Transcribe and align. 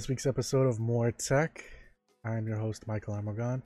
this 0.00 0.08
week's 0.08 0.24
episode 0.24 0.66
of 0.66 0.80
More 0.80 1.12
Tech. 1.12 1.62
I'm 2.24 2.46
your 2.46 2.56
host, 2.56 2.86
Michael 2.86 3.12
Amargon. 3.12 3.60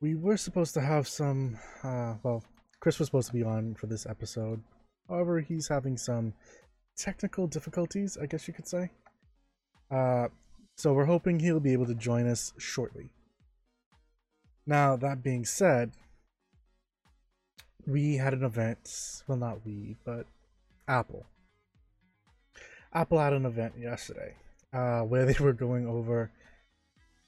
We 0.00 0.16
were 0.16 0.36
supposed 0.36 0.74
to 0.74 0.80
have 0.80 1.06
some, 1.06 1.56
uh, 1.84 2.14
well, 2.24 2.42
Chris 2.80 2.98
was 2.98 3.06
supposed 3.06 3.28
to 3.28 3.32
be 3.32 3.44
on 3.44 3.76
for 3.76 3.86
this 3.86 4.06
episode. 4.06 4.60
However, 5.08 5.38
he's 5.38 5.68
having 5.68 5.96
some 5.96 6.34
technical 6.96 7.46
difficulties, 7.46 8.18
I 8.20 8.26
guess 8.26 8.48
you 8.48 8.54
could 8.54 8.66
say. 8.66 8.90
Uh, 9.88 10.30
so 10.74 10.92
we're 10.92 11.04
hoping 11.04 11.38
he'll 11.38 11.60
be 11.60 11.74
able 11.74 11.86
to 11.86 11.94
join 11.94 12.26
us 12.26 12.52
shortly. 12.58 13.10
Now, 14.66 14.96
that 14.96 15.22
being 15.22 15.44
said, 15.44 15.92
we 17.86 18.16
had 18.16 18.34
an 18.34 18.42
event, 18.42 18.90
well, 19.28 19.38
not 19.38 19.64
we, 19.64 19.94
but 20.04 20.26
Apple. 20.88 21.26
Apple 22.92 23.20
had 23.20 23.32
an 23.32 23.46
event 23.46 23.74
yesterday 23.78 24.34
uh, 24.74 25.00
where 25.10 25.24
they 25.24 25.42
were 25.42 25.52
going 25.52 25.86
over 25.86 26.30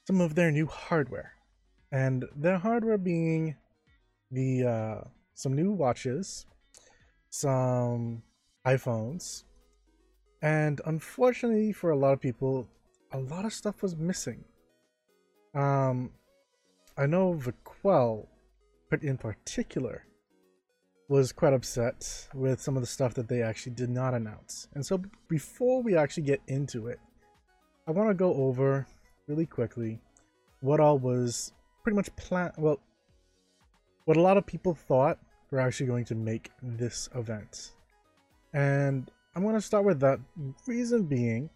some 0.05 0.21
of 0.21 0.35
their 0.35 0.51
new 0.51 0.67
hardware, 0.67 1.33
and 1.91 2.25
their 2.35 2.57
hardware 2.57 2.97
being 2.97 3.55
the 4.31 4.63
uh, 4.63 5.07
some 5.33 5.55
new 5.55 5.71
watches, 5.71 6.45
some 7.29 8.21
iPhones, 8.65 9.43
and 10.41 10.81
unfortunately 10.85 11.71
for 11.71 11.91
a 11.91 11.97
lot 11.97 12.13
of 12.13 12.21
people, 12.21 12.67
a 13.11 13.19
lot 13.19 13.45
of 13.45 13.53
stuff 13.53 13.81
was 13.81 13.95
missing. 13.95 14.43
Um, 15.55 16.11
I 16.97 17.05
know 17.05 17.33
VeQuell, 17.33 18.27
in 19.01 19.17
particular, 19.17 20.03
was 21.09 21.31
quite 21.31 21.53
upset 21.53 22.27
with 22.33 22.61
some 22.61 22.75
of 22.75 22.83
the 22.83 22.87
stuff 22.87 23.13
that 23.13 23.27
they 23.27 23.41
actually 23.41 23.73
did 23.73 23.89
not 23.89 24.13
announce. 24.13 24.67
And 24.73 24.85
so 24.85 25.01
before 25.29 25.81
we 25.81 25.95
actually 25.95 26.23
get 26.23 26.41
into 26.47 26.87
it, 26.87 26.99
I 27.87 27.91
want 27.91 28.09
to 28.09 28.13
go 28.13 28.33
over 28.33 28.85
really 29.27 29.45
quickly 29.45 30.01
what 30.59 30.81
all 30.81 30.99
was 30.99 31.53
pretty 31.83 31.95
much 31.95 32.13
planned. 32.17 32.51
Well, 32.57 32.81
what 34.03 34.17
a 34.17 34.21
lot 34.21 34.35
of 34.35 34.45
people 34.45 34.73
thought 34.73 35.19
were 35.51 35.61
actually 35.61 35.85
going 35.85 36.03
to 36.05 36.15
make 36.15 36.51
this 36.61 37.07
event. 37.15 37.71
And 38.53 39.09
I'm 39.33 39.43
going 39.43 39.55
to 39.55 39.61
start 39.61 39.85
with 39.85 40.01
that 40.01 40.19
reason 40.65 41.03
being 41.03 41.49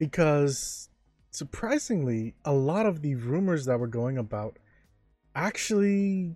because 0.00 0.88
surprisingly, 1.30 2.34
a 2.44 2.52
lot 2.52 2.86
of 2.86 3.00
the 3.00 3.14
rumors 3.14 3.64
that 3.66 3.78
were 3.78 3.86
going 3.86 4.18
about 4.18 4.58
actually 5.36 6.34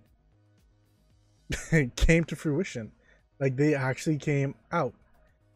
came 1.97 2.23
to 2.23 2.37
fruition. 2.37 2.93
Like 3.41 3.57
they 3.57 3.75
actually 3.75 4.17
came 4.17 4.55
out. 4.71 4.93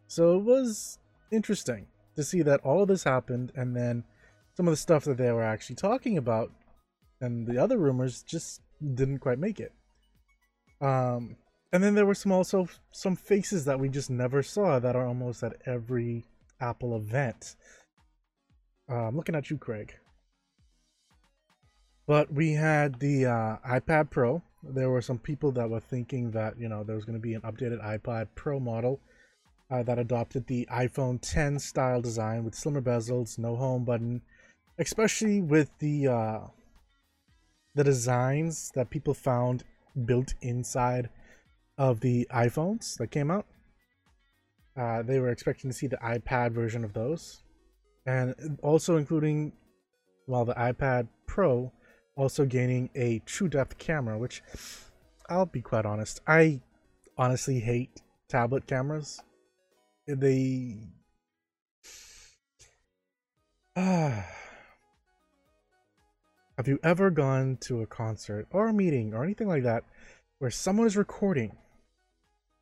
So 0.08 0.38
it 0.38 0.44
was 0.44 1.00
interesting 1.32 1.88
to 2.16 2.24
see 2.24 2.42
that 2.42 2.62
all 2.62 2.82
of 2.82 2.88
this 2.88 3.04
happened 3.04 3.52
and 3.56 3.76
then 3.76 4.04
some 4.56 4.68
of 4.68 4.72
the 4.72 4.78
stuff 4.78 5.04
that 5.06 5.18
they 5.18 5.32
were 5.32 5.44
actually 5.44 5.76
talking 5.76 6.18
about 6.18 6.52
and 7.22 7.48
the 7.48 7.58
other 7.58 7.78
rumors 7.78 8.24
just 8.24 8.62
didn't 8.94 9.20
quite 9.20 9.40
make 9.40 9.60
it. 9.60 9.74
Um 10.82 11.38
and 11.72 11.84
then 11.84 11.96
there 11.96 12.06
were 12.06 12.14
some 12.14 12.32
also 12.32 12.68
some 12.92 13.16
faces 13.16 13.66
that 13.66 13.80
we 13.80 13.90
just 13.90 14.10
never 14.10 14.44
saw 14.44 14.80
that 14.80 14.96
are 14.96 15.08
almost 15.08 15.44
at 15.44 15.56
every 15.66 16.26
Apple 16.62 16.96
event. 16.96 17.56
Uh, 18.90 19.08
I'm 19.08 19.16
looking 19.16 19.36
at 19.36 19.50
you, 19.50 19.58
Craig. 19.58 19.96
But 22.06 22.32
we 22.32 22.54
had 22.54 23.00
the 23.00 23.26
uh, 23.26 23.58
iPad 23.68 24.12
Pro, 24.12 24.44
there 24.64 24.90
were 24.90 25.02
some 25.02 25.18
people 25.18 25.52
that 25.54 25.70
were 25.70 25.80
thinking 25.80 26.32
that 26.32 26.58
you 26.58 26.70
know 26.70 26.84
there 26.84 26.96
was 26.96 27.06
going 27.06 27.18
to 27.18 27.22
be 27.22 27.34
an 27.34 27.42
updated 27.42 27.84
iPad 27.84 28.28
Pro 28.36 28.60
model 28.60 29.00
uh, 29.74 29.82
that 29.82 29.98
adopted 29.98 30.46
the 30.46 30.68
iPhone 30.72 31.20
10 31.20 31.58
style 31.58 32.00
design 32.00 32.44
with 32.44 32.54
slimmer 32.54 32.82
bezels, 32.82 33.40
no 33.40 33.56
home 33.56 33.84
button, 33.84 34.22
especially 34.78 35.42
with 35.42 35.72
the 35.80 36.08
uh, 36.08 36.40
the 37.74 37.84
designs 37.84 38.72
that 38.76 38.92
people 38.92 39.16
found 39.16 39.64
built 40.06 40.36
inside 40.42 41.10
of 41.80 42.02
the 42.02 42.28
iPhones 42.32 42.98
that 42.98 43.08
came 43.08 43.32
out. 43.32 43.48
Uh, 44.78 45.02
they 45.02 45.20
were 45.20 45.30
expecting 45.30 45.72
to 45.72 45.76
see 45.76 45.88
the 45.88 45.98
iPad 45.98 46.52
version 46.52 46.84
of 46.84 46.94
those, 46.94 47.42
and 48.06 48.60
also 48.62 48.98
including, 48.98 49.54
well, 50.28 50.46
the 50.46 50.54
iPad 50.54 51.08
Pro 51.26 51.72
also 52.16 52.46
gaining 52.46 52.92
a 52.94 53.20
true 53.26 53.48
depth 53.48 53.80
camera, 53.80 54.20
which 54.20 54.44
I'll 55.30 55.48
be 55.48 55.62
quite 55.62 55.88
honest, 55.88 56.22
I 56.28 56.62
honestly 57.18 57.60
hate 57.60 58.04
tablet 58.30 58.68
cameras. 58.68 59.20
They 60.08 60.78
Have 63.76 64.26
you 66.68 66.80
ever 66.84 67.10
gone 67.10 67.58
to 67.62 67.82
a 67.82 67.88
concert 67.88 68.48
or 68.52 68.68
a 68.68 68.74
meeting 68.74 69.14
or 69.14 69.24
anything 69.24 69.48
like 69.48 69.64
that 69.64 69.84
where 70.40 70.52
someone 70.52 70.88
is 70.88 70.98
recording? 70.98 71.56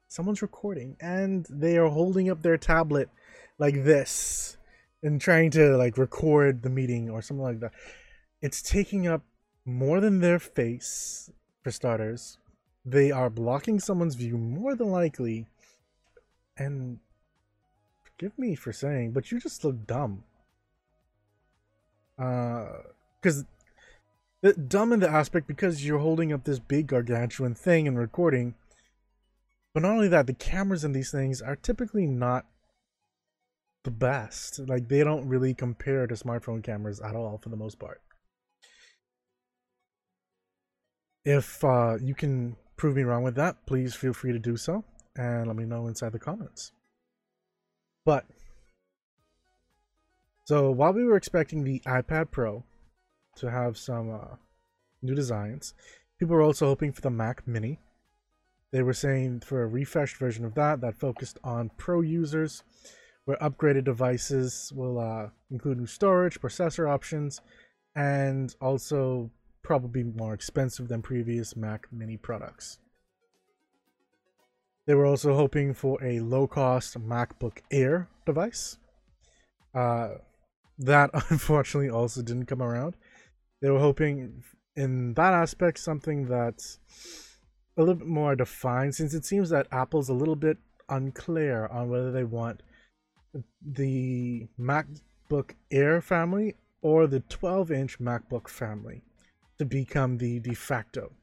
Someone's 0.07 0.41
recording 0.41 0.96
and 1.02 1.46
they 1.50 1.78
are 1.78 1.90
holding 1.90 2.29
up 2.29 2.41
their 2.41 2.57
tablet 2.57 3.09
like 3.58 3.84
this 3.84 4.58
and 5.03 5.19
trying 5.19 5.52
to 5.52 5.75
like 5.78 5.97
record 5.97 6.62
the 6.62 6.69
meeting 6.69 7.09
or 7.09 7.22
something 7.22 7.44
like 7.44 7.59
that. 7.59 7.73
It's 8.41 8.62
taking 8.62 9.08
up 9.08 9.23
more 9.66 10.00
than 10.00 10.19
their 10.19 10.40
face, 10.40 11.31
for 11.63 11.72
starters. 11.72 12.38
They 12.85 13.12
are 13.12 13.29
blocking 13.29 13.79
someone's 13.79 14.16
view 14.16 14.38
more 14.38 14.75
than 14.75 14.90
likely. 14.90 15.47
And 16.58 17.00
forgive 18.22 18.38
me 18.38 18.54
for 18.54 18.72
saying, 18.72 19.12
but 19.12 19.32
you 19.32 19.40
just 19.40 19.66
look 19.66 19.88
dumb. 19.88 20.24
Uh, 22.20 22.68
because 23.20 23.46
the 24.42 24.54
dumb 24.54 24.94
in 24.94 25.00
the 25.00 25.09
aspect 25.09 25.48
because 25.48 25.86
you're 25.86 26.00
holding 26.00 26.32
up 26.32 26.44
this 26.44 26.59
big 26.59 26.88
gargantuan 26.88 27.56
thing 27.56 27.88
and 27.88 27.98
recording. 27.98 28.54
But 29.74 29.84
not 29.84 29.94
only 29.94 30.08
that, 30.09 30.28
the 30.28 30.34
cameras 30.34 30.84
in 30.84 30.92
these 30.92 31.12
things 31.12 31.42
are 31.42 31.56
typically 31.56 32.06
not 32.06 32.46
the 33.84 33.92
best. 33.92 34.59
Like 34.59 34.88
they 34.88 35.03
don't 35.03 35.28
really 35.28 35.56
compare 35.56 36.06
to 36.06 36.14
smartphone 36.14 36.64
cameras 36.64 37.00
at 37.00 37.16
all 37.16 37.40
for 37.42 37.50
the 37.50 37.56
most 37.56 37.80
part. 37.80 38.02
If 41.26 41.64
uh, 41.64 41.98
you 42.00 42.14
can 42.14 42.56
prove 42.78 42.96
me 42.96 43.03
wrong 43.03 43.24
with 43.24 43.36
that, 43.36 43.66
please 43.66 43.96
feel 43.96 44.14
free 44.14 44.32
to 44.32 44.40
do 44.40 44.58
so 44.58 44.84
and 45.16 45.48
let 45.48 45.56
me 45.56 45.66
know 45.66 45.88
inside 45.88 46.12
the 46.12 46.20
comments. 46.20 46.72
But, 48.06 48.25
so 50.45 50.72
while 50.72 50.94
we 50.94 51.03
were 51.03 51.17
expecting 51.17 51.63
the 51.63 51.81
iPad 51.85 52.31
Pro 52.31 52.63
to 53.38 53.51
have 53.51 53.78
some 53.78 54.12
uh, 54.12 54.35
new 55.01 55.16
designs, 55.16 55.73
people 56.19 56.35
were 56.35 56.41
also 56.41 56.66
hoping 56.66 56.91
for 56.91 57.01
the 57.01 57.09
Mac 57.09 57.47
Mini. 57.47 57.79
They 58.72 58.81
were 58.81 58.94
saying 58.94 59.41
for 59.41 59.63
a 59.63 59.67
refreshed 59.67 60.17
version 60.17 60.45
of 60.45 60.56
that 60.56 60.81
that 60.81 60.95
focused 60.95 61.38
on 61.44 61.72
pro 61.78 62.01
users, 62.01 62.63
where 63.25 63.38
upgraded 63.38 63.84
devices 63.84 64.72
will 64.75 65.00
uh, 65.00 65.29
include 65.51 65.78
new 65.78 65.85
storage, 65.85 66.40
processor 66.40 66.90
options, 66.90 67.41
and 67.95 68.56
also 68.61 69.29
probably 69.61 70.03
more 70.03 70.34
expensive 70.34 70.88
than 70.88 71.01
previous 71.01 71.56
Mac 71.56 71.88
Mini 71.91 72.17
products. 72.17 72.79
They 74.91 74.96
were 74.96 75.06
also 75.06 75.35
hoping 75.35 75.74
for 75.74 76.03
a 76.03 76.19
low-cost 76.19 77.00
MacBook 77.00 77.59
Air 77.72 78.09
device. 78.25 78.78
Uh, 79.74 80.16
that 80.79 81.12
unfortunately 81.29 81.90
also 81.90 82.22
didn't 82.22 82.47
come 82.47 82.62
around. 82.62 82.97
They 83.61 83.70
were 83.70 83.79
hoping 83.79 84.43
in 84.76 85.14
that 85.14 85.34
aspect 85.34 85.79
something 85.79 86.28
that's 86.28 86.79
a 87.78 87.82
little 87.82 87.96
bit 87.96 88.08
more 88.09 88.35
defined 88.35 88.93
since 88.93 89.14
it 89.14 89.23
seems 89.23 89.49
that 89.52 89.67
Apple's 89.72 90.09
a 90.09 90.14
little 90.14 90.35
bit 90.35 90.58
unclear 90.90 91.67
on 91.67 91.88
whether 91.88 92.11
they 92.11 92.26
want 92.26 92.61
the 93.66 94.49
MacBook 94.59 95.52
Air 95.72 96.02
family 96.02 96.55
or 96.82 97.08
the 97.08 97.22
12 97.22 97.72
inch 97.72 97.97
MacBook 97.97 98.49
family 98.49 99.03
to 99.58 99.64
become 99.64 100.17
the 100.17 100.41
de 100.41 100.53
facto. 100.53 101.14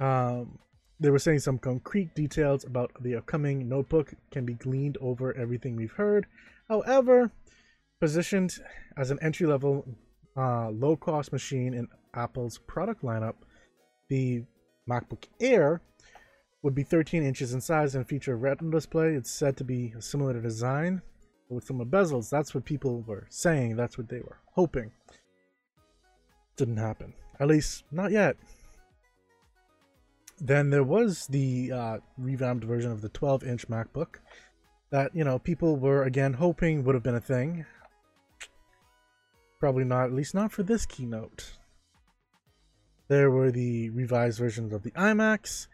Um, 0.00 0.58
they 1.00 1.10
were 1.10 1.18
saying 1.18 1.40
some 1.40 1.58
concrete 1.58 2.14
details 2.14 2.64
about 2.64 2.90
the 3.02 3.16
upcoming 3.16 3.68
notebook 3.68 4.14
can 4.30 4.44
be 4.46 4.54
gleaned 4.54 4.96
over 5.00 5.36
everything 5.36 5.76
we've 5.76 5.92
heard. 5.92 6.26
However, 6.68 7.30
positioned 8.00 8.58
as 8.96 9.10
an 9.10 9.18
entry 9.20 9.46
level, 9.46 9.86
uh, 10.36 10.70
low 10.70 10.96
cost 10.96 11.32
machine 11.32 11.74
in 11.74 11.88
Apple's 12.14 12.58
product 12.58 13.02
lineup, 13.02 13.34
the 14.08 14.44
MacBook 14.88 15.24
Air 15.40 15.82
would 16.62 16.74
be 16.74 16.82
13 16.82 17.22
inches 17.22 17.52
in 17.52 17.60
size 17.60 17.94
and 17.94 18.08
feature 18.08 18.32
a 18.32 18.36
retina 18.36 18.70
display. 18.70 19.14
It's 19.14 19.30
said 19.30 19.56
to 19.58 19.64
be 19.64 19.92
a 19.96 20.02
similar 20.02 20.40
design 20.40 21.02
with 21.48 21.64
some 21.64 21.78
bezels. 21.78 22.30
That's 22.30 22.54
what 22.54 22.64
people 22.64 23.02
were 23.02 23.26
saying. 23.28 23.76
That's 23.76 23.98
what 23.98 24.08
they 24.08 24.20
were 24.20 24.38
hoping 24.54 24.90
didn't 26.56 26.78
happen. 26.78 27.12
At 27.38 27.48
least, 27.48 27.84
not 27.92 28.10
yet. 28.10 28.36
Then 30.38 30.70
there 30.70 30.84
was 30.84 31.26
the 31.28 31.72
uh, 31.72 31.98
revamped 32.18 32.64
version 32.64 32.92
of 32.92 33.00
the 33.00 33.08
12 33.08 33.44
inch 33.44 33.68
MacBook 33.68 34.16
that, 34.90 35.14
you 35.14 35.24
know, 35.24 35.38
people 35.38 35.76
were 35.76 36.02
again 36.04 36.34
hoping 36.34 36.84
would 36.84 36.94
have 36.94 37.02
been 37.02 37.14
a 37.14 37.20
thing. 37.20 37.64
Probably 39.58 39.84
not, 39.84 40.06
at 40.06 40.12
least 40.12 40.34
not 40.34 40.52
for 40.52 40.62
this 40.62 40.84
keynote. 40.84 41.58
There 43.08 43.30
were 43.30 43.50
the 43.50 43.90
revised 43.90 44.38
versions 44.38 44.72
of 44.72 44.82
the 44.82 44.90
iMacs, 44.92 45.68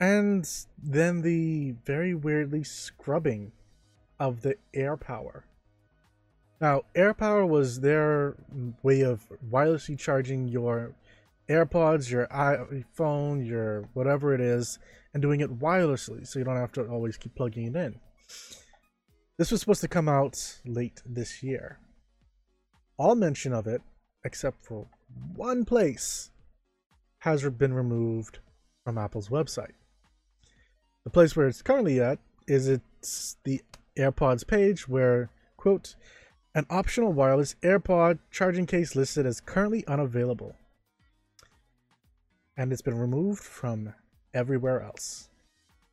and 0.00 0.48
then 0.82 1.22
the 1.22 1.74
very 1.84 2.14
weirdly 2.14 2.64
scrubbing 2.64 3.52
of 4.18 4.42
the 4.42 4.56
AirPower. 4.74 5.42
Now, 6.60 6.82
AirPower 6.94 7.46
was 7.46 7.80
their 7.80 8.36
way 8.82 9.02
of 9.02 9.26
wirelessly 9.50 9.98
charging 9.98 10.48
your 10.48 10.94
AirPods, 11.48 12.10
your 12.10 12.26
iPhone, 12.28 13.46
your 13.46 13.88
whatever 13.94 14.34
it 14.34 14.40
is, 14.40 14.78
and 15.12 15.22
doing 15.22 15.40
it 15.40 15.58
wirelessly 15.58 16.26
so 16.26 16.38
you 16.38 16.44
don't 16.44 16.56
have 16.56 16.72
to 16.72 16.86
always 16.86 17.16
keep 17.16 17.34
plugging 17.34 17.66
it 17.66 17.76
in. 17.76 18.00
This 19.38 19.50
was 19.50 19.60
supposed 19.60 19.80
to 19.80 19.88
come 19.88 20.08
out 20.08 20.60
late 20.64 21.02
this 21.04 21.42
year. 21.42 21.78
All 22.96 23.14
mention 23.14 23.52
of 23.52 23.66
it, 23.66 23.82
except 24.24 24.64
for 24.64 24.86
one 25.34 25.64
place, 25.64 26.30
has 27.18 27.48
been 27.50 27.74
removed 27.74 28.38
from 28.84 28.98
Apple's 28.98 29.28
website. 29.28 29.72
The 31.04 31.10
place 31.10 31.34
where 31.34 31.48
it's 31.48 31.62
currently 31.62 32.00
at 32.00 32.18
is 32.46 32.68
it's 32.68 33.36
the 33.44 33.60
AirPods 33.96 34.46
page 34.46 34.88
where, 34.88 35.30
quote, 35.56 35.96
an 36.54 36.66
optional 36.70 37.12
wireless 37.12 37.56
AirPod 37.62 38.18
charging 38.30 38.66
case 38.66 38.94
listed 38.94 39.26
as 39.26 39.40
currently 39.40 39.86
unavailable. 39.86 40.54
And 42.56 42.72
it's 42.72 42.82
been 42.82 42.98
removed 42.98 43.42
from 43.42 43.94
everywhere 44.34 44.82
else. 44.82 45.28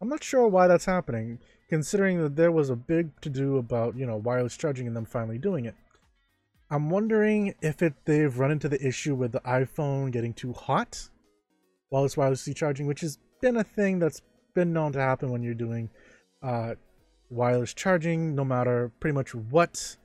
I'm 0.01 0.09
not 0.09 0.23
sure 0.23 0.47
why 0.47 0.67
that's 0.67 0.85
happening, 0.85 1.39
considering 1.69 2.21
that 2.21 2.35
there 2.35 2.51
was 2.51 2.69
a 2.69 2.75
big 2.75 3.19
to 3.21 3.29
do 3.29 3.57
about, 3.57 3.97
you 3.97 4.05
know, 4.05 4.17
wireless 4.17 4.57
charging 4.57 4.87
and 4.87 4.95
them 4.95 5.05
finally 5.05 5.37
doing 5.37 5.65
it. 5.65 5.75
I'm 6.71 6.89
wondering 6.89 7.55
if 7.61 7.81
it 7.81 7.93
they've 8.05 8.37
run 8.37 8.51
into 8.51 8.69
the 8.69 8.85
issue 8.85 9.15
with 9.15 9.31
the 9.31 9.39
iPhone 9.41 10.11
getting 10.11 10.33
too 10.33 10.53
hot 10.53 11.09
while 11.89 12.05
it's 12.05 12.15
wirelessly 12.15 12.55
charging, 12.55 12.85
which 12.85 13.01
has 13.01 13.17
been 13.41 13.57
a 13.57 13.63
thing 13.63 13.99
that's 13.99 14.21
been 14.53 14.71
known 14.71 14.91
to 14.93 14.99
happen 14.99 15.31
when 15.31 15.41
you're 15.41 15.53
doing 15.53 15.89
uh, 16.43 16.75
wireless 17.29 17.73
charging, 17.73 18.35
no 18.35 18.45
matter 18.45 18.91
pretty 18.99 19.15
much 19.15 19.33
what, 19.33 19.97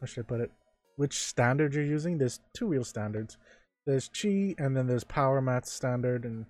how 0.00 0.06
should 0.06 0.24
I 0.24 0.28
put 0.28 0.40
it, 0.40 0.50
which 0.96 1.18
standard 1.18 1.74
you're 1.74 1.84
using. 1.84 2.18
There's 2.18 2.40
two 2.54 2.66
real 2.66 2.84
standards. 2.84 3.36
There's 3.86 4.08
Qi 4.08 4.54
and 4.58 4.76
then 4.76 4.86
there's 4.86 5.04
PowerMat 5.04 5.66
standard 5.66 6.24
and 6.24 6.46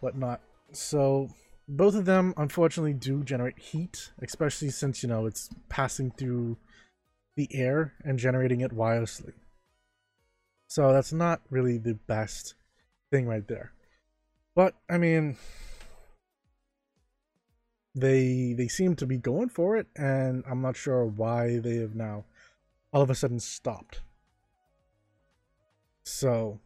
whatnot. 0.00 0.40
So 0.72 1.30
both 1.68 1.94
of 1.94 2.06
them 2.06 2.32
unfortunately 2.36 2.94
do 2.94 3.22
generate 3.22 3.58
heat, 3.58 4.10
especially 4.22 4.70
since, 4.70 5.02
you 5.02 5.08
know, 5.08 5.26
it's 5.26 5.50
passing 5.68 6.10
through 6.10 6.56
the 7.36 7.48
air 7.52 7.94
and 8.04 8.18
generating 8.18 8.60
it 8.62 8.74
wirelessly. 8.74 9.32
So 10.66 10.92
that's 10.92 11.12
not 11.12 11.40
really 11.50 11.78
the 11.78 11.94
best 11.94 12.54
thing 13.10 13.26
right 13.26 13.46
there. 13.46 13.72
But 14.54 14.74
I 14.90 14.98
mean, 14.98 15.36
they 17.94 18.54
they 18.56 18.68
seem 18.68 18.96
to 18.96 19.06
be 19.06 19.16
going 19.16 19.48
for 19.48 19.76
it, 19.76 19.86
and 19.96 20.44
I'm 20.48 20.60
not 20.60 20.76
sure 20.76 21.04
why 21.04 21.58
they 21.58 21.76
have 21.76 21.94
now 21.94 22.24
all 22.92 23.02
of 23.02 23.10
a 23.10 23.14
sudden 23.14 23.40
stopped. 23.40 24.02
So 26.08 26.60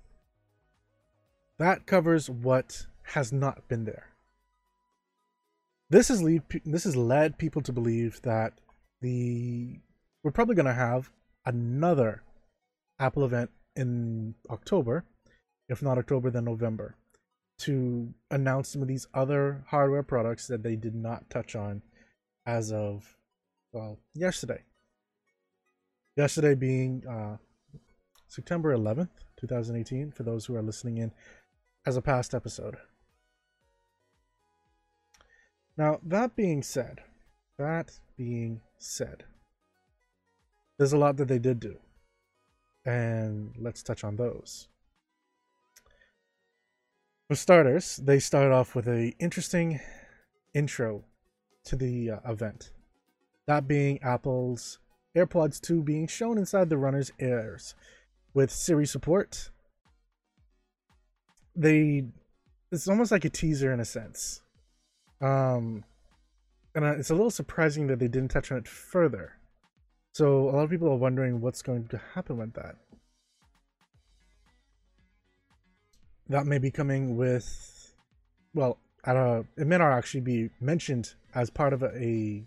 that 1.59 1.85
covers 1.85 2.31
what 2.31 2.87
has 3.03 3.33
not 3.33 3.69
been 3.69 3.85
there. 3.85 4.07
This 5.91 6.09
has 6.09 6.23
lead 6.23 6.43
this 6.65 6.85
has 6.85 6.97
led 6.97 7.39
people 7.39 7.61
to 7.63 7.73
believe 7.73 8.23
that 8.23 8.55
the 9.01 9.81
we're 10.23 10.31
probably 10.31 10.55
going 10.55 10.67
to 10.67 10.73
have 10.73 11.11
another 11.45 12.23
Apple 12.99 13.25
event 13.25 13.51
in 13.75 14.37
October, 14.49 15.05
if 15.69 15.83
not 15.83 15.99
October 15.99 16.31
then 16.31 16.45
November 16.45 16.95
to 17.59 18.15
announce 18.31 18.69
some 18.69 18.81
of 18.81 18.89
these 18.89 19.07
other 19.13 19.65
hardware 19.69 20.03
products 20.03 20.47
that 20.47 20.63
they 20.63 20.77
did 20.77 20.95
not 20.95 21.29
touch 21.29 21.55
on 21.55 21.83
as 22.47 22.73
of 22.73 23.17
well 23.73 23.99
yesterday 24.15 24.63
yesterday 26.17 26.55
being 26.55 27.05
uh, 27.07 27.37
september 28.27 28.77
11th 28.77 29.11
2018 29.43 30.13
for 30.13 30.23
those 30.23 30.47
who 30.47 30.55
are 30.55 30.63
listening 30.63 30.99
in 30.99 31.13
as 31.85 31.97
a 31.97 32.03
past 32.03 32.35
episode. 32.35 32.77
Now 35.77 35.99
that 36.03 36.37
being 36.37 36.63
said 36.63 37.01
that 37.59 37.99
being 38.17 38.61
said 38.79 39.25
there's 40.79 40.93
a 40.93 40.99
lot 40.99 41.17
that 41.17 41.29
they 41.29 41.39
did 41.39 41.61
do 41.61 41.79
and 42.85 43.53
let's 43.59 43.83
touch 43.83 44.05
on 44.05 44.17
those. 44.17 44.69
For 47.29 47.37
starters, 47.37 47.97
they 47.97 48.19
started 48.19 48.53
off 48.53 48.75
with 48.75 48.89
a 48.89 49.15
interesting 49.19 49.81
intro 50.55 51.05
to 51.65 51.77
the 51.77 52.11
uh, 52.11 52.19
event. 52.27 52.73
That 53.47 53.67
being 53.67 54.03
Apple's 54.03 54.79
AirPods 55.17 55.61
2 55.61 55.83
being 55.83 56.07
shown 56.07 56.39
inside 56.39 56.69
the 56.69 56.79
runner's 56.79 57.13
ears 57.21 57.75
with 58.35 58.51
Siri 58.51 58.87
support. 58.87 59.51
They 61.55 62.05
it's 62.71 62.89
almost 62.89 63.13
like 63.13 63.25
a 63.25 63.31
teaser 63.31 63.73
in 63.73 63.81
a 63.81 63.85
sense. 63.85 64.43
Um 65.21 65.85
and 66.75 66.85
uh, 66.85 66.97
it's 66.99 67.11
a 67.11 67.15
little 67.15 67.31
surprising 67.31 67.87
that 67.89 67.99
they 67.99 68.09
didn't 68.09 68.31
touch 68.31 68.51
on 68.51 68.59
it 68.59 68.67
further. 68.69 69.35
So 70.13 70.49
a 70.49 70.53
lot 70.53 70.65
of 70.65 70.71
people 70.71 70.89
are 70.89 70.97
wondering 70.97 71.41
what's 71.41 71.63
going 71.63 71.87
to 71.89 72.01
happen 72.15 72.39
with 72.39 72.55
that. 72.55 72.77
that 76.33 76.47
may 76.47 76.59
be 76.59 76.71
coming 76.71 77.17
with, 77.17 77.95
well, 78.55 78.79
it 79.07 79.67
may 79.67 79.77
not 79.79 79.93
actually 79.93 80.21
be 80.21 80.51
mentioned 80.61 81.15
as 81.35 81.51
part 81.51 81.73
of 81.73 81.83
a, 81.83 81.91
a 81.95 82.45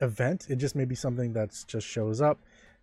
event. 0.00 0.46
It 0.48 0.56
just 0.56 0.74
may 0.74 0.84
be 0.84 0.94
something 0.94 1.32
that 1.34 1.50
just 1.66 1.86
shows 1.86 2.20
up. 2.20 2.38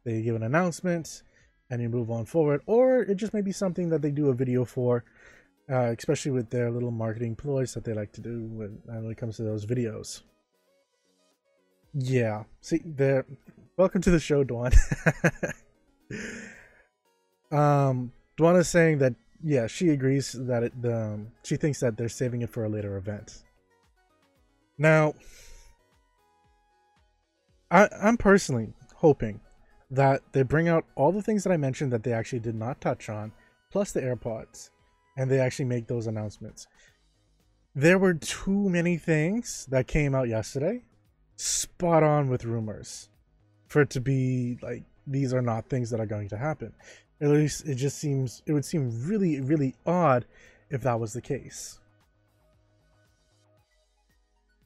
They 0.08 0.22
give 0.22 0.38
an 0.38 0.44
announcement 0.44 1.24
and 1.70 1.82
you 1.82 1.90
move 1.90 2.10
on 2.10 2.26
forward, 2.26 2.62
or 2.66 3.02
it 3.02 3.16
just 3.16 3.34
may 3.34 3.42
be 3.42 3.52
something 3.52 3.90
that 3.90 4.02
they 4.02 4.10
do 4.10 4.30
a 4.30 4.34
video 4.34 4.64
for, 4.64 5.04
uh, 5.70 5.94
especially 5.98 6.32
with 6.32 6.50
their 6.50 6.72
little 6.72 6.92
marketing 6.92 7.36
ploys 7.36 7.74
that 7.74 7.84
they 7.84 7.92
like 7.94 8.14
to 8.14 8.22
do 8.22 8.46
when, 8.46 8.80
uh, 8.88 9.02
when 9.02 9.12
it 9.12 9.18
comes 9.18 9.36
to 9.36 9.44
those 9.44 9.66
videos. 9.66 10.22
Yeah, 11.94 12.46
see, 12.62 12.80
there. 12.86 13.26
Welcome 13.76 14.00
to 14.04 14.12
the 14.12 14.20
show, 14.22 14.46
Dwan. 14.46 14.74
um, 17.52 18.14
Dwana 18.38 18.60
is 18.60 18.70
saying 18.70 19.00
that 19.00 19.14
yeah, 19.44 19.68
she 19.68 19.90
agrees 19.90 20.32
that 20.32 20.64
it, 20.64 20.74
um, 20.86 21.34
she 21.44 21.58
thinks 21.58 21.82
that 21.82 21.98
they're 21.98 22.08
saving 22.08 22.44
it 22.44 22.50
for 22.50 22.64
a 22.64 22.70
later 22.70 22.96
event. 22.96 23.44
Now, 24.78 25.16
I, 27.70 27.90
I'm 28.02 28.16
personally 28.16 28.72
hoping 28.96 29.42
that 29.90 30.22
they 30.34 30.44
bring 30.44 30.68
out 30.68 30.86
all 30.96 31.12
the 31.12 31.22
things 31.22 31.44
that 31.44 31.54
I 31.54 31.58
mentioned 31.58 31.92
that 31.94 32.04
they 32.04 32.14
actually 32.14 32.40
did 32.40 32.56
not 32.56 32.82
touch 32.82 33.10
on, 33.10 33.32
plus 33.72 33.92
the 33.92 34.02
AirPods, 34.02 34.70
and 35.18 35.30
they 35.30 35.40
actually 35.40 35.66
make 35.66 35.88
those 35.88 36.08
announcements. 36.08 36.68
There 37.74 37.98
were 37.98 38.14
too 38.14 38.70
many 38.70 38.98
things 38.98 39.68
that 39.70 39.88
came 39.88 40.16
out 40.16 40.28
yesterday, 40.28 40.84
spot 41.36 42.04
on 42.04 42.30
with 42.30 42.44
rumors, 42.44 43.10
for 43.68 43.82
it 43.82 43.90
to 43.92 44.02
be 44.02 44.58
like 44.62 44.84
these 45.06 45.34
are 45.34 45.42
not 45.42 45.70
things 45.70 45.90
that 45.92 46.00
are 46.00 46.06
going 46.06 46.30
to 46.30 46.38
happen. 46.38 46.74
At 47.22 47.30
least 47.30 47.68
it 47.68 47.76
just 47.76 47.98
seems 47.98 48.42
it 48.46 48.54
would 48.54 48.66
seem 48.66 49.08
really 49.08 49.42
really 49.42 49.76
odd 49.86 50.26
if 50.70 50.82
that 50.82 51.00
was 51.00 51.14
the 51.14 51.22
case. 51.22 51.80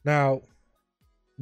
Now, 0.04 0.42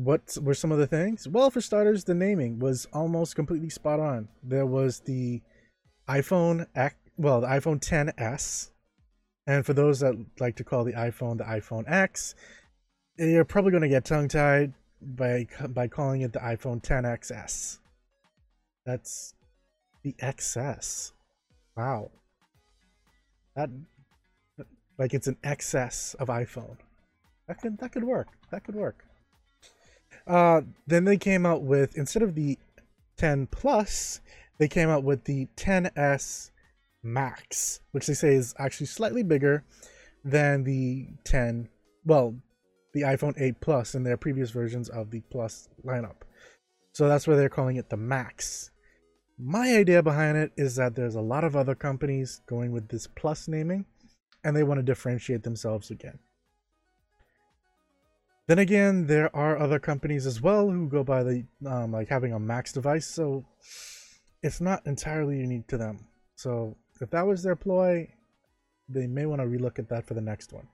what 0.05 0.39
were 0.41 0.55
some 0.55 0.73
of 0.73 0.79
the 0.79 0.87
things? 0.87 1.29
Well, 1.29 1.51
for 1.51 1.61
starters, 1.61 2.05
the 2.05 2.15
naming 2.15 2.59
was 2.59 2.87
almost 2.93 3.37
completely 3.37 3.69
spot 3.69 4.01
on. 4.01 4.29
There 4.43 4.67
was 4.67 5.01
the 5.01 5.43
iPhone 6.09 6.67
well, 7.17 7.43
the 7.43 7.49
iPhone 7.49 7.81
10s, 7.81 8.71
and 9.47 9.67
for 9.67 9.75
those 9.75 10.01
that 10.01 10.15
like 10.39 10.57
to 10.57 10.65
call 10.65 10.85
the 10.85 10.95
iPhone 10.95 11.37
the 11.37 11.45
iPhone 11.45 11.85
X, 11.87 12.35
you're 13.19 13.45
probably 13.45 13.71
going 13.73 13.83
to 13.83 13.89
get 13.89 14.07
tongue 14.07 14.29
tied 14.29 14.73
by 15.03 15.47
by 15.69 15.87
calling 15.87 16.23
it 16.23 16.33
the 16.33 16.39
iPhone 16.39 16.83
10XS. 16.83 17.79
That's 18.87 19.35
the 20.03 20.15
XS. 20.15 21.13
Wow. 21.77 22.11
That 23.55 23.69
like 24.99 25.13
it's 25.13 25.27
an 25.27 25.37
excess 25.45 26.15
of 26.19 26.29
iPhone. 26.29 26.79
That 27.49 27.61
could 27.61 27.79
that 27.79 27.93
could 27.93 28.05
work. 28.05 28.29
That 28.51 28.65
could 28.65 28.75
work. 28.75 29.05
Uh 30.31 30.63
then 30.87 31.05
they 31.05 31.17
came 31.17 31.45
out 31.45 31.63
with 31.63 31.97
instead 31.97 32.23
of 32.23 32.35
the 32.35 32.59
10 33.17 33.49
Plus, 33.49 34.21
they 34.59 34.69
came 34.69 34.89
out 34.89 35.05
with 35.05 35.25
the 35.25 35.47
10s 35.57 36.51
Max, 37.03 37.81
which 37.93 38.07
they 38.07 38.15
say 38.15 38.35
is 38.35 38.55
actually 38.59 38.87
slightly 38.87 39.23
bigger 39.23 39.65
than 40.25 40.65
the 40.65 41.09
10 41.25 41.69
well, 42.07 42.35
the 42.95 43.03
iPhone 43.03 43.35
8 43.37 43.61
Plus 43.61 43.95
in 43.95 44.05
their 44.05 44.17
previous 44.17 44.51
versions 44.51 44.89
of 44.89 45.11
the 45.11 45.21
Plus 45.31 45.69
lineup. 45.85 46.23
So 46.93 47.09
that's 47.09 47.27
why 47.27 47.35
they're 47.35 47.49
calling 47.49 47.77
it 47.77 47.91
the 47.91 47.97
Max. 47.97 48.71
My 49.39 49.75
idea 49.75 50.03
behind 50.03 50.37
it 50.37 50.53
is 50.57 50.77
that 50.77 50.95
there's 50.95 51.15
a 51.15 51.21
lot 51.21 51.45
of 51.45 51.57
other 51.57 51.75
companies 51.75 52.43
going 52.47 52.73
with 52.73 52.89
this 52.89 53.07
plus 53.07 53.49
naming 53.49 53.87
and 54.45 54.55
they 54.55 54.63
want 54.63 54.79
to 54.79 54.83
differentiate 54.83 55.43
themselves 55.43 55.91
again. 55.91 56.19
Then 58.51 58.59
again, 58.59 59.07
there 59.07 59.31
are 59.35 59.57
other 59.57 59.79
companies 59.79 60.27
as 60.27 60.43
well 60.43 60.69
who 60.69 60.89
go 60.89 61.05
by 61.05 61.23
the 61.23 61.45
um, 61.65 61.93
like 61.93 62.09
having 62.09 62.33
a 62.33 62.41
Max 62.41 62.73
device, 62.73 63.07
so 63.07 63.45
it's 64.43 64.61
not 64.61 64.85
entirely 64.87 65.37
unique 65.37 65.69
to 65.69 65.79
them. 65.79 66.09
So 66.35 66.77
if 67.01 67.11
that 67.11 67.25
was 67.25 67.45
their 67.45 67.55
ploy, 67.55 68.13
they 68.89 69.07
may 69.07 69.25
want 69.25 69.41
to 69.41 69.47
relook 69.47 69.79
at 69.79 69.89
that 69.91 70.05
for 70.05 70.15
the 70.15 70.21
next 70.21 70.53
one. 70.53 70.67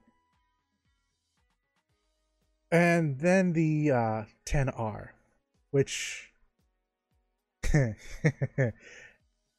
And 2.73 3.19
then 3.19 3.53
the 3.53 3.91
uh, 3.91 4.23
10R, 4.47 5.09
which 5.71 6.31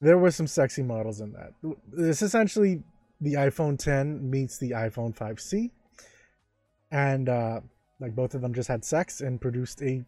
there 0.01 0.17
were 0.17 0.31
some 0.31 0.47
sexy 0.47 0.81
models 0.81 1.21
in 1.21 1.33
that. 1.33 1.53
It's 1.95 2.24
essentially 2.24 2.81
the 3.21 3.36
iPhone 3.36 3.77
10 3.77 4.27
meets 4.27 4.57
the 4.57 4.71
iPhone 4.71 5.15
5C, 5.15 5.69
and 6.89 7.29
uh, 7.29 7.59
like 8.00 8.16
both 8.16 8.36
of 8.36 8.42
them 8.42 8.54
just 8.54 8.68
had 8.68 8.86
sex 8.86 9.22
and 9.22 9.42
produced 9.42 9.82
a 9.82 10.06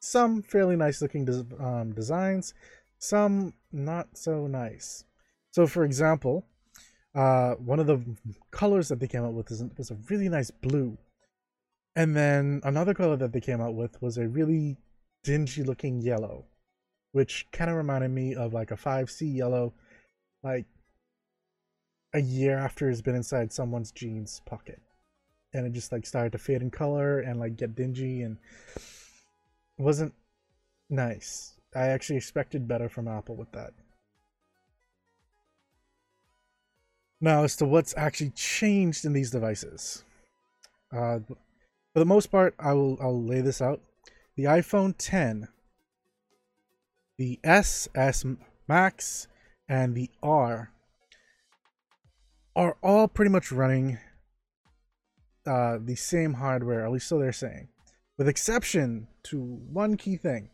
some 0.00 0.42
fairly 0.42 0.76
nice 0.76 1.00
looking 1.00 1.24
des- 1.24 1.44
um, 1.60 1.92
designs, 1.92 2.54
some 2.98 3.54
not 3.72 4.08
so 4.16 4.46
nice. 4.46 5.04
So, 5.52 5.66
for 5.66 5.84
example, 5.84 6.44
uh, 7.14 7.54
one 7.54 7.78
of 7.78 7.86
the 7.86 8.02
colors 8.50 8.88
that 8.88 8.98
they 9.00 9.06
came 9.06 9.22
out 9.22 9.34
with 9.34 9.50
was, 9.50 9.64
was 9.76 9.90
a 9.90 9.98
really 10.08 10.28
nice 10.28 10.50
blue. 10.50 10.98
And 11.94 12.16
then 12.16 12.60
another 12.64 12.94
color 12.94 13.16
that 13.16 13.32
they 13.32 13.40
came 13.40 13.60
out 13.60 13.74
with 13.74 14.00
was 14.00 14.16
a 14.16 14.26
really 14.26 14.78
dingy 15.22 15.62
looking 15.62 16.00
yellow, 16.00 16.46
which 17.12 17.46
kind 17.52 17.70
of 17.70 17.76
reminded 17.76 18.10
me 18.10 18.34
of 18.34 18.54
like 18.54 18.70
a 18.70 18.76
5C 18.76 19.36
yellow, 19.36 19.74
like 20.42 20.66
a 22.14 22.20
year 22.20 22.58
after 22.58 22.88
it's 22.88 23.02
been 23.02 23.14
inside 23.14 23.52
someone's 23.52 23.92
jeans 23.92 24.40
pocket. 24.46 24.80
And 25.54 25.66
it 25.66 25.72
just 25.72 25.92
like 25.92 26.06
started 26.06 26.32
to 26.32 26.38
fade 26.38 26.62
in 26.62 26.70
color 26.70 27.20
and 27.20 27.38
like 27.38 27.56
get 27.56 27.74
dingy 27.74 28.22
and 28.22 28.38
wasn't 29.78 30.14
nice. 30.88 31.54
I 31.74 31.88
actually 31.88 32.16
expected 32.16 32.68
better 32.68 32.88
from 32.88 33.08
Apple 33.08 33.36
with 33.36 33.52
that. 33.52 33.72
Now, 37.20 37.44
as 37.44 37.56
to 37.56 37.64
what's 37.64 37.94
actually 37.96 38.30
changed 38.30 39.04
in 39.04 39.12
these 39.12 39.30
devices, 39.30 40.04
uh, 40.92 41.20
for 41.92 41.98
the 41.98 42.04
most 42.04 42.32
part, 42.32 42.54
I 42.58 42.72
will 42.72 42.98
I'll 43.00 43.22
lay 43.22 43.40
this 43.40 43.62
out. 43.62 43.80
The 44.36 44.44
iPhone 44.44 44.94
10, 44.98 45.48
the 47.18 47.38
S, 47.44 47.88
S 47.94 48.24
Max, 48.66 49.28
and 49.68 49.94
the 49.94 50.10
R 50.22 50.72
are 52.56 52.76
all 52.82 53.08
pretty 53.08 53.30
much 53.30 53.52
running 53.52 53.98
uh, 55.46 55.78
the 55.80 55.96
same 55.96 56.34
hardware, 56.34 56.84
at 56.84 56.92
least 56.92 57.08
so 57.08 57.18
they're 57.18 57.32
saying, 57.32 57.68
with 58.18 58.28
exception 58.28 59.08
to 59.24 59.40
one 59.40 59.96
key 59.96 60.16
thing. 60.16 60.50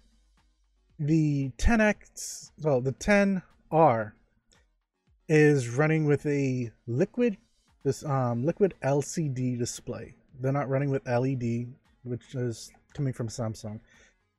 The 0.99 1.53
10X, 1.59 2.51
well, 2.63 2.81
the 2.81 2.93
10R 2.93 4.13
is 5.29 5.69
running 5.69 6.07
with 6.07 6.25
a 6.27 6.73
liquid 6.87 7.37
this 7.85 8.05
um 8.05 8.45
liquid 8.45 8.75
LCD 8.83 9.59
display. 9.59 10.15
They're 10.41 10.53
not 10.53 10.69
running 10.69 10.91
with 10.91 11.07
LED, 11.07 11.73
which 12.03 12.35
is 12.35 12.71
coming 12.95 13.13
from 13.13 13.29
Samsung. 13.29 13.81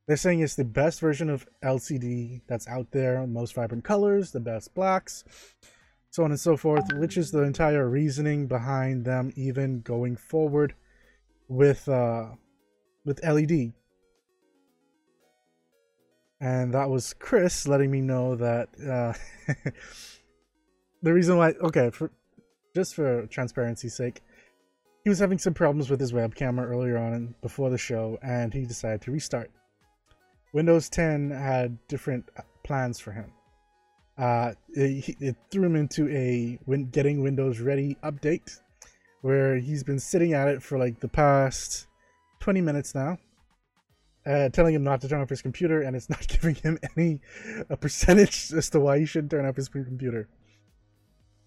They're 0.07 0.17
saying 0.17 0.39
it's 0.39 0.55
the 0.55 0.65
best 0.65 0.99
version 0.99 1.29
of 1.29 1.47
LCD 1.63 2.41
that's 2.47 2.67
out 2.67 2.91
there, 2.91 3.25
most 3.27 3.53
vibrant 3.53 3.83
colors, 3.83 4.31
the 4.31 4.39
best 4.39 4.73
blacks, 4.73 5.23
so 6.11 6.23
on 6.23 6.31
and 6.31 6.39
so 6.39 6.57
forth, 6.57 6.85
which 6.93 7.17
is 7.17 7.31
the 7.31 7.43
entire 7.43 7.87
reasoning 7.87 8.47
behind 8.47 9.05
them 9.05 9.31
even 9.35 9.81
going 9.81 10.15
forward 10.15 10.73
with 11.47 11.87
uh 11.87 12.27
with 13.05 13.23
LED. 13.23 13.73
And 16.41 16.73
that 16.73 16.89
was 16.89 17.13
Chris 17.13 17.67
letting 17.67 17.91
me 17.91 18.01
know 18.01 18.35
that 18.35 18.69
uh 18.79 19.13
the 21.01 21.13
reason 21.13 21.37
why 21.37 21.53
okay 21.61 21.89
for 21.89 22.11
just 22.75 22.95
for 22.95 23.25
transparency's 23.27 23.95
sake 23.95 24.21
he 25.03 25.09
was 25.09 25.19
having 25.19 25.37
some 25.37 25.53
problems 25.53 25.89
with 25.89 25.99
his 25.99 26.13
web 26.13 26.35
camera 26.35 26.67
earlier 26.67 26.97
on 26.97 27.33
before 27.41 27.69
the 27.69 27.77
show 27.77 28.17
and 28.21 28.53
he 28.53 28.65
decided 28.65 29.01
to 29.01 29.11
restart 29.11 29.49
windows 30.53 30.89
10 30.89 31.31
had 31.31 31.77
different 31.87 32.29
plans 32.63 32.99
for 32.99 33.11
him 33.11 33.31
uh, 34.19 34.53
it, 34.69 35.15
it 35.19 35.35
threw 35.49 35.63
him 35.63 35.75
into 35.75 36.09
a 36.09 36.59
win- 36.65 36.89
getting 36.89 37.21
windows 37.21 37.59
ready 37.59 37.97
update 38.03 38.59
where 39.21 39.57
he's 39.57 39.83
been 39.83 39.99
sitting 39.99 40.33
at 40.33 40.47
it 40.47 40.61
for 40.61 40.77
like 40.77 40.99
the 40.99 41.07
past 41.07 41.87
20 42.39 42.61
minutes 42.61 42.93
now 42.93 43.17
uh, 44.25 44.49
telling 44.49 44.75
him 44.75 44.83
not 44.83 45.01
to 45.01 45.07
turn 45.07 45.21
off 45.21 45.29
his 45.29 45.41
computer 45.41 45.81
and 45.81 45.95
it's 45.95 46.09
not 46.09 46.27
giving 46.27 46.55
him 46.55 46.77
any 46.95 47.21
a 47.69 47.77
percentage 47.77 48.53
as 48.53 48.69
to 48.69 48.79
why 48.79 48.99
he 48.99 49.05
shouldn't 49.05 49.31
turn 49.31 49.45
off 49.45 49.55
his 49.55 49.69
computer 49.69 50.27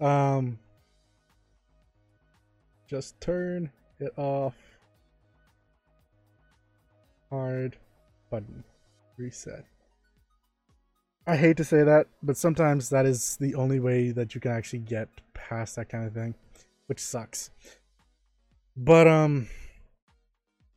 um, 0.02 0.58
just 2.88 3.18
turn 3.20 3.70
it 4.00 4.12
off. 4.18 4.56
Hard 7.30 7.78
button. 8.30 8.64
Reset. 9.16 9.64
I 11.26 11.36
hate 11.36 11.56
to 11.58 11.64
say 11.64 11.84
that, 11.84 12.08
but 12.22 12.36
sometimes 12.36 12.88
that 12.90 13.06
is 13.06 13.36
the 13.36 13.54
only 13.54 13.78
way 13.78 14.10
that 14.10 14.34
you 14.34 14.40
can 14.40 14.50
actually 14.50 14.80
get 14.80 15.08
past 15.34 15.76
that 15.76 15.88
kind 15.88 16.04
of 16.04 16.12
thing, 16.12 16.34
which 16.86 16.98
sucks. 17.00 17.50
But 18.76 19.06
um 19.06 19.48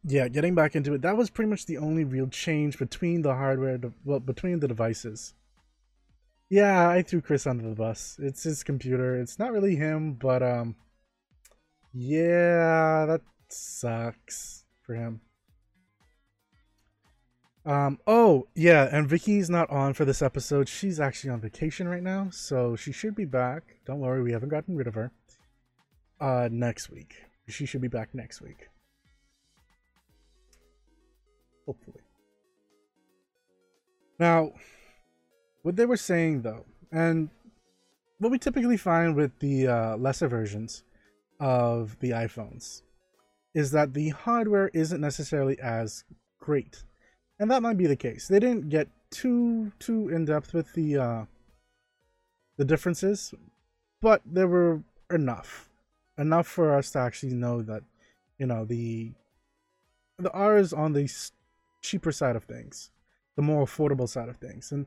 yeah, 0.04 0.28
getting 0.28 0.54
back 0.54 0.76
into 0.76 0.94
it, 0.94 1.02
that 1.02 1.18
was 1.18 1.32
pretty 1.32 1.50
much 1.50 1.66
the 1.66 1.80
only 1.80 2.04
real 2.04 2.28
change 2.28 2.78
between 2.78 3.24
the 3.24 3.34
hardware, 3.34 3.80
well, 4.04 4.20
between 4.20 4.60
the 4.60 4.68
devices. 4.68 5.34
Yeah, 6.48 6.88
I 6.88 7.02
threw 7.02 7.22
Chris 7.22 7.48
under 7.48 7.68
the 7.68 7.76
bus. 7.76 8.18
It's 8.22 8.44
his 8.44 8.64
computer. 8.64 9.20
It's 9.20 9.40
not 9.40 9.52
really 9.52 9.76
him, 9.76 10.14
but 10.14 10.44
um 10.44 10.76
yeah, 11.92 13.06
that 13.08 13.22
sucks 13.50 14.66
for 14.84 14.94
him. 14.94 15.22
Um 17.66 18.00
oh, 18.06 18.48
yeah, 18.56 18.88
and 18.92 19.08
Vicky's 19.08 19.50
not 19.50 19.70
on 19.70 19.94
for 19.94 20.06
this 20.06 20.22
episode. 20.22 20.70
She's 20.70 21.00
actually 21.00 21.32
on 21.32 21.42
vacation 21.42 21.88
right 21.88 22.04
now, 22.04 22.30
so 22.32 22.76
she 22.76 22.92
should 22.92 23.16
be 23.16 23.26
back. 23.26 23.64
Don't 23.86 24.00
worry, 24.00 24.22
we 24.22 24.32
haven't 24.32 24.50
gotten 24.50 24.76
rid 24.76 24.88
of 24.88 24.94
her. 24.94 25.12
Uh 26.20 26.48
next 26.52 26.90
week. 26.90 27.16
She 27.48 27.66
should 27.66 27.82
be 27.82 27.88
back 27.88 28.14
next 28.14 28.42
week. 28.42 28.70
Hopefully. 31.66 32.02
Now, 34.20 34.54
what 35.64 35.76
they 35.76 35.86
were 35.86 35.98
saying 35.98 36.44
though, 36.44 36.66
and 36.92 37.30
what 38.20 38.32
we 38.32 38.40
typically 38.40 38.78
find 38.78 39.16
with 39.16 39.38
the 39.40 39.68
uh, 39.68 39.98
lesser 39.98 40.28
versions 40.28 40.84
of 41.40 41.98
the 42.00 42.12
iPhones 42.12 42.82
is 43.54 43.72
that 43.72 43.94
the 43.94 44.10
hardware 44.10 44.70
isn't 44.74 45.02
necessarily 45.02 45.60
as 45.60 46.04
great, 46.40 46.84
and 47.40 47.52
that 47.52 47.62
might 47.62 47.78
be 47.78 47.88
the 47.88 47.96
case. 47.96 48.28
They 48.28 48.40
didn't 48.40 48.70
get 48.70 48.88
too 49.12 49.72
too 49.80 50.10
in 50.10 50.26
depth 50.26 50.54
with 50.54 50.74
the 50.74 50.98
uh, 50.98 51.26
the 52.58 52.66
differences, 52.66 53.34
but 54.02 54.22
there 54.26 54.48
were 54.48 54.84
enough 55.12 55.70
enough 56.18 56.48
for 56.48 56.76
us 56.76 56.92
to 56.92 57.00
actually 57.00 57.34
know 57.34 57.62
that 57.62 57.84
you 58.38 58.46
know 58.46 58.66
the 58.66 59.12
the 60.18 60.32
R 60.32 60.58
is 60.58 60.74
on 60.74 60.94
the 60.94 61.12
cheaper 61.82 62.12
side 62.12 62.36
of 62.36 62.44
things, 62.46 62.92
the 63.36 63.42
more 63.42 63.66
affordable 63.66 64.08
side 64.08 64.30
of 64.30 64.38
things, 64.38 64.72
and 64.72 64.86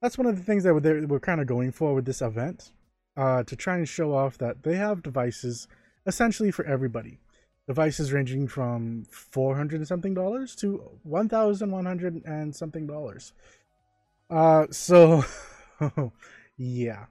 that's 0.00 0.16
one 0.16 0.26
of 0.26 0.36
the 0.36 0.42
things 0.42 0.64
that 0.64 0.74
we're, 0.74 1.06
we're 1.06 1.20
kind 1.20 1.40
of 1.40 1.46
going 1.46 1.72
for 1.72 1.94
with 1.94 2.06
this 2.06 2.22
event 2.22 2.72
uh, 3.16 3.42
to 3.44 3.54
try 3.54 3.76
and 3.76 3.88
show 3.88 4.14
off 4.14 4.38
that 4.38 4.62
they 4.62 4.76
have 4.76 5.02
devices 5.02 5.68
essentially 6.06 6.50
for 6.50 6.64
everybody. 6.64 7.18
Devices 7.70 8.12
ranging 8.12 8.48
from 8.48 9.04
400 9.12 9.76
and 9.76 9.86
something 9.86 10.12
dollars 10.12 10.56
to 10.56 10.82
1,100 11.04 12.24
and 12.24 12.56
something 12.56 12.84
dollars. 12.84 13.32
Uh, 14.28 14.66
so, 14.72 15.24
yeah. 16.56 17.04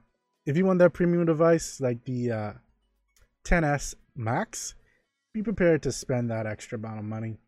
If 0.44 0.58
you 0.58 0.66
want 0.66 0.78
that 0.80 0.92
premium 0.92 1.24
device 1.24 1.80
like 1.80 2.04
the 2.04 2.30
uh, 2.30 2.52
10s 3.46 3.94
Max, 4.14 4.74
be 5.32 5.42
prepared 5.42 5.82
to 5.84 5.92
spend 5.92 6.30
that 6.30 6.44
extra 6.46 6.76
amount 6.76 6.98
of 6.98 7.06
money. 7.06 7.38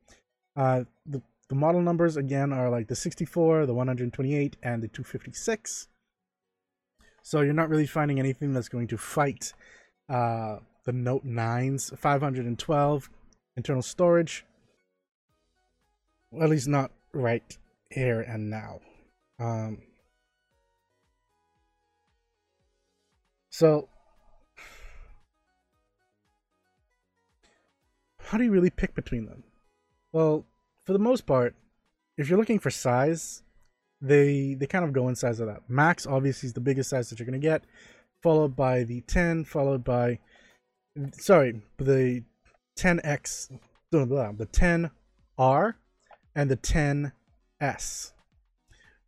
Uh, 0.57 0.85
the 1.05 1.21
the 1.53 1.57
model 1.57 1.83
numbers 1.83 2.17
again 2.17 2.51
are 2.51 2.71
like 2.71 2.89
the 2.89 2.97
64, 2.97 3.67
the 3.67 3.75
128, 3.75 4.57
and 4.63 4.83
the 4.83 4.89
256. 4.89 5.89
So 7.23 7.43
you're 7.43 7.53
not 7.53 7.69
really 7.69 7.85
finding 7.85 8.19
anything 8.19 8.55
that's 8.55 8.71
going 8.71 8.87
to 8.87 8.97
fight 8.97 9.53
uh, 10.09 10.61
the 10.85 10.93
Note 10.93 11.25
9's 11.25 11.93
512 11.97 13.11
internal 13.57 13.83
storage. 13.83 14.45
Well, 16.31 16.43
at 16.43 16.51
least 16.51 16.69
not 16.69 16.91
right 17.13 17.57
here 17.91 18.21
and 18.21 18.51
now. 18.51 18.81
Um, 19.39 19.83
so, 23.51 23.89
how 28.19 28.39
do 28.39 28.45
you 28.45 28.51
really 28.51 28.71
pick 28.71 28.95
between 28.95 29.27
them? 29.27 29.45
Well, 30.13 30.47
for 30.85 30.93
the 30.93 30.99
most 30.99 31.27
part, 31.27 31.55
if 32.17 32.29
you're 32.29 32.39
looking 32.39 32.59
for 32.59 32.71
size, 32.71 33.43
they 34.01 34.55
they 34.55 34.67
kind 34.67 34.85
of 34.85 34.93
go 34.93 35.09
in 35.09 35.15
size 35.15 35.39
of 35.39 35.47
that. 35.47 35.69
Max 35.69 36.07
obviously 36.07 36.49
is 36.49 36.53
the 36.53 36.61
biggest 36.61 36.91
size 36.91 37.11
that 37.11 37.19
you're 37.19 37.27
gonna 37.27 37.39
get, 37.39 37.65
followed 38.23 38.57
by 38.57 38.85
the 38.85 39.01
10, 39.03 39.45
followed 39.45 39.85
by 39.85 40.19
sorry, 41.19 41.63
the 41.79 42.25
10x, 42.77 43.59
the 43.91 44.89
10R, 45.39 45.75
and 46.35 46.51
the 46.51 46.57
10S. 46.57 48.13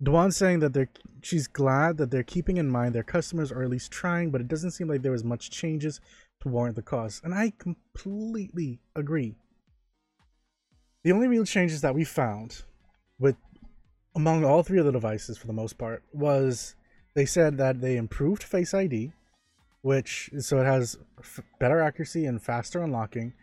Dwan 0.02 0.32
saying 0.32 0.58
that 0.58 0.72
they're 0.74 0.90
she's 1.22 1.46
glad 1.46 1.96
that 1.96 2.10
they're 2.10 2.22
keeping 2.22 2.56
in 2.58 2.68
mind 2.68 2.94
their 2.94 3.02
customers 3.02 3.50
or 3.50 3.62
at 3.62 3.70
least 3.70 3.90
trying, 3.90 4.30
but 4.30 4.40
it 4.40 4.48
doesn't 4.48 4.72
seem 4.72 4.88
like 4.88 5.02
there 5.02 5.12
was 5.12 5.24
much 5.24 5.50
changes 5.50 6.00
to 6.40 6.48
warrant 6.48 6.76
the 6.76 6.82
cost. 6.82 7.24
And 7.24 7.34
I 7.34 7.52
completely 7.58 8.80
agree. 8.94 9.36
The 11.02 11.12
only 11.12 11.28
real 11.28 11.44
changes 11.44 11.80
that 11.80 11.94
we 11.94 12.04
found 12.04 12.62
with 13.18 13.36
among 14.14 14.44
all 14.44 14.62
three 14.62 14.78
of 14.78 14.84
the 14.84 14.92
devices 14.92 15.38
for 15.38 15.46
the 15.46 15.52
most 15.52 15.78
part 15.78 16.02
was 16.12 16.74
they 17.14 17.26
said 17.26 17.56
that 17.58 17.80
they 17.80 17.96
improved 17.96 18.42
Face 18.42 18.74
ID, 18.74 19.12
which 19.84 20.30
so 20.38 20.58
it 20.62 20.64
has 20.64 20.96
better 21.60 21.78
accuracy 21.78 22.24
and 22.24 22.42
faster 22.42 22.80
unlocking. 22.80 23.34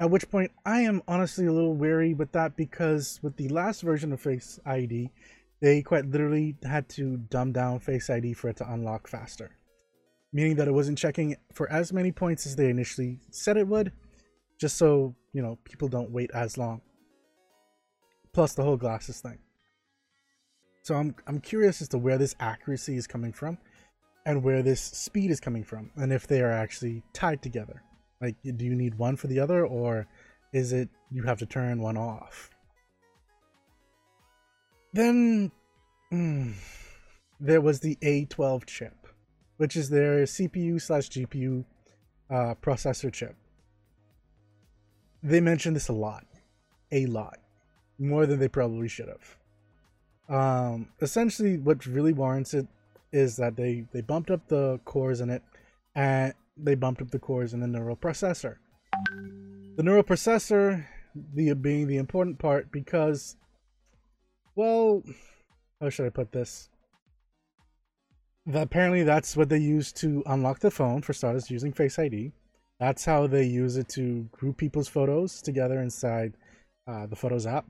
At 0.00 0.10
which 0.10 0.30
point 0.30 0.50
I 0.64 0.80
am 0.80 1.02
honestly 1.06 1.44
a 1.44 1.52
little 1.52 1.74
wary 1.74 2.14
with 2.14 2.32
that 2.32 2.56
because 2.56 3.20
with 3.22 3.36
the 3.36 3.50
last 3.50 3.82
version 3.82 4.10
of 4.10 4.18
Face 4.18 4.58
ID, 4.64 5.10
they 5.60 5.82
quite 5.82 6.06
literally 6.06 6.56
had 6.64 6.88
to 6.90 7.18
dumb 7.18 7.52
down 7.52 7.80
Face 7.80 8.08
ID 8.08 8.32
for 8.32 8.48
it 8.48 8.56
to 8.56 8.72
unlock 8.72 9.06
faster. 9.06 9.58
Meaning 10.32 10.56
that 10.56 10.68
it 10.68 10.72
wasn't 10.72 10.96
checking 10.96 11.36
for 11.52 11.70
as 11.70 11.92
many 11.92 12.10
points 12.10 12.46
as 12.46 12.56
they 12.56 12.70
initially 12.70 13.20
said 13.30 13.58
it 13.58 13.68
would, 13.68 13.92
just 14.58 14.78
so, 14.78 15.14
you 15.34 15.42
know, 15.42 15.58
people 15.64 15.88
don't 15.88 16.10
wait 16.10 16.30
as 16.32 16.56
long. 16.56 16.80
Plus 18.32 18.54
the 18.54 18.64
whole 18.64 18.78
glasses 18.78 19.20
thing. 19.20 19.38
So 20.82 20.94
I'm 20.94 21.14
I'm 21.26 21.40
curious 21.40 21.82
as 21.82 21.88
to 21.88 21.98
where 21.98 22.16
this 22.16 22.34
accuracy 22.40 22.96
is 22.96 23.06
coming 23.06 23.34
from 23.34 23.58
and 24.26 24.42
where 24.42 24.62
this 24.62 24.80
speed 24.80 25.30
is 25.30 25.40
coming 25.40 25.64
from 25.64 25.90
and 25.96 26.12
if 26.12 26.26
they 26.26 26.40
are 26.40 26.52
actually 26.52 27.02
tied 27.12 27.42
together. 27.42 27.82
Like 28.20 28.36
do 28.42 28.64
you 28.64 28.74
need 28.74 28.96
one 28.96 29.16
for 29.16 29.26
the 29.26 29.40
other 29.40 29.66
or 29.66 30.06
is 30.52 30.72
it 30.72 30.88
you 31.10 31.22
have 31.24 31.38
to 31.40 31.46
turn 31.46 31.80
one 31.80 31.96
off? 31.96 32.50
Then 34.92 35.50
mm, 36.12 36.54
there 37.40 37.60
was 37.60 37.80
the 37.80 37.96
A12 37.96 38.64
chip, 38.66 39.08
which 39.56 39.76
is 39.76 39.90
their 39.90 40.22
CPU 40.22 40.80
slash 40.80 41.08
GPU 41.10 41.64
uh, 42.30 42.54
processor 42.62 43.12
chip. 43.12 43.34
They 45.22 45.40
mentioned 45.40 45.74
this 45.74 45.88
a 45.88 45.92
lot, 45.92 46.24
a 46.92 47.06
lot, 47.06 47.38
more 47.98 48.26
than 48.26 48.38
they 48.38 48.48
probably 48.48 48.88
should 48.88 49.08
have. 49.08 49.36
Um, 50.28 50.88
essentially, 51.00 51.58
what 51.58 51.86
really 51.86 52.12
warrants 52.12 52.54
it 52.54 52.66
is 53.14 53.36
that 53.36 53.56
they 53.56 53.86
they 53.92 54.00
bumped 54.00 54.30
up 54.30 54.48
the 54.48 54.80
cores 54.84 55.20
in 55.20 55.30
it, 55.30 55.42
and 55.94 56.34
they 56.56 56.74
bumped 56.74 57.00
up 57.00 57.10
the 57.10 57.18
cores 57.18 57.54
in 57.54 57.60
the 57.60 57.66
neural 57.66 57.96
processor. 57.96 58.56
The 59.76 59.82
neural 59.82 60.02
processor, 60.02 60.84
the 61.34 61.54
being 61.54 61.86
the 61.86 61.96
important 61.96 62.38
part, 62.38 62.70
because, 62.72 63.36
well, 64.56 65.02
how 65.80 65.88
should 65.90 66.06
I 66.06 66.10
put 66.10 66.32
this? 66.32 66.68
Apparently 68.52 69.04
that's 69.04 69.36
what 69.36 69.48
they 69.48 69.58
use 69.58 69.92
to 69.92 70.22
unlock 70.26 70.58
the 70.58 70.70
phone 70.70 71.00
for 71.00 71.12
starters 71.12 71.50
using 71.50 71.72
Face 71.72 71.98
ID. 71.98 72.32
That's 72.78 73.04
how 73.04 73.26
they 73.26 73.44
use 73.44 73.76
it 73.76 73.88
to 73.90 74.28
group 74.32 74.58
people's 74.58 74.88
photos 74.88 75.40
together 75.40 75.80
inside 75.80 76.34
uh, 76.86 77.06
the 77.06 77.16
Photos 77.16 77.46
app 77.46 77.64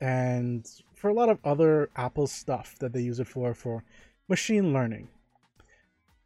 and 0.00 0.66
for 0.94 1.08
a 1.08 1.14
lot 1.14 1.28
of 1.28 1.38
other 1.44 1.90
Apple 1.96 2.26
stuff 2.26 2.76
that 2.80 2.92
they 2.92 3.00
use 3.00 3.20
it 3.20 3.28
for, 3.28 3.54
for 3.54 3.84
machine 4.28 4.72
learning. 4.72 5.08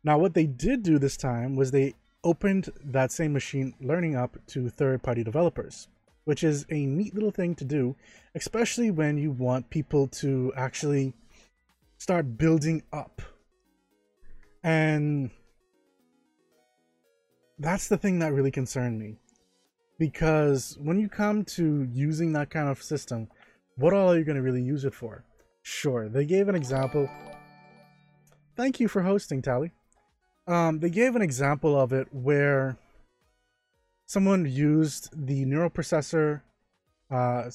Now, 0.05 0.19
what 0.19 0.35
they 0.35 0.47
did 0.47 0.83
do 0.83 0.99
this 0.99 1.17
time 1.17 1.57
was 1.57 1.71
they 1.71 1.95
opened 2.25 2.71
that 2.85 3.13
same 3.13 3.33
machine 3.33 3.75
learning 3.81 4.17
up 4.17 4.37
to 4.49 4.69
third 4.69 5.03
party 5.03 5.23
developers, 5.23 5.89
which 6.25 6.45
is 6.45 6.67
a 6.71 6.87
neat 6.87 7.15
little 7.15 7.31
thing 7.31 7.55
to 7.57 7.65
do, 7.65 7.97
especially 8.35 8.91
when 8.91 9.19
you 9.19 9.31
want 9.31 9.71
people 9.71 10.07
to 10.09 10.53
actually 10.57 11.15
start 11.99 12.39
building 12.39 12.83
up. 12.93 13.23
And 14.63 15.31
that's 17.59 17.89
the 17.89 17.97
thing 17.97 18.19
that 18.21 18.33
really 18.33 18.51
concerned 18.51 18.99
me. 18.99 19.17
Because 19.99 20.79
when 20.81 20.99
you 21.01 21.09
come 21.09 21.45
to 21.45 21.89
using 21.93 22.33
that 22.33 22.51
kind 22.51 22.69
of 22.69 22.83
system, 22.83 23.29
what 23.77 23.93
all 23.93 24.13
are 24.13 24.19
you 24.19 24.25
going 24.25 24.37
to 24.37 24.43
really 24.43 24.63
use 24.63 24.85
it 24.85 24.95
for? 24.95 25.25
Sure, 25.63 26.09
they 26.09 26.25
gave 26.25 26.49
an 26.49 26.55
example. 26.55 27.09
Thank 28.59 28.81
you 28.81 28.89
for 28.89 29.03
hosting, 29.03 29.41
Tally. 29.41 29.71
Um, 30.49 30.81
they 30.81 30.91
gave 30.91 31.15
an 31.15 31.23
example 31.23 31.81
of 31.81 31.93
it 31.93 32.09
where 32.13 32.77
someone 34.07 34.47
used 34.47 35.11
the 35.13 35.45
neural 35.45 35.71
processor 35.71 36.41
uh, 37.09 37.49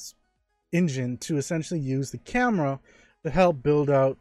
engine 0.72 1.18
to 1.18 1.36
essentially 1.36 1.82
use 1.82 2.12
the 2.12 2.20
camera 2.20 2.80
to 3.24 3.30
help 3.30 3.62
build 3.62 3.90
out 3.90 4.18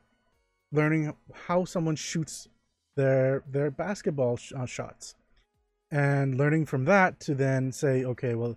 learning 0.73 1.14
how 1.47 1.64
someone 1.64 1.95
shoots 1.95 2.49
their 2.97 3.45
their 3.49 3.71
basketball 3.71 4.37
sh 4.37 4.53
uh, 4.53 4.66
shots. 4.66 5.14
And 5.92 6.37
learning 6.37 6.66
from 6.66 6.85
that 6.87 7.21
to 7.21 7.37
then 7.37 7.71
say 7.71 8.05
okay 8.05 8.35
well 8.35 8.57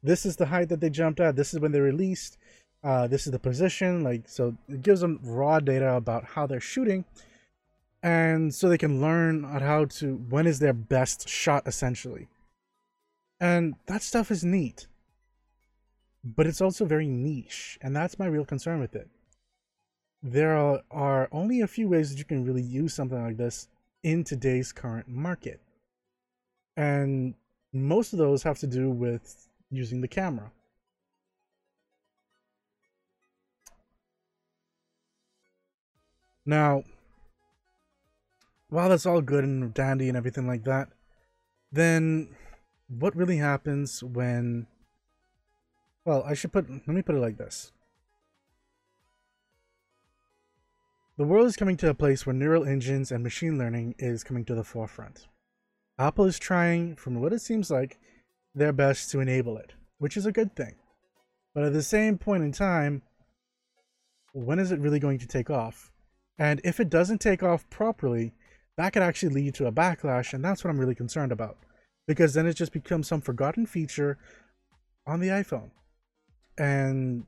this 0.00 0.24
is 0.24 0.36
the 0.36 0.46
height 0.46 0.68
that 0.68 0.78
they 0.78 0.90
jumped 0.90 1.18
at. 1.18 1.34
This 1.34 1.52
is 1.52 1.58
when 1.58 1.72
they 1.72 1.80
released. 1.80 2.38
Uh, 2.84 3.08
this 3.08 3.26
is 3.26 3.32
the 3.32 3.40
position. 3.40 4.04
Like 4.04 4.28
so 4.28 4.56
it 4.68 4.82
gives 4.82 5.00
them 5.00 5.18
raw 5.24 5.58
data 5.58 5.94
about 5.94 6.22
how 6.22 6.46
they're 6.46 6.60
shooting 6.60 7.04
and 8.02 8.54
so 8.54 8.68
they 8.68 8.78
can 8.78 9.00
learn 9.00 9.44
how 9.44 9.84
to 9.86 10.16
when 10.28 10.46
is 10.46 10.58
their 10.58 10.72
best 10.72 11.28
shot 11.28 11.66
essentially. 11.66 12.28
And 13.40 13.74
that 13.86 14.02
stuff 14.02 14.30
is 14.30 14.44
neat. 14.44 14.86
But 16.24 16.46
it's 16.46 16.60
also 16.60 16.84
very 16.84 17.08
niche 17.08 17.78
and 17.80 17.94
that's 17.94 18.18
my 18.18 18.26
real 18.26 18.44
concern 18.44 18.80
with 18.80 18.94
it. 18.94 19.08
There 20.22 20.56
are, 20.56 20.82
are 20.90 21.28
only 21.30 21.60
a 21.60 21.66
few 21.66 21.88
ways 21.88 22.10
that 22.10 22.18
you 22.18 22.24
can 22.24 22.44
really 22.44 22.62
use 22.62 22.94
something 22.94 23.22
like 23.22 23.36
this 23.36 23.68
in 24.02 24.24
today's 24.24 24.72
current 24.72 25.08
market. 25.08 25.60
And 26.76 27.34
most 27.72 28.12
of 28.12 28.18
those 28.18 28.42
have 28.42 28.58
to 28.60 28.66
do 28.66 28.90
with 28.90 29.48
using 29.70 30.00
the 30.00 30.08
camera. 30.08 30.50
Now, 36.46 36.82
while 38.70 38.88
that's 38.88 39.06
all 39.06 39.20
good 39.20 39.44
and 39.44 39.72
dandy 39.74 40.08
and 40.08 40.16
everything 40.16 40.46
like 40.46 40.64
that, 40.64 40.88
then 41.72 42.28
what 42.88 43.16
really 43.16 43.36
happens 43.36 44.02
when 44.02 44.66
well, 46.04 46.24
I 46.26 46.34
should 46.34 46.52
put 46.52 46.70
let 46.70 46.88
me 46.88 47.02
put 47.02 47.16
it 47.16 47.20
like 47.20 47.36
this. 47.36 47.72
The 51.18 51.24
world 51.24 51.46
is 51.46 51.56
coming 51.56 51.76
to 51.78 51.90
a 51.90 51.94
place 51.94 52.24
where 52.24 52.32
neural 52.32 52.64
engines 52.64 53.10
and 53.10 53.24
machine 53.24 53.58
learning 53.58 53.96
is 53.98 54.22
coming 54.22 54.44
to 54.44 54.54
the 54.54 54.62
forefront. 54.62 55.26
Apple 55.98 56.26
is 56.26 56.38
trying, 56.38 56.94
from 56.94 57.20
what 57.20 57.32
it 57.32 57.40
seems 57.40 57.72
like, 57.72 57.98
their 58.54 58.72
best 58.72 59.10
to 59.10 59.18
enable 59.18 59.58
it, 59.58 59.74
which 59.98 60.16
is 60.16 60.26
a 60.26 60.32
good 60.32 60.54
thing. 60.54 60.76
But 61.54 61.64
at 61.64 61.72
the 61.72 61.82
same 61.82 62.18
point 62.18 62.44
in 62.44 62.52
time, 62.52 63.02
when 64.32 64.60
is 64.60 64.70
it 64.70 64.78
really 64.78 65.00
going 65.00 65.18
to 65.18 65.26
take 65.26 65.50
off? 65.50 65.90
And 66.38 66.60
if 66.62 66.78
it 66.78 66.88
doesn't 66.88 67.20
take 67.20 67.42
off 67.42 67.68
properly, 67.68 68.32
that 68.78 68.92
could 68.92 69.02
actually 69.02 69.34
lead 69.34 69.54
to 69.54 69.66
a 69.66 69.72
backlash, 69.72 70.32
and 70.32 70.42
that's 70.42 70.64
what 70.64 70.70
I'm 70.70 70.78
really 70.78 70.94
concerned 70.94 71.32
about. 71.32 71.58
Because 72.06 72.32
then 72.32 72.46
it 72.46 72.54
just 72.54 72.72
becomes 72.72 73.08
some 73.08 73.20
forgotten 73.20 73.66
feature 73.66 74.18
on 75.06 75.18
the 75.20 75.28
iPhone. 75.28 75.70
And 76.56 77.24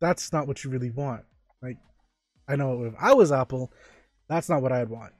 that's 0.00 0.32
not 0.32 0.46
what 0.46 0.62
you 0.62 0.70
really 0.70 0.90
want. 0.90 1.24
Like, 1.62 1.78
I 2.46 2.54
know 2.56 2.84
if 2.84 2.94
I 3.00 3.14
was 3.14 3.32
Apple, 3.32 3.72
that's 4.28 4.48
not 4.48 4.60
what 4.60 4.70
I'd 4.70 4.90
want. 4.90 5.14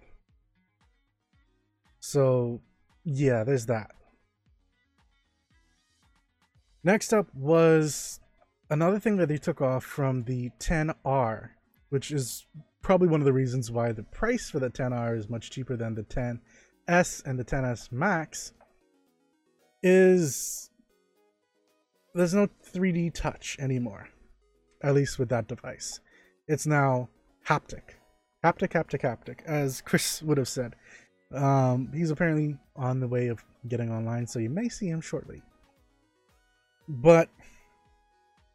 So, 2.01 2.61
yeah, 3.05 3.43
there's 3.43 3.67
that. 3.67 3.91
Next 6.85 7.13
up 7.13 7.27
was 7.35 8.21
another 8.71 9.01
thing 9.01 9.17
that 9.17 9.29
they 9.29 9.39
took 9.39 9.63
off 9.63 9.85
from 9.85 10.25
the 10.25 10.51
10R, 10.61 11.49
which 11.89 12.11
is 12.11 12.47
probably 12.88 13.07
one 13.07 13.20
of 13.20 13.27
the 13.27 13.33
reasons 13.35 13.70
why 13.70 13.92
the 13.92 14.03
price 14.03 14.48
for 14.48 14.61
the 14.61 14.70
10R 14.70 15.14
is 15.14 15.29
much 15.29 15.51
cheaper 15.51 15.77
than 15.77 15.94
the 15.94 16.05
10S 16.05 17.22
and 17.27 17.38
the 17.38 17.44
10S 17.44 17.92
Max 17.92 18.55
is 19.83 20.70
there's 22.14 22.33
no 22.33 22.48
3D 22.72 23.12
touch 23.12 23.59
anymore. 23.61 24.09
at 24.83 24.94
least 24.94 25.18
with 25.18 25.29
that 25.29 25.46
device. 25.46 26.01
It's 26.46 26.66
now 26.66 27.11
haptic. 27.46 27.98
Haptic, 28.42 28.70
haptic, 28.70 29.03
haptic, 29.03 29.44
as 29.44 29.83
Chris 29.85 30.22
would 30.22 30.38
have 30.38 30.48
said. 30.48 30.74
Um, 31.31 31.90
he's 31.92 32.11
apparently 32.11 32.57
on 32.74 33.01
the 33.01 33.09
way 33.09 33.29
of 33.29 33.44
getting 33.68 33.92
online, 33.92 34.27
so 34.27 34.38
you 34.38 34.48
may 34.48 34.70
see 34.70 34.88
him 34.88 35.03
shortly. 35.03 35.42
But 36.88 37.29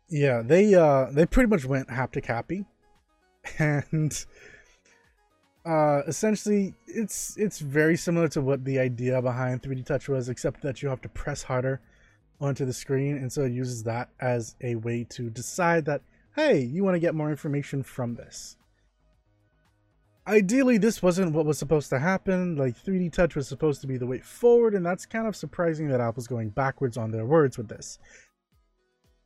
yeah, 0.09 0.41
they 0.41 0.73
uh 0.73 1.11
they 1.11 1.27
pretty 1.27 1.49
much 1.51 1.65
went 1.65 1.89
haptic 1.89 2.25
happy. 2.25 2.65
And 3.59 4.25
uh 5.65 6.01
essentially 6.07 6.73
it's 6.87 7.37
it's 7.37 7.59
very 7.59 7.95
similar 7.95 8.27
to 8.27 8.41
what 8.41 8.65
the 8.65 8.79
idea 8.79 9.21
behind 9.21 9.61
3D 9.61 9.85
touch 9.85 10.09
was, 10.09 10.29
except 10.29 10.61
that 10.61 10.81
you 10.81 10.89
have 10.89 11.01
to 11.01 11.09
press 11.09 11.43
harder 11.43 11.79
onto 12.41 12.65
the 12.65 12.73
screen, 12.73 13.15
and 13.17 13.31
so 13.31 13.43
it 13.43 13.51
uses 13.51 13.83
that 13.83 14.09
as 14.19 14.55
a 14.61 14.75
way 14.75 15.05
to 15.11 15.29
decide 15.29 15.85
that 15.85 16.01
hey, 16.35 16.59
you 16.59 16.83
want 16.83 16.95
to 16.95 16.99
get 16.99 17.15
more 17.15 17.29
information 17.29 17.83
from 17.83 18.15
this. 18.15 18.57
Ideally, 20.25 20.77
this 20.77 21.03
wasn't 21.03 21.33
what 21.33 21.45
was 21.45 21.59
supposed 21.59 21.89
to 21.91 21.99
happen. 21.99 22.55
Like 22.55 22.75
3D 22.75 23.11
touch 23.11 23.35
was 23.35 23.47
supposed 23.47 23.81
to 23.81 23.87
be 23.87 23.97
the 23.97 24.07
way 24.07 24.19
forward, 24.19 24.73
and 24.73 24.85
that's 24.85 25.05
kind 25.05 25.27
of 25.27 25.35
surprising 25.35 25.89
that 25.89 26.01
Apple's 26.01 26.27
going 26.27 26.49
backwards 26.49 26.97
on 26.97 27.11
their 27.11 27.25
words 27.25 27.57
with 27.57 27.67
this. 27.67 27.99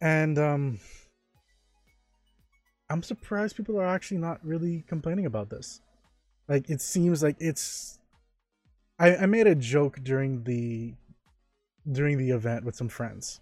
And 0.02 0.38
um 0.38 0.80
I'm 2.90 3.04
surprised 3.04 3.56
people 3.56 3.80
are 3.80 3.88
actually 3.88 4.18
not 4.18 4.40
really 4.46 4.84
complaining 4.88 5.26
about 5.26 5.50
this. 5.50 5.82
Like 6.48 6.70
it 6.70 6.82
seems 6.82 7.22
like 7.22 7.36
it's 7.40 8.00
I, 9.00 9.16
I 9.18 9.26
made 9.26 9.48
a 9.48 9.56
joke 9.56 10.00
during 10.04 10.44
the 10.44 10.94
during 11.90 12.18
the 12.18 12.32
event 12.32 12.64
with 12.64 12.76
some 12.76 12.90
friends. 12.90 13.42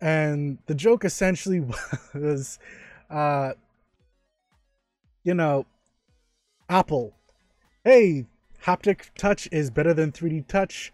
And 0.00 0.58
the 0.66 0.74
joke 0.74 1.04
essentially 1.04 1.60
was 2.14 2.58
uh 3.10 3.52
you 5.22 5.34
know 5.34 5.66
Apple. 6.68 7.14
Hey, 7.84 8.26
haptic 8.64 9.10
touch 9.16 9.48
is 9.52 9.70
better 9.70 9.94
than 9.94 10.10
3D 10.10 10.48
touch. 10.48 10.92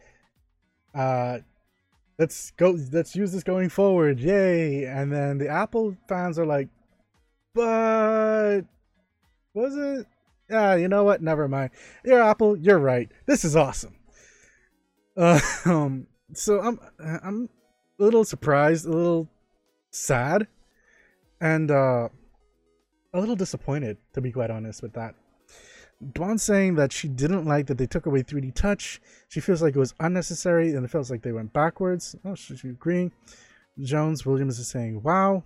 Uh 0.95 1.39
let's 2.19 2.51
go 2.53 2.77
let's 2.93 3.17
use 3.17 3.33
this 3.33 3.43
going 3.43 3.69
forward. 3.69 4.21
Yay. 4.21 4.85
And 4.85 5.13
then 5.13 5.39
the 5.39 5.49
Apple 5.49 5.97
fans 6.09 6.39
are 6.39 6.47
like, 6.47 6.69
but 7.55 8.63
was 9.53 9.77
it? 9.77 10.07
Yeah, 10.51 10.75
you 10.75 10.89
know 10.89 11.05
what? 11.05 11.23
Never 11.23 11.49
mind. 11.49 11.71
Yeah, 12.05 12.29
Apple, 12.29 12.57
you're 12.57 12.79
right. 12.79 13.11
This 13.27 13.45
is 13.45 13.57
awesome. 13.57 13.97
Uh, 15.17 15.41
um, 15.65 16.07
so 16.35 16.61
I'm 16.61 16.79
I'm 16.99 17.49
a 17.99 18.03
little 18.03 18.25
surprised, 18.25 18.87
a 18.87 18.91
little 18.91 19.29
sad, 19.91 20.49
and 21.41 21.71
uh, 21.71 22.09
a 23.13 23.21
little 23.21 23.37
disappointed, 23.37 23.97
to 24.13 24.21
be 24.21 24.33
quite 24.33 24.51
honest 24.51 24.83
with 24.83 24.93
that. 24.95 25.15
Dawn 26.13 26.39
saying 26.39 26.75
that 26.77 26.93
she 26.93 27.09
didn't 27.09 27.47
like 27.47 27.67
that 27.67 27.79
they 27.79 27.87
took 27.87 28.07
away 28.07 28.23
3D 28.23 28.55
touch. 28.55 29.01
She 29.29 29.41
feels 29.41 29.63
like 29.63 29.75
it 29.75 29.79
was 29.79 29.95
unnecessary 30.01 30.75
and 30.75 30.85
it 30.85 30.91
feels 30.91 31.11
like 31.11 31.23
they 31.23 31.33
went 31.33 31.53
backwards. 31.53 32.17
Oh, 32.25 32.35
she's 32.35 32.65
agreeing. 32.65 33.13
Jones 33.81 34.25
Williams 34.25 34.59
is 34.59 34.69
saying, 34.69 35.03
wow. 35.03 35.45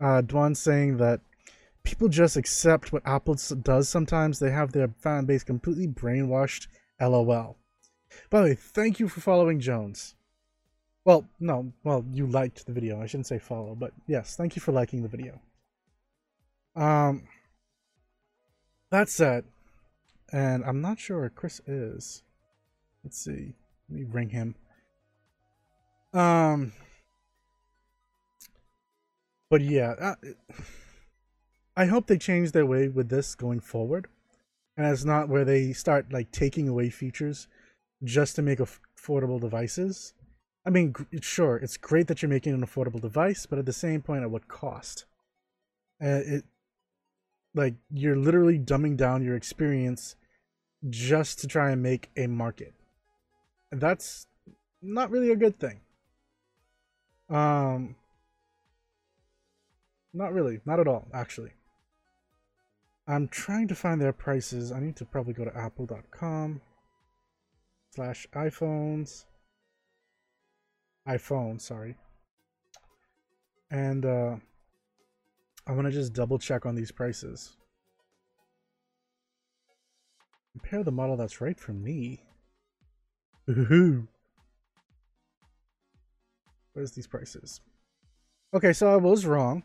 Uh, 0.00 0.22
Dwan 0.22 0.56
saying 0.56 0.96
that 0.98 1.20
people 1.82 2.08
just 2.08 2.36
accept 2.36 2.92
what 2.92 3.02
Apple 3.04 3.36
does 3.62 3.88
sometimes. 3.88 4.38
They 4.38 4.50
have 4.50 4.72
their 4.72 4.88
fan 4.98 5.26
base 5.26 5.44
completely 5.44 5.88
brainwashed. 5.88 6.68
LOL. 7.00 7.56
By 8.28 8.40
the 8.40 8.48
way, 8.48 8.54
thank 8.54 9.00
you 9.00 9.08
for 9.08 9.20
following 9.20 9.60
Jones. 9.60 10.14
Well, 11.04 11.26
no, 11.38 11.72
well, 11.82 12.04
you 12.12 12.26
liked 12.26 12.66
the 12.66 12.72
video. 12.72 13.00
I 13.00 13.06
shouldn't 13.06 13.26
say 13.26 13.38
follow, 13.38 13.74
but 13.74 13.92
yes, 14.06 14.36
thank 14.36 14.54
you 14.54 14.60
for 14.60 14.72
liking 14.72 15.02
the 15.02 15.08
video. 15.08 15.40
Um, 16.76 17.24
that 18.90 19.08
said, 19.08 19.44
and 20.32 20.64
I'm 20.64 20.80
not 20.80 20.98
sure 20.98 21.20
where 21.20 21.30
Chris 21.30 21.60
is. 21.66 22.22
Let's 23.04 23.18
see. 23.18 23.54
Let 23.88 23.98
me 23.98 24.04
ring 24.04 24.30
him. 24.30 24.54
Um, 26.12 26.72
but 29.48 29.60
yeah, 29.60 29.94
uh, 30.00 30.14
I 31.76 31.86
hope 31.86 32.06
they 32.06 32.18
change 32.18 32.52
their 32.52 32.66
way 32.66 32.88
with 32.88 33.08
this 33.08 33.34
going 33.34 33.60
forward, 33.60 34.08
and 34.76 34.86
it's 34.86 35.04
not 35.04 35.28
where 35.28 35.44
they 35.44 35.72
start 35.72 36.12
like 36.12 36.30
taking 36.30 36.68
away 36.68 36.90
features 36.90 37.48
just 38.04 38.36
to 38.36 38.42
make 38.42 38.58
affordable 38.58 39.40
devices. 39.40 40.14
I 40.66 40.70
mean, 40.70 40.94
sure, 41.20 41.56
it's 41.56 41.76
great 41.76 42.06
that 42.08 42.22
you're 42.22 42.28
making 42.28 42.54
an 42.54 42.66
affordable 42.66 43.00
device, 43.00 43.46
but 43.46 43.58
at 43.58 43.66
the 43.66 43.72
same 43.72 44.02
point, 44.02 44.22
at 44.22 44.30
what 44.30 44.48
cost? 44.48 45.04
Uh, 46.02 46.22
it 46.24 46.44
like 47.54 47.74
you're 47.90 48.16
literally 48.16 48.58
dumbing 48.58 48.96
down 48.96 49.24
your 49.24 49.34
experience 49.34 50.16
just 50.88 51.40
to 51.40 51.46
try 51.46 51.70
and 51.70 51.82
make 51.82 52.10
a 52.16 52.26
market. 52.26 52.74
And 53.70 53.80
that's 53.80 54.26
not 54.80 55.10
really 55.10 55.30
a 55.30 55.36
good 55.36 55.58
thing. 55.58 55.80
Um 57.28 57.96
not 60.12 60.32
really, 60.32 60.60
not 60.64 60.80
at 60.80 60.88
all, 60.88 61.06
actually. 61.12 61.52
I'm 63.06 63.28
trying 63.28 63.68
to 63.68 63.74
find 63.74 64.00
their 64.00 64.12
prices. 64.12 64.72
I 64.72 64.80
need 64.80 64.96
to 64.96 65.04
probably 65.04 65.34
go 65.34 65.44
to 65.44 65.56
apple.com 65.56 66.60
slash 67.94 68.26
iPhones. 68.32 69.24
iPhone, 71.06 71.60
sorry. 71.60 71.96
And 73.70 74.04
uh 74.06 74.36
I 75.66 75.72
want 75.72 75.86
to 75.86 75.92
just 75.92 76.14
double 76.14 76.38
check 76.38 76.66
on 76.66 76.74
these 76.74 76.90
prices. 76.90 77.56
Compare 80.62 80.84
the 80.84 80.92
model 80.92 81.16
that's 81.16 81.40
right 81.40 81.58
for 81.58 81.72
me. 81.72 82.22
Where's 83.46 84.06
these 86.92 87.06
prices? 87.06 87.60
Okay, 88.54 88.72
so 88.72 88.92
I 88.92 88.96
was 88.96 89.24
wrong. 89.26 89.62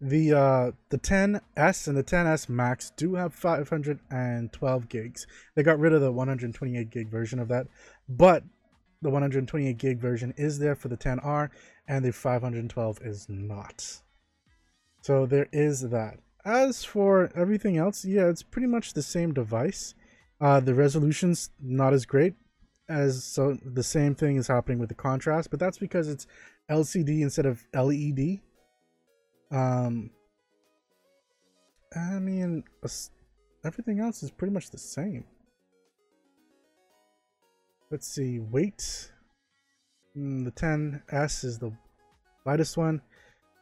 The 0.00 0.32
uh 0.32 0.72
the 0.90 0.98
10s 0.98 1.88
and 1.88 1.96
the 1.96 2.02
10s 2.04 2.48
Max 2.48 2.90
do 2.96 3.14
have 3.14 3.32
512 3.32 4.88
gigs. 4.88 5.26
They 5.54 5.62
got 5.62 5.78
rid 5.78 5.92
of 5.92 6.00
the 6.00 6.10
128 6.12 6.90
gig 6.90 7.08
version 7.08 7.38
of 7.38 7.48
that, 7.48 7.68
but 8.08 8.42
the 9.00 9.10
128 9.10 9.78
gig 9.78 10.00
version 10.00 10.34
is 10.36 10.58
there 10.58 10.74
for 10.74 10.88
the 10.88 10.96
10R 10.96 11.50
and 11.86 12.04
the 12.04 12.12
512 12.12 12.98
is 13.02 13.26
not. 13.28 14.00
So 15.02 15.26
there 15.26 15.48
is 15.52 15.82
that. 15.90 16.18
As 16.44 16.84
for 16.84 17.30
everything 17.34 17.76
else, 17.76 18.04
yeah, 18.04 18.26
it's 18.26 18.42
pretty 18.42 18.66
much 18.66 18.92
the 18.92 19.02
same 19.02 19.32
device. 19.32 19.94
Uh, 20.40 20.60
the 20.60 20.74
resolution's 20.74 21.50
not 21.60 21.92
as 21.92 22.04
great 22.04 22.34
as 22.88 23.24
so 23.24 23.56
the 23.64 23.82
same 23.82 24.14
thing 24.14 24.36
is 24.36 24.46
happening 24.46 24.78
with 24.78 24.88
the 24.88 24.94
contrast, 24.94 25.50
but 25.50 25.58
that's 25.58 25.78
because 25.78 26.08
it's 26.08 26.26
LCD 26.70 27.22
instead 27.22 27.46
of 27.46 27.64
LED. 27.74 28.40
Um, 29.50 30.10
I 31.96 32.18
mean, 32.18 32.64
everything 33.64 34.00
else 34.00 34.22
is 34.22 34.30
pretty 34.30 34.52
much 34.52 34.70
the 34.70 34.78
same. 34.78 35.24
Let's 37.90 38.08
see, 38.08 38.40
weight. 38.40 39.12
Mm, 40.16 40.44
the 40.44 40.52
10S 40.52 41.44
is 41.44 41.58
the 41.58 41.72
lightest 42.44 42.76
one. 42.76 43.00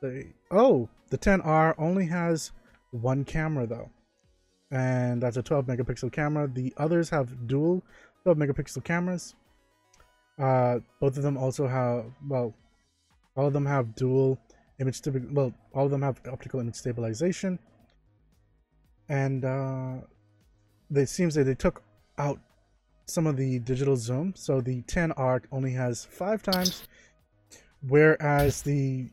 The 0.01 0.33
oh, 0.51 0.89
the 1.11 1.19
10R 1.19 1.75
only 1.79 2.07
has 2.07 2.53
one 2.91 3.25
camera 3.25 3.67
though, 3.67 3.91
and 4.73 5.23
that's 5.23 5.37
a 5.37 5.43
12 5.43 5.67
megapixel 5.67 6.11
camera. 6.11 6.49
The 6.49 6.73
others 6.77 7.11
have 7.11 7.47
dual 7.47 7.83
12 8.25 8.39
megapixel 8.39 8.83
cameras. 8.83 9.35
Uh, 10.39 10.81
both 10.99 11.17
of 11.17 11.23
them 11.23 11.37
also 11.37 11.69
have 11.69 12.07
well, 12.29 12.55
all 13.37 13.47
of 13.47 13.53
them 13.53 13.67
have 13.67 13.95
dual 13.95 14.39
image. 14.81 15.01
Well, 15.31 15.53
all 15.75 15.85
of 15.85 15.91
them 15.91 16.03
have 16.03 16.21
optical 16.31 16.59
image 16.59 16.75
stabilization, 16.75 17.59
and 19.09 19.45
uh, 19.45 19.95
it 20.91 21.09
seems 21.09 21.35
that 21.35 21.45
they 21.45 21.55
took 21.55 21.83
out 22.19 22.41
some 23.07 23.27
of 23.27 23.37
the 23.37 23.59
digital 23.61 23.97
zoom. 23.97 24.33
So 24.35 24.61
the 24.61 24.83
10R 24.83 25.43
only 25.53 25.73
has 25.73 26.05
five 26.05 26.43
times 26.43 26.89
whereas 27.89 28.63
the 28.63 29.09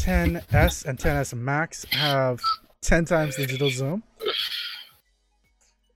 10s 0.00 0.84
and 0.86 0.98
10s 0.98 1.34
max 1.34 1.84
have 1.90 2.40
10 2.80 3.04
times 3.04 3.36
digital 3.36 3.70
zoom 3.70 4.02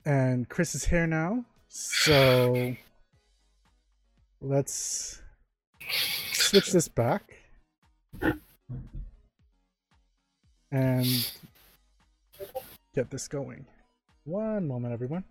and 0.04 0.48
chris 0.48 0.74
is 0.74 0.84
here 0.84 1.06
now. 1.06 1.44
So 1.68 2.74
let's 4.40 5.22
switch 6.32 6.72
this 6.72 6.88
back. 6.88 7.34
And 10.70 11.32
get 12.94 13.10
this 13.10 13.26
going. 13.28 13.66
One 14.24 14.68
moment 14.68 14.92
everyone. 14.92 15.24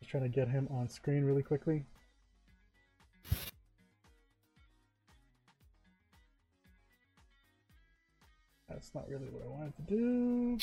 Just 0.00 0.10
trying 0.10 0.24
to 0.24 0.28
get 0.28 0.48
him 0.48 0.66
on 0.70 0.88
screen 0.88 1.24
really 1.24 1.42
quickly. 1.42 1.84
That's 8.84 8.94
not 8.94 9.08
really 9.08 9.28
what 9.30 9.42
I 9.42 9.48
wanted 9.48 9.76
to 9.76 9.82
do. 9.82 10.58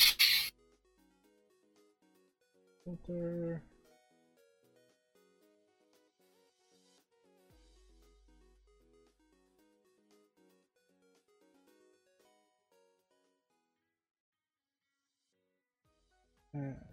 Filter. 2.85 3.63
Uh, 16.55 16.90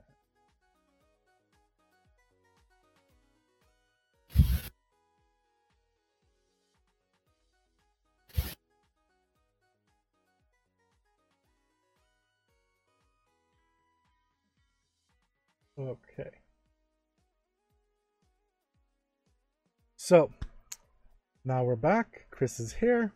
Okay. 15.79 16.31
So, 19.97 20.31
now 21.45 21.62
we're 21.62 21.77
back. 21.77 22.27
Chris 22.33 22.59
is 22.59 22.73
here. 22.73 23.12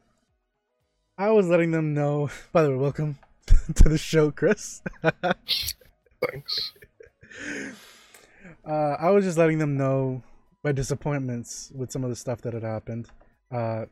I 1.19 1.31
was 1.31 1.49
letting 1.49 1.73
them 1.73 1.93
know, 1.93 2.31
by 2.53 2.63
the 2.63 2.71
way, 2.71 2.77
welcome 2.77 3.19
to 3.75 3.89
the 3.89 3.99
show, 3.99 4.31
Chris. 4.31 4.81
Thanks. 5.03 6.73
Uh, 8.65 8.97
I 9.01 9.11
was 9.11 9.25
just 9.25 9.39
letting 9.39 9.59
them 9.59 9.77
know 9.77 10.23
my 10.63 10.71
disappointments 10.71 11.73
with 11.75 11.91
some 11.91 12.05
of 12.05 12.11
the 12.11 12.17
stuff 12.17 12.43
that 12.43 12.53
had 12.53 12.63
happened, 12.63 13.09
uh, 13.51 13.87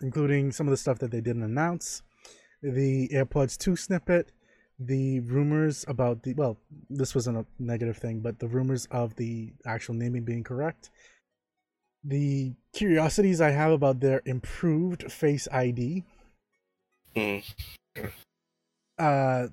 including 0.00 0.50
some 0.50 0.66
of 0.66 0.70
the 0.70 0.78
stuff 0.78 0.98
that 1.00 1.10
they 1.10 1.20
didn't 1.20 1.42
announce, 1.42 2.02
the 2.62 3.08
AirPods 3.08 3.58
2 3.58 3.76
snippet, 3.76 4.32
the 4.78 5.20
rumors 5.20 5.84
about 5.88 6.22
the 6.22 6.34
well, 6.34 6.56
this 6.88 7.14
wasn't 7.14 7.38
a 7.38 7.46
negative 7.58 7.96
thing, 7.96 8.20
but 8.20 8.38
the 8.38 8.48
rumors 8.48 8.86
of 8.90 9.16
the 9.16 9.52
actual 9.66 9.94
naming 9.94 10.24
being 10.24 10.44
correct, 10.44 10.90
the 12.04 12.54
curiosities 12.72 13.40
I 13.40 13.50
have 13.50 13.72
about 13.72 14.00
their 14.00 14.22
improved 14.24 15.10
Face 15.10 15.48
ID, 15.52 16.04
Mm. 17.16 17.42
uh, 18.98 19.48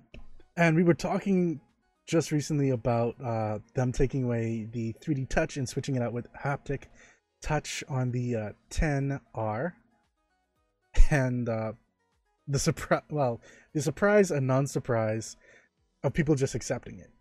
and 0.56 0.76
we 0.76 0.84
were 0.84 0.94
talking 0.94 1.62
just 2.06 2.32
recently 2.32 2.70
about 2.70 3.16
uh, 3.24 3.60
them 3.74 3.92
taking 3.92 4.26
away 4.26 4.68
the 4.72 4.94
3D 5.02 5.28
touch 5.30 5.58
and 5.58 5.68
switching 5.68 5.96
it 5.96 6.04
out 6.04 6.14
with 6.14 6.28
haptic 6.34 6.84
touch 7.42 7.84
on 7.90 8.12
the 8.12 8.36
uh, 8.36 8.50
10R, 8.70 9.74
and 11.10 11.50
uh, 11.50 11.74
the 12.48 12.60
surprise, 12.60 13.04
well, 13.10 13.42
the 13.74 13.82
surprise 13.82 14.32
and 14.32 14.48
non-surprise 14.48 15.36
of 16.04 16.14
people 16.14 16.36
just 16.36 16.56
accepting 16.56 17.00
it. 17.00 17.12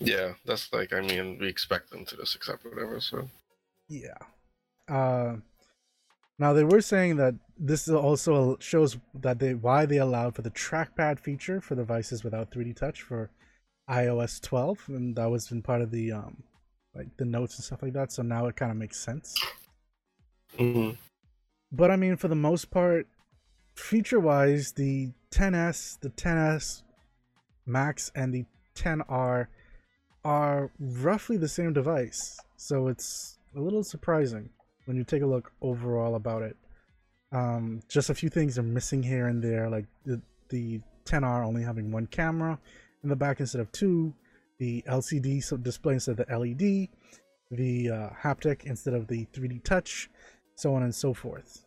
Yeah, 0.00 0.32
that's 0.46 0.72
like 0.72 0.92
I 0.92 1.02
mean 1.02 1.38
we 1.38 1.46
expect 1.46 1.90
them 1.90 2.04
to 2.06 2.16
just 2.16 2.34
accept 2.34 2.64
whatever. 2.64 3.00
So 3.00 3.28
Yeah. 3.88 4.16
Uh, 4.88 5.36
now 6.38 6.52
they 6.54 6.64
were 6.64 6.80
saying 6.80 7.16
that 7.16 7.34
this 7.58 7.88
also 7.88 8.56
shows 8.60 8.96
that 9.14 9.38
they 9.38 9.54
why 9.54 9.84
they 9.84 9.98
allowed 9.98 10.34
for 10.34 10.42
the 10.42 10.50
trackpad 10.50 11.20
feature 11.20 11.60
for 11.60 11.74
devices 11.74 12.24
without 12.24 12.50
3D 12.50 12.74
touch 12.74 13.02
for 13.02 13.30
iOS 13.90 14.40
12, 14.40 14.84
and 14.88 15.16
that 15.16 15.30
was 15.30 15.50
in 15.50 15.62
part 15.62 15.82
of 15.82 15.90
the 15.90 16.12
um 16.12 16.42
like 16.94 17.14
the 17.18 17.24
notes 17.26 17.56
and 17.56 17.64
stuff 17.64 17.82
like 17.82 17.92
that. 17.92 18.10
So 18.10 18.22
now 18.22 18.46
it 18.46 18.56
kind 18.56 18.72
of 18.72 18.78
makes 18.78 18.98
sense. 18.98 19.36
Mhm. 20.58 20.96
But 21.72 21.90
I 21.90 21.96
mean, 21.96 22.16
for 22.16 22.28
the 22.28 22.34
most 22.34 22.70
part, 22.70 23.06
feature-wise, 23.74 24.72
the 24.72 25.12
10s, 25.30 25.98
the 26.00 26.10
10s 26.10 26.82
Max, 27.66 28.10
and 28.14 28.34
the 28.34 28.44
10R 28.74 29.48
are 30.24 30.70
roughly 30.78 31.36
the 31.36 31.48
same 31.48 31.72
device. 31.72 32.38
So 32.56 32.88
it's 32.88 33.38
a 33.56 33.60
little 33.60 33.84
surprising 33.84 34.50
when 34.84 34.96
you 34.96 35.04
take 35.04 35.22
a 35.22 35.26
look 35.26 35.52
overall 35.62 36.14
about 36.14 36.42
it. 36.42 36.56
Um, 37.32 37.80
just 37.88 38.10
a 38.10 38.14
few 38.14 38.28
things 38.28 38.58
are 38.58 38.62
missing 38.62 39.02
here 39.02 39.28
and 39.28 39.42
there, 39.42 39.70
like 39.70 39.86
the 40.04 40.20
the 40.48 40.80
10R 41.04 41.44
only 41.44 41.62
having 41.62 41.92
one 41.92 42.06
camera 42.06 42.58
in 43.02 43.08
the 43.08 43.16
back 43.16 43.38
instead 43.40 43.60
of 43.60 43.70
two, 43.72 44.12
the 44.58 44.82
LCD 44.82 45.40
display 45.62 45.94
instead 45.94 46.18
of 46.18 46.26
the 46.26 46.36
LED, 46.38 46.88
the 47.50 47.90
uh, 47.90 48.10
haptic 48.20 48.64
instead 48.64 48.94
of 48.94 49.06
the 49.06 49.26
3D 49.32 49.62
touch, 49.62 50.10
so 50.60 50.74
on 50.74 50.82
and 50.82 50.94
so 50.94 51.14
forth. 51.14 51.64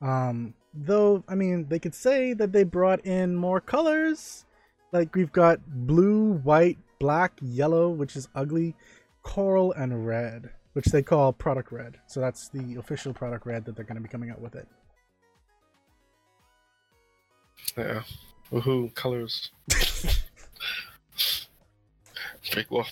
Um, 0.00 0.54
though, 0.74 1.24
I 1.28 1.34
mean, 1.34 1.66
they 1.68 1.78
could 1.78 1.94
say 1.94 2.34
that 2.34 2.52
they 2.52 2.64
brought 2.64 3.04
in 3.06 3.34
more 3.34 3.60
colors. 3.60 4.44
Like 4.92 5.14
we've 5.14 5.32
got 5.32 5.60
blue, 5.86 6.34
white, 6.34 6.78
black, 7.00 7.32
yellow, 7.40 7.88
which 7.88 8.14
is 8.16 8.28
ugly, 8.34 8.76
coral, 9.22 9.72
and 9.72 10.06
red, 10.06 10.50
which 10.74 10.86
they 10.86 11.02
call 11.02 11.32
product 11.32 11.72
red. 11.72 11.98
So 12.06 12.20
that's 12.20 12.48
the 12.50 12.76
official 12.76 13.14
product 13.14 13.46
red 13.46 13.64
that 13.64 13.74
they're 13.76 13.84
going 13.84 13.96
to 13.96 14.02
be 14.02 14.08
coming 14.08 14.30
out 14.30 14.40
with 14.40 14.54
it. 14.54 14.68
yeah, 17.76 18.02
woohoo 18.52 18.94
colors. 18.94 19.50
Big 22.54 22.66
whoop. 22.68 22.86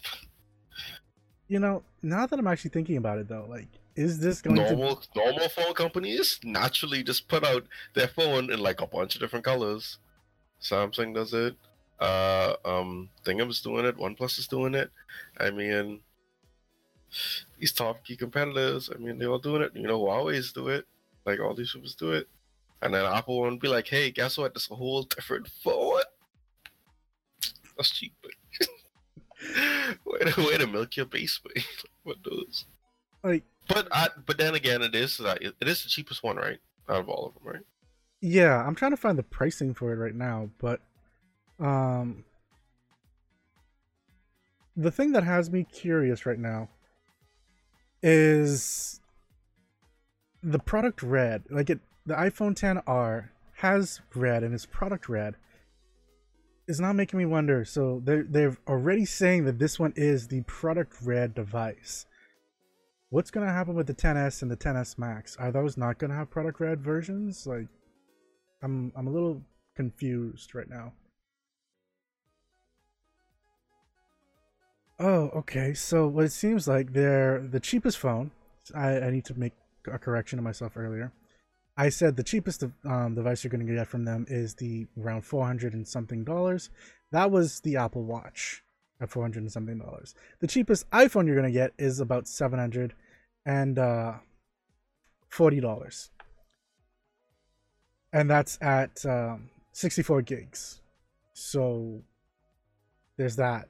You 1.46 1.60
know, 1.60 1.82
now 2.02 2.26
that 2.26 2.38
I'm 2.38 2.46
actually 2.46 2.70
thinking 2.70 2.96
about 2.96 3.18
it, 3.18 3.28
though, 3.28 3.46
like, 3.48 3.68
is 3.96 4.18
this 4.18 4.40
going 4.40 4.56
to? 4.56 4.62
Normal 4.62 5.02
normal 5.14 5.48
phone 5.48 5.74
companies 5.74 6.40
naturally 6.44 7.02
just 7.02 7.28
put 7.28 7.44
out 7.44 7.66
their 7.94 8.08
phone 8.08 8.52
in 8.52 8.60
like 8.60 8.80
a 8.80 8.86
bunch 8.86 9.14
of 9.14 9.20
different 9.20 9.44
colors. 9.44 9.98
Samsung 10.60 11.14
does 11.14 11.34
it. 11.34 11.56
Uh, 12.00 12.54
um, 12.64 13.08
Thingam's 13.24 13.60
doing 13.60 13.84
it. 13.84 13.96
OnePlus 13.96 14.38
is 14.38 14.48
doing 14.48 14.74
it. 14.74 14.90
I 15.38 15.50
mean, 15.50 16.00
these 17.58 17.72
top 17.72 18.04
key 18.04 18.16
competitors. 18.16 18.90
I 18.92 18.98
mean, 18.98 19.18
they're 19.18 19.30
all 19.30 19.38
doing 19.38 19.62
it. 19.62 19.72
You 19.74 19.82
know, 19.82 20.00
Huawei's 20.00 20.52
do 20.52 20.68
it. 20.68 20.86
Like 21.24 21.40
all 21.40 21.54
these 21.54 21.72
people 21.72 21.88
do 21.98 22.12
it. 22.12 22.28
And 22.80 22.92
then 22.92 23.04
Apple 23.04 23.40
won't 23.40 23.60
be 23.60 23.68
like, 23.68 23.86
"Hey, 23.86 24.10
guess 24.10 24.36
what? 24.38 24.54
This 24.54 24.70
a 24.70 24.74
whole 24.74 25.04
different 25.04 25.48
phone. 25.62 26.02
That's 27.76 27.90
cheap." 27.90 28.14
way 30.04 30.18
to 30.18 30.40
way 30.40 30.58
to 30.58 30.66
milk 30.66 30.96
your 30.96 31.06
base, 31.06 31.40
mate. 31.54 31.64
what 32.02 32.16
those? 32.24 32.64
Like, 33.22 33.44
But 33.72 33.88
I, 33.90 34.08
but 34.26 34.38
then 34.38 34.54
again, 34.54 34.82
it 34.82 34.94
is 34.94 35.20
uh, 35.20 35.36
it, 35.40 35.54
is 35.60 35.82
the 35.82 35.88
cheapest 35.88 36.22
one, 36.22 36.36
right? 36.36 36.58
Out 36.88 37.00
of 37.00 37.08
all 37.08 37.26
of 37.26 37.34
them, 37.34 37.42
right? 37.44 37.62
yeah, 38.22 38.64
I'm 38.64 38.76
trying 38.76 38.92
to 38.92 38.96
find 38.96 39.18
the 39.18 39.24
pricing 39.24 39.74
for 39.74 39.92
it 39.92 39.96
right 39.96 40.14
now, 40.14 40.48
but 40.58 40.80
um, 41.58 42.24
the 44.76 44.92
thing 44.92 45.10
that 45.12 45.24
has 45.24 45.50
me 45.50 45.64
curious 45.64 46.24
right 46.24 46.38
now 46.38 46.68
is 48.00 49.00
the 50.40 50.60
product 50.60 51.02
red. 51.02 51.42
Like 51.50 51.68
it, 51.68 51.80
the 52.06 52.14
iPhone 52.14 52.54
10R 52.54 53.30
has 53.56 54.00
red, 54.14 54.44
and 54.44 54.54
its 54.54 54.66
product 54.66 55.08
red 55.08 55.34
is 56.68 56.78
not 56.78 56.94
making 56.94 57.18
me 57.18 57.24
wonder. 57.24 57.64
So 57.64 58.00
they're 58.04 58.22
they're 58.22 58.56
already 58.68 59.04
saying 59.04 59.46
that 59.46 59.58
this 59.58 59.80
one 59.80 59.94
is 59.96 60.28
the 60.28 60.42
product 60.42 60.94
red 61.02 61.34
device. 61.34 62.06
What's 63.12 63.30
gonna 63.30 63.52
happen 63.52 63.74
with 63.74 63.86
the 63.86 63.94
10s 63.94 64.40
and 64.40 64.50
the 64.50 64.56
10s 64.56 64.96
Max? 64.96 65.36
Are 65.36 65.52
those 65.52 65.76
not 65.76 65.98
gonna 65.98 66.14
have 66.14 66.30
product 66.30 66.60
red 66.60 66.80
versions? 66.80 67.46
Like, 67.46 67.66
I'm 68.62 68.90
I'm 68.96 69.06
a 69.06 69.10
little 69.10 69.42
confused 69.76 70.54
right 70.54 70.66
now. 70.66 70.94
Oh, 74.98 75.28
okay. 75.36 75.74
So 75.74 76.08
what 76.08 76.24
it 76.24 76.32
seems 76.32 76.66
like 76.66 76.94
they're 76.94 77.40
the 77.40 77.60
cheapest 77.60 77.98
phone. 77.98 78.30
I, 78.74 79.00
I 79.00 79.10
need 79.10 79.26
to 79.26 79.38
make 79.38 79.52
a 79.92 79.98
correction 79.98 80.38
to 80.38 80.42
myself 80.42 80.78
earlier. 80.78 81.12
I 81.76 81.90
said 81.90 82.16
the 82.16 82.22
cheapest 82.22 82.64
um, 82.86 83.14
device 83.14 83.44
you're 83.44 83.50
going 83.50 83.66
to 83.66 83.74
get 83.74 83.88
from 83.88 84.06
them 84.06 84.24
is 84.30 84.54
the 84.54 84.86
around 84.98 85.26
400 85.26 85.74
and 85.74 85.86
something 85.86 86.24
dollars. 86.24 86.70
That 87.10 87.30
was 87.30 87.60
the 87.60 87.76
Apple 87.76 88.04
Watch 88.04 88.62
at 89.02 89.10
400 89.10 89.42
and 89.42 89.52
something 89.52 89.78
dollars. 89.78 90.14
The 90.40 90.46
cheapest 90.46 90.88
iPhone 90.92 91.26
you're 91.26 91.36
going 91.36 91.52
to 91.52 91.52
get 91.52 91.72
is 91.78 92.00
about 92.00 92.26
700 92.26 92.94
and 93.46 93.78
uh, 93.78 94.14
40 95.30 95.60
dollars, 95.60 96.10
and 98.12 98.30
that's 98.30 98.58
at 98.62 99.04
um, 99.06 99.50
64 99.72 100.22
gigs. 100.22 100.80
So 101.34 102.02
there's 103.16 103.36
that 103.36 103.68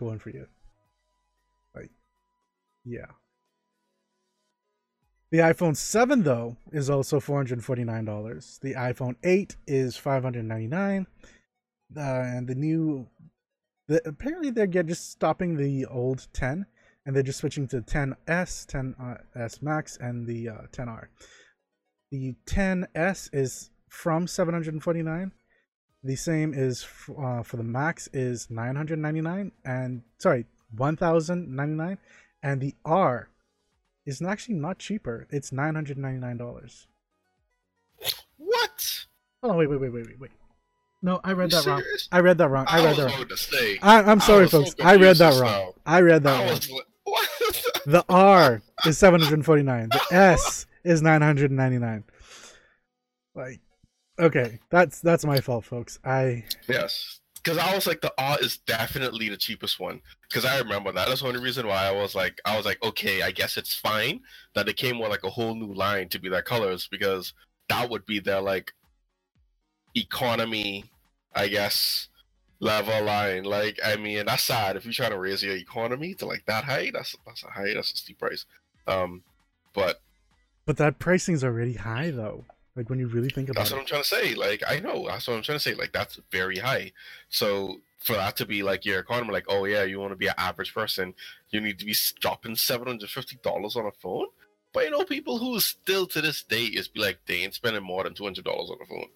going 0.00 0.18
for 0.18 0.30
you. 0.30 0.46
Like, 1.74 1.90
yeah. 2.84 3.06
The 5.30 5.38
iPhone 5.38 5.76
7 5.76 6.22
though 6.24 6.56
is 6.72 6.90
also 6.90 7.20
$449. 7.20 8.60
The 8.60 8.74
iPhone 8.74 9.16
8 9.24 9.56
is 9.66 9.96
599. 9.96 11.06
uh, 11.96 12.00
and 12.00 12.46
the 12.48 12.54
new. 12.54 13.08
The, 13.88 14.00
apparently, 14.08 14.50
they're 14.50 14.66
get, 14.66 14.86
just 14.86 15.10
stopping 15.10 15.56
the 15.56 15.86
old 15.86 16.28
10, 16.32 16.66
and 17.04 17.14
they're 17.14 17.22
just 17.22 17.38
switching 17.40 17.66
to 17.68 17.80
10s, 17.80 18.16
10s 18.26 19.62
Max, 19.62 19.96
and 20.00 20.26
the 20.26 20.48
uh, 20.48 20.54
10R. 20.72 21.06
The 22.10 22.34
10s 22.46 23.30
is 23.32 23.70
from 23.88 24.26
749. 24.26 25.32
The 26.04 26.16
same 26.16 26.52
is 26.52 26.82
f- 26.82 27.10
uh, 27.16 27.42
for 27.42 27.56
the 27.56 27.62
Max 27.62 28.08
is 28.12 28.50
999, 28.50 29.52
and 29.64 30.02
sorry, 30.18 30.46
1099, 30.76 31.98
and 32.42 32.60
the 32.60 32.74
R 32.84 33.28
is 34.04 34.20
actually 34.20 34.56
not 34.56 34.78
cheaper. 34.78 35.26
It's 35.30 35.52
nine 35.52 35.74
hundred 35.76 35.98
ninety 35.98 36.18
nine 36.18 36.36
dollars. 36.36 36.88
What? 38.36 39.04
Oh 39.44 39.54
wait, 39.56 39.68
wait, 39.70 39.80
wait, 39.80 39.92
wait, 39.92 40.06
wait, 40.06 40.20
wait. 40.20 40.30
No, 41.02 41.20
I 41.24 41.32
read 41.32 41.50
that 41.50 41.66
wrong. 41.66 41.82
I 42.10 42.20
read 42.20 42.38
that 42.38 42.48
wrong. 42.48 42.66
I 42.68 42.80
I 42.80 42.84
read 42.84 42.96
that 42.96 43.02
wrong. 43.18 43.26
I, 43.82 44.02
I'm 44.02 44.20
sorry, 44.20 44.48
folks. 44.48 44.74
I 44.82 44.96
read 44.96 45.16
that 45.16 45.40
wrong. 45.40 45.72
I 45.86 46.00
read 46.00 46.22
that 46.24 46.50
wrong. 46.70 46.80
The 47.86 48.04
R 48.08 48.62
is 48.86 48.98
seven 48.98 49.20
hundred 49.20 49.44
forty 49.44 49.62
nine. 49.62 49.88
The 49.90 50.16
S 50.16 50.66
is 50.84 51.02
nine 51.02 51.22
hundred 51.22 51.50
ninety 51.50 51.78
nine. 51.78 52.04
Like, 53.34 53.60
okay, 54.18 54.60
that's 54.70 55.00
that's 55.00 55.24
my 55.24 55.40
fault, 55.40 55.64
folks. 55.64 55.98
I 56.04 56.44
yes. 56.68 57.20
Because 57.42 57.58
I 57.58 57.74
was 57.74 57.88
like, 57.88 58.00
the 58.00 58.12
R 58.18 58.38
is 58.40 58.58
definitely 58.58 59.28
the 59.28 59.36
cheapest 59.36 59.80
one. 59.80 60.00
Because 60.28 60.44
I 60.44 60.58
remember 60.60 60.92
that. 60.92 61.08
That's 61.08 61.22
the 61.22 61.26
only 61.26 61.40
reason 61.40 61.66
why 61.66 61.86
I 61.86 61.90
was 61.90 62.14
like, 62.14 62.40
I 62.44 62.56
was 62.56 62.64
like, 62.64 62.80
okay, 62.84 63.22
I 63.22 63.32
guess 63.32 63.56
it's 63.56 63.74
fine 63.74 64.20
that 64.54 64.68
it 64.68 64.76
came 64.76 65.00
with 65.00 65.10
like 65.10 65.24
a 65.24 65.30
whole 65.30 65.56
new 65.56 65.74
line 65.74 66.08
to 66.10 66.20
be 66.20 66.28
their 66.28 66.42
colors 66.42 66.86
because 66.88 67.34
that 67.68 67.90
would 67.90 68.06
be 68.06 68.20
their 68.20 68.40
like 68.40 68.72
economy, 69.96 70.84
I 71.34 71.48
guess, 71.48 72.08
level 72.62 73.04
line. 73.04 73.42
Like, 73.42 73.80
I 73.84 73.96
mean, 73.96 74.24
that's 74.24 74.44
sad. 74.44 74.76
If 74.76 74.84
you're 74.84 74.94
trying 74.94 75.10
to 75.10 75.18
raise 75.18 75.42
your 75.42 75.56
economy 75.56 76.14
to 76.14 76.26
like 76.26 76.46
that 76.46 76.64
high, 76.64 76.90
that's 76.92 77.14
that's 77.26 77.42
a 77.42 77.48
high, 77.48 77.74
that's 77.74 77.92
a 77.92 77.96
steep 77.96 78.18
price. 78.18 78.46
Um, 78.86 79.22
but 79.74 80.00
but 80.64 80.76
that 80.78 80.98
pricing's 80.98 81.44
already 81.44 81.74
high 81.74 82.10
though. 82.10 82.44
Like 82.74 82.88
when 82.88 82.98
you 82.98 83.08
really 83.08 83.28
think 83.28 83.50
about 83.50 83.60
it. 83.60 83.64
That's 83.64 83.72
what. 83.72 83.80
I'm 83.80 83.86
trying 83.86 84.02
to 84.02 84.08
say. 84.08 84.34
Like, 84.34 84.62
I 84.66 84.78
know. 84.78 85.06
That's 85.06 85.28
what 85.28 85.34
I'm 85.34 85.42
trying 85.42 85.58
to 85.58 85.62
say. 85.62 85.74
Like, 85.74 85.92
that's 85.92 86.18
very 86.30 86.56
high. 86.56 86.92
So 87.28 87.80
for 87.98 88.14
that 88.14 88.36
to 88.36 88.46
be 88.46 88.62
like 88.62 88.86
your 88.86 89.00
economy, 89.00 89.32
like, 89.32 89.44
oh 89.48 89.64
yeah, 89.64 89.82
you 89.82 90.00
want 90.00 90.12
to 90.12 90.16
be 90.16 90.28
an 90.28 90.34
average 90.38 90.72
person, 90.72 91.12
you 91.50 91.60
need 91.60 91.78
to 91.80 91.84
be 91.84 91.94
dropping 92.20 92.56
seven 92.56 92.86
hundred 92.86 93.10
fifty 93.10 93.36
dollars 93.42 93.76
on 93.76 93.86
a 93.86 93.92
phone. 93.92 94.28
But 94.72 94.84
you 94.84 94.90
know, 94.90 95.04
people 95.04 95.38
who 95.38 95.60
still 95.60 96.06
to 96.06 96.22
this 96.22 96.42
day 96.44 96.64
is 96.64 96.88
be 96.88 97.00
like, 97.00 97.18
they 97.26 97.42
ain't 97.42 97.54
spending 97.54 97.82
more 97.82 98.04
than 98.04 98.14
two 98.14 98.24
hundred 98.24 98.44
dollars 98.44 98.70
on 98.70 98.78
a 98.80 98.86
phone. 98.86 99.08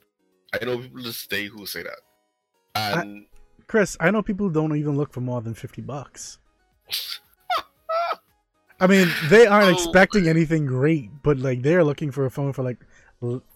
I 0.52 0.64
know 0.64 0.78
people 0.78 0.98
to 0.98 1.06
this 1.06 1.26
day 1.26 1.46
who 1.46 1.64
say 1.64 1.84
that. 1.84 2.00
And 2.74 3.26
Chris, 3.68 3.96
I 3.98 4.10
know 4.10 4.22
people 4.22 4.48
don't 4.48 4.76
even 4.76 4.96
look 4.96 5.12
for 5.12 5.20
more 5.20 5.40
than 5.42 5.54
fifty 5.54 5.82
bucks. 5.82 6.38
I 8.78 8.86
mean, 8.86 9.08
they 9.30 9.46
aren't 9.46 9.68
Oh. 9.68 9.72
expecting 9.72 10.28
anything 10.28 10.66
great, 10.66 11.10
but 11.22 11.38
like 11.38 11.62
they're 11.62 11.82
looking 11.84 12.10
for 12.10 12.26
a 12.26 12.30
phone 12.30 12.52
for 12.52 12.62
like 12.62 12.78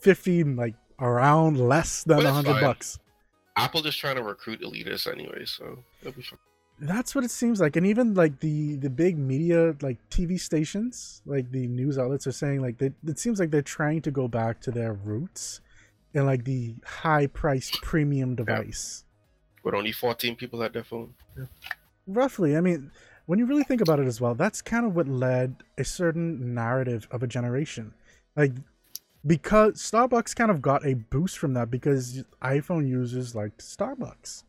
fifty, 0.00 0.42
like 0.42 0.74
around 0.98 1.58
less 1.58 2.02
than 2.04 2.24
a 2.24 2.32
hundred 2.32 2.52
fine. 2.54 2.62
bucks. 2.62 2.98
Apple 3.56 3.82
just 3.82 3.98
trying 3.98 4.16
to 4.16 4.22
recruit 4.22 4.60
elitists 4.62 5.10
anyway, 5.10 5.44
so 5.44 5.84
it'll 6.00 6.12
be 6.12 6.22
fun. 6.22 6.38
That's 6.82 7.14
what 7.14 7.24
it 7.24 7.30
seems 7.30 7.60
like, 7.60 7.76
and 7.76 7.86
even 7.86 8.14
like 8.14 8.40
the 8.40 8.76
the 8.76 8.88
big 8.88 9.18
media, 9.18 9.76
like 9.82 9.98
TV 10.08 10.40
stations, 10.40 11.20
like 11.26 11.50
the 11.52 11.66
news 11.68 11.98
outlets 11.98 12.26
are 12.26 12.32
saying, 12.32 12.62
like 12.62 12.78
they, 12.78 12.90
it 13.06 13.18
seems 13.18 13.38
like 13.38 13.50
they're 13.50 13.60
trying 13.60 14.00
to 14.02 14.10
go 14.10 14.26
back 14.28 14.60
to 14.62 14.70
their 14.70 14.94
roots, 14.94 15.60
in 16.14 16.24
like 16.24 16.44
the 16.44 16.74
high 16.86 17.26
priced 17.26 17.74
premium 17.82 18.34
device. 18.34 19.04
But 19.64 19.74
only 19.74 19.92
fourteen 19.92 20.36
people 20.36 20.60
had 20.60 20.72
their 20.72 20.84
phone. 20.84 21.14
roughly 22.06 22.56
i 22.56 22.60
mean 22.60 22.90
when 23.26 23.38
you 23.38 23.46
really 23.46 23.62
think 23.62 23.80
about 23.80 24.00
it 24.00 24.06
as 24.06 24.20
well 24.20 24.34
that's 24.34 24.60
kind 24.60 24.84
of 24.84 24.96
what 24.96 25.06
led 25.06 25.54
a 25.78 25.84
certain 25.84 26.52
narrative 26.54 27.06
of 27.12 27.22
a 27.22 27.28
generation. 27.28 27.94
Like 28.36 28.52
because 29.24 29.74
starbucks 29.74 30.34
kind 30.34 30.50
of 30.50 30.60
got 30.62 30.84
a 30.84 30.94
boost 30.94 31.38
from 31.38 31.54
that 31.54 31.70
because 31.70 32.24
iphone 32.42 32.88
users 32.88 33.34
liked 33.34 33.60
starbucks. 33.60 34.42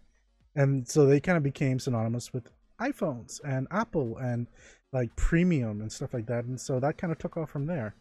And 0.56 0.88
so 0.88 1.06
they 1.06 1.19
kind 1.19 1.38
of 1.38 1.43
became 1.43 1.78
synonymous 1.80 2.34
with 2.34 2.50
iphones 2.80 3.39
and 3.43 3.67
apple 3.69 4.17
and 4.17 4.47
like 4.91 5.15
premium 5.15 5.82
and 5.82 5.91
stuff 5.91 6.13
like 6.13 6.26
that. 6.28 6.45
And 6.45 6.60
so 6.60 6.80
that 6.80 6.97
kind 6.97 7.12
of 7.12 7.19
took 7.19 7.38
off 7.38 7.52
from 7.52 7.67
there. 7.67 7.93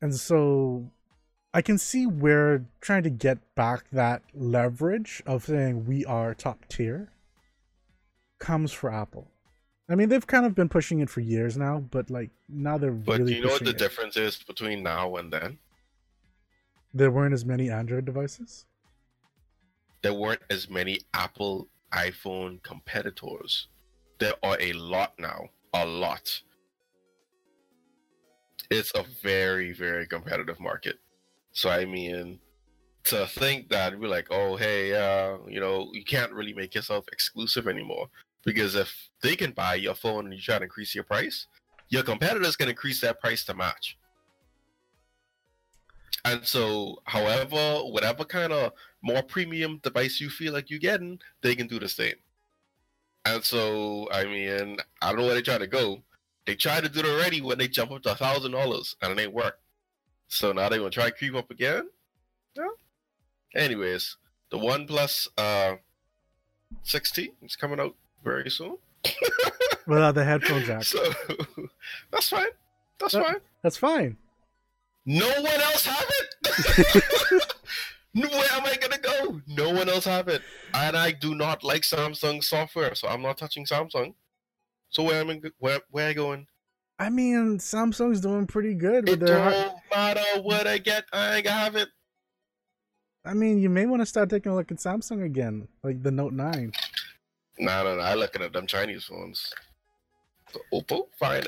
And 0.00 0.14
so 0.14 0.90
i 1.52 1.60
can 1.62 1.78
see 1.78 2.06
we're 2.06 2.64
trying 2.80 3.02
to 3.02 3.10
get 3.10 3.38
back 3.54 3.84
that 3.90 4.22
leverage 4.34 5.22
of 5.26 5.44
saying 5.44 5.86
we 5.86 6.04
are 6.04 6.34
top 6.34 6.66
tier 6.68 7.10
comes 8.38 8.72
for 8.72 8.90
Apple. 8.90 9.28
I 9.90 9.96
mean, 9.96 10.08
they've 10.08 10.26
kind 10.26 10.46
of 10.46 10.54
been 10.54 10.68
pushing 10.68 11.00
it 11.00 11.10
for 11.10 11.20
years 11.20 11.56
now, 11.58 11.80
but 11.90 12.08
like 12.10 12.30
now 12.48 12.78
they're 12.78 12.90
But 12.92 13.18
really 13.18 13.32
do 13.32 13.38
you 13.38 13.44
know 13.44 13.52
what 13.52 13.64
the 13.64 13.70
it. 13.70 13.78
difference 13.78 14.16
is 14.16 14.38
between 14.42 14.82
now 14.82 15.16
and 15.16 15.32
then? 15.32 15.58
there 16.94 17.10
weren't 17.10 17.34
as 17.34 17.44
many 17.44 17.70
Android 17.70 18.04
devices. 18.04 18.64
there 20.02 20.14
weren't 20.14 20.42
as 20.50 20.70
many 20.70 20.98
Apple 21.14 21.68
iPhone 21.92 22.62
competitors. 22.62 23.68
There 24.18 24.34
are 24.42 24.56
a 24.60 24.72
lot 24.72 25.12
now. 25.18 25.50
A 25.74 25.84
lot. 25.84 26.40
It's 28.70 28.92
a 28.94 29.04
very, 29.22 29.72
very 29.72 30.06
competitive 30.06 30.58
market. 30.60 30.98
So 31.52 31.70
I 31.70 31.84
mean 31.84 32.38
to 33.04 33.26
think 33.26 33.68
that 33.70 33.98
we're 33.98 34.08
like, 34.08 34.28
oh 34.30 34.56
hey, 34.56 34.94
uh, 34.94 35.38
you 35.48 35.60
know, 35.60 35.90
you 35.92 36.04
can't 36.04 36.32
really 36.32 36.54
make 36.54 36.74
yourself 36.74 37.06
exclusive 37.12 37.66
anymore. 37.68 38.08
Because 38.44 38.74
if 38.74 39.10
they 39.22 39.36
can 39.36 39.52
buy 39.52 39.74
your 39.74 39.94
phone 39.94 40.24
and 40.24 40.34
you 40.34 40.40
try 40.40 40.58
to 40.58 40.64
increase 40.64 40.94
your 40.94 41.04
price, 41.04 41.46
your 41.90 42.02
competitors 42.02 42.56
can 42.56 42.68
increase 42.68 43.00
that 43.02 43.20
price 43.20 43.44
to 43.44 43.54
match. 43.54 43.98
And 46.24 46.44
so, 46.46 46.98
however, 47.04 47.78
whatever 47.84 48.24
kind 48.24 48.52
of 48.52 48.72
more 49.02 49.22
premium 49.22 49.80
device 49.82 50.20
you 50.20 50.28
feel 50.28 50.52
like 50.52 50.70
you're 50.70 50.78
getting, 50.78 51.18
they 51.42 51.54
can 51.54 51.66
do 51.66 51.78
the 51.78 51.88
same. 51.88 52.16
And 53.24 53.42
so, 53.44 54.08
I 54.12 54.24
mean, 54.24 54.78
I 55.02 55.08
don't 55.08 55.20
know 55.20 55.26
where 55.26 55.34
they 55.34 55.42
try 55.42 55.58
to 55.58 55.66
go. 55.66 56.02
They 56.46 56.54
tried 56.54 56.84
to 56.84 56.88
do 56.88 57.00
it 57.00 57.06
already 57.06 57.40
when 57.40 57.58
they 57.58 57.68
jump 57.68 57.92
up 57.92 58.02
to 58.02 58.12
a 58.12 58.16
thousand 58.16 58.52
dollars 58.52 58.96
and 59.02 59.12
it 59.12 59.22
ain't 59.22 59.34
work. 59.34 59.59
So 60.32 60.52
now 60.52 60.68
they 60.68 60.78
gonna 60.78 60.90
try 60.90 61.06
to 61.10 61.16
creep 61.16 61.34
up 61.34 61.50
again. 61.50 61.88
Yeah. 62.56 62.68
Anyways, 63.54 64.16
the 64.50 64.58
OnePlus 64.58 65.26
uh 65.36 65.76
6T 66.84 67.32
is 67.42 67.56
coming 67.56 67.80
out 67.80 67.96
very 68.24 68.48
soon. 68.48 68.78
Without 69.86 70.14
the 70.14 70.24
headphone 70.24 70.62
jack. 70.64 70.84
So 70.84 71.02
that's 72.12 72.28
fine. 72.28 72.46
That's 73.00 73.14
Yeah. 73.14 73.24
fine. 73.24 73.36
That's 73.62 73.76
fine. 73.76 74.16
No 75.04 75.26
one 75.28 75.46
else 75.60 75.84
have 75.86 76.06
it. 76.08 77.44
No, 78.12 78.26
Where 78.28 78.52
am 78.54 78.66
I 78.66 78.74
gonna 78.74 78.98
go? 78.98 79.40
No 79.46 79.70
one 79.70 79.88
else 79.88 80.04
have 80.04 80.26
it, 80.26 80.42
and 80.74 80.96
I 80.96 81.12
do 81.12 81.36
not 81.36 81.62
like 81.62 81.82
Samsung 81.82 82.42
software, 82.42 82.96
so 82.96 83.06
I'm 83.06 83.22
not 83.22 83.38
touching 83.38 83.64
Samsung. 83.64 84.14
So 84.88 85.04
where 85.04 85.20
am 85.20 85.30
I? 85.30 85.36
go- 85.36 85.50
Where 85.60 85.78
where 85.92 86.08
I 86.08 86.12
going? 86.12 86.48
I 86.98 87.08
mean, 87.08 87.58
Samsung's 87.58 88.20
doing 88.20 88.48
pretty 88.48 88.74
good 88.74 89.08
It 89.08 89.10
with 89.20 89.28
their. 89.28 89.70
Matter 89.90 90.42
what 90.42 90.66
I 90.66 90.78
get. 90.78 91.04
I 91.12 91.36
ain't 91.36 91.46
have 91.46 91.76
it. 91.76 91.88
I 93.24 93.34
mean, 93.34 93.58
you 93.58 93.68
may 93.68 93.86
want 93.86 94.00
to 94.02 94.06
start 94.06 94.30
taking 94.30 94.52
a 94.52 94.54
look 94.54 94.70
at 94.70 94.78
Samsung 94.78 95.24
again, 95.24 95.68
like 95.82 96.02
the 96.02 96.10
Note 96.10 96.32
Nine. 96.32 96.72
Nah, 97.58 97.82
no, 97.82 97.96
no. 97.96 98.02
I'm 98.02 98.18
looking 98.18 98.42
at 98.42 98.52
them 98.52 98.66
Chinese 98.66 99.04
phones. 99.04 99.52
The 100.52 100.60
Oppo, 100.72 101.08
Find, 101.18 101.46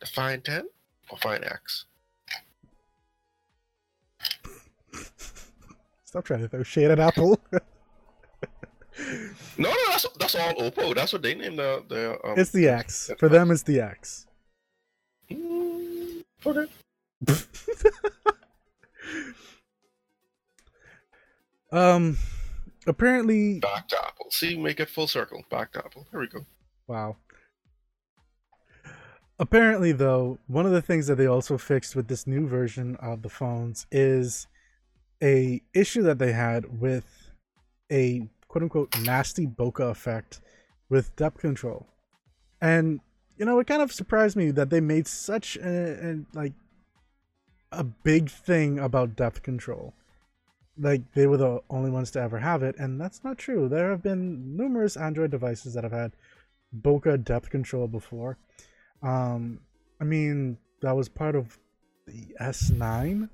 the 0.00 0.06
Find 0.06 0.44
10 0.44 0.68
or 1.10 1.18
Find 1.18 1.42
X. 1.44 1.86
Stop 6.04 6.24
trying 6.24 6.42
to 6.42 6.48
throw 6.48 6.62
shade 6.62 6.90
at 6.90 7.00
Apple. 7.00 7.40
No, 9.58 9.70
no, 9.70 9.76
that's 9.88 10.06
that's 10.18 10.34
all 10.36 10.54
Oppo. 10.54 10.94
That's 10.94 11.12
what 11.12 11.22
they 11.22 11.34
name 11.34 11.56
the 11.56 11.82
the. 11.88 12.12
Um, 12.24 12.34
it's 12.38 12.50
the 12.50 12.68
X. 12.68 13.10
For 13.18 13.28
them, 13.28 13.50
it's 13.50 13.62
the 13.62 13.80
X. 13.80 14.26
Mm, 15.30 16.22
okay. 16.46 16.66
um, 21.72 22.16
apparently, 22.86 23.60
Back 23.60 23.88
to 23.88 23.98
Apple. 23.98 24.26
See, 24.30 24.56
make 24.56 24.80
it 24.80 24.88
full 24.88 25.06
circle. 25.06 25.44
Back 25.50 25.72
to 25.72 25.78
Apple. 25.84 26.06
There 26.10 26.20
we 26.20 26.28
go. 26.28 26.46
Wow. 26.86 27.16
Apparently, 29.38 29.92
though, 29.92 30.38
one 30.46 30.64
of 30.64 30.72
the 30.72 30.82
things 30.82 31.08
that 31.08 31.16
they 31.16 31.26
also 31.26 31.58
fixed 31.58 31.96
with 31.96 32.06
this 32.06 32.26
new 32.26 32.46
version 32.46 32.96
of 32.96 33.22
the 33.22 33.28
phones 33.28 33.86
is 33.90 34.46
a 35.22 35.60
issue 35.74 36.02
that 36.02 36.18
they 36.18 36.32
had 36.32 36.80
with 36.80 37.32
a 37.90 38.28
quote 38.48 38.62
unquote 38.62 38.98
nasty 39.00 39.46
bokeh 39.46 39.90
effect 39.90 40.40
with 40.88 41.14
depth 41.16 41.38
control. 41.38 41.86
And 42.60 43.00
you 43.36 43.44
know, 43.44 43.58
it 43.58 43.66
kind 43.66 43.82
of 43.82 43.92
surprised 43.92 44.36
me 44.36 44.52
that 44.52 44.70
they 44.70 44.80
made 44.80 45.08
such 45.08 45.56
a, 45.56 46.10
a 46.10 46.16
like 46.34 46.52
a 47.78 47.84
big 47.84 48.30
thing 48.30 48.78
about 48.78 49.16
depth 49.16 49.42
control. 49.42 49.94
like 50.78 51.02
they 51.14 51.26
were 51.26 51.36
the 51.36 51.60
only 51.70 51.90
ones 51.90 52.10
to 52.12 52.20
ever 52.20 52.38
have 52.38 52.62
it, 52.64 52.76
and 52.78 53.00
that's 53.00 53.22
not 53.24 53.38
true. 53.38 53.68
There 53.68 53.90
have 53.90 54.02
been 54.02 54.56
numerous 54.56 54.96
Android 54.96 55.30
devices 55.30 55.74
that 55.74 55.84
have 55.84 55.92
had 55.92 56.12
bokeh 56.82 57.24
depth 57.24 57.50
control 57.50 57.86
before. 57.86 58.38
Um, 59.02 59.60
I 60.00 60.04
mean, 60.04 60.58
that 60.82 60.96
was 60.96 61.08
part 61.08 61.36
of 61.36 61.58
the 62.06 62.34
S9 62.40 63.28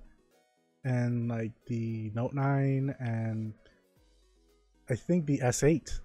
and 0.84 1.28
like 1.28 1.52
the 1.66 2.10
Note 2.14 2.34
9 2.34 2.94
and 3.00 3.54
I 4.88 4.94
think 4.96 5.26
the 5.26 5.38
S8. 5.38 6.00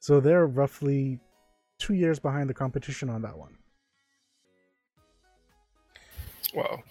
So 0.00 0.20
they're 0.20 0.46
roughly 0.46 1.20
two 1.78 1.94
years 1.94 2.18
behind 2.18 2.48
the 2.48 2.54
competition 2.54 3.10
on 3.10 3.22
that 3.22 3.36
one. 3.36 3.56
Wow. 6.54 6.82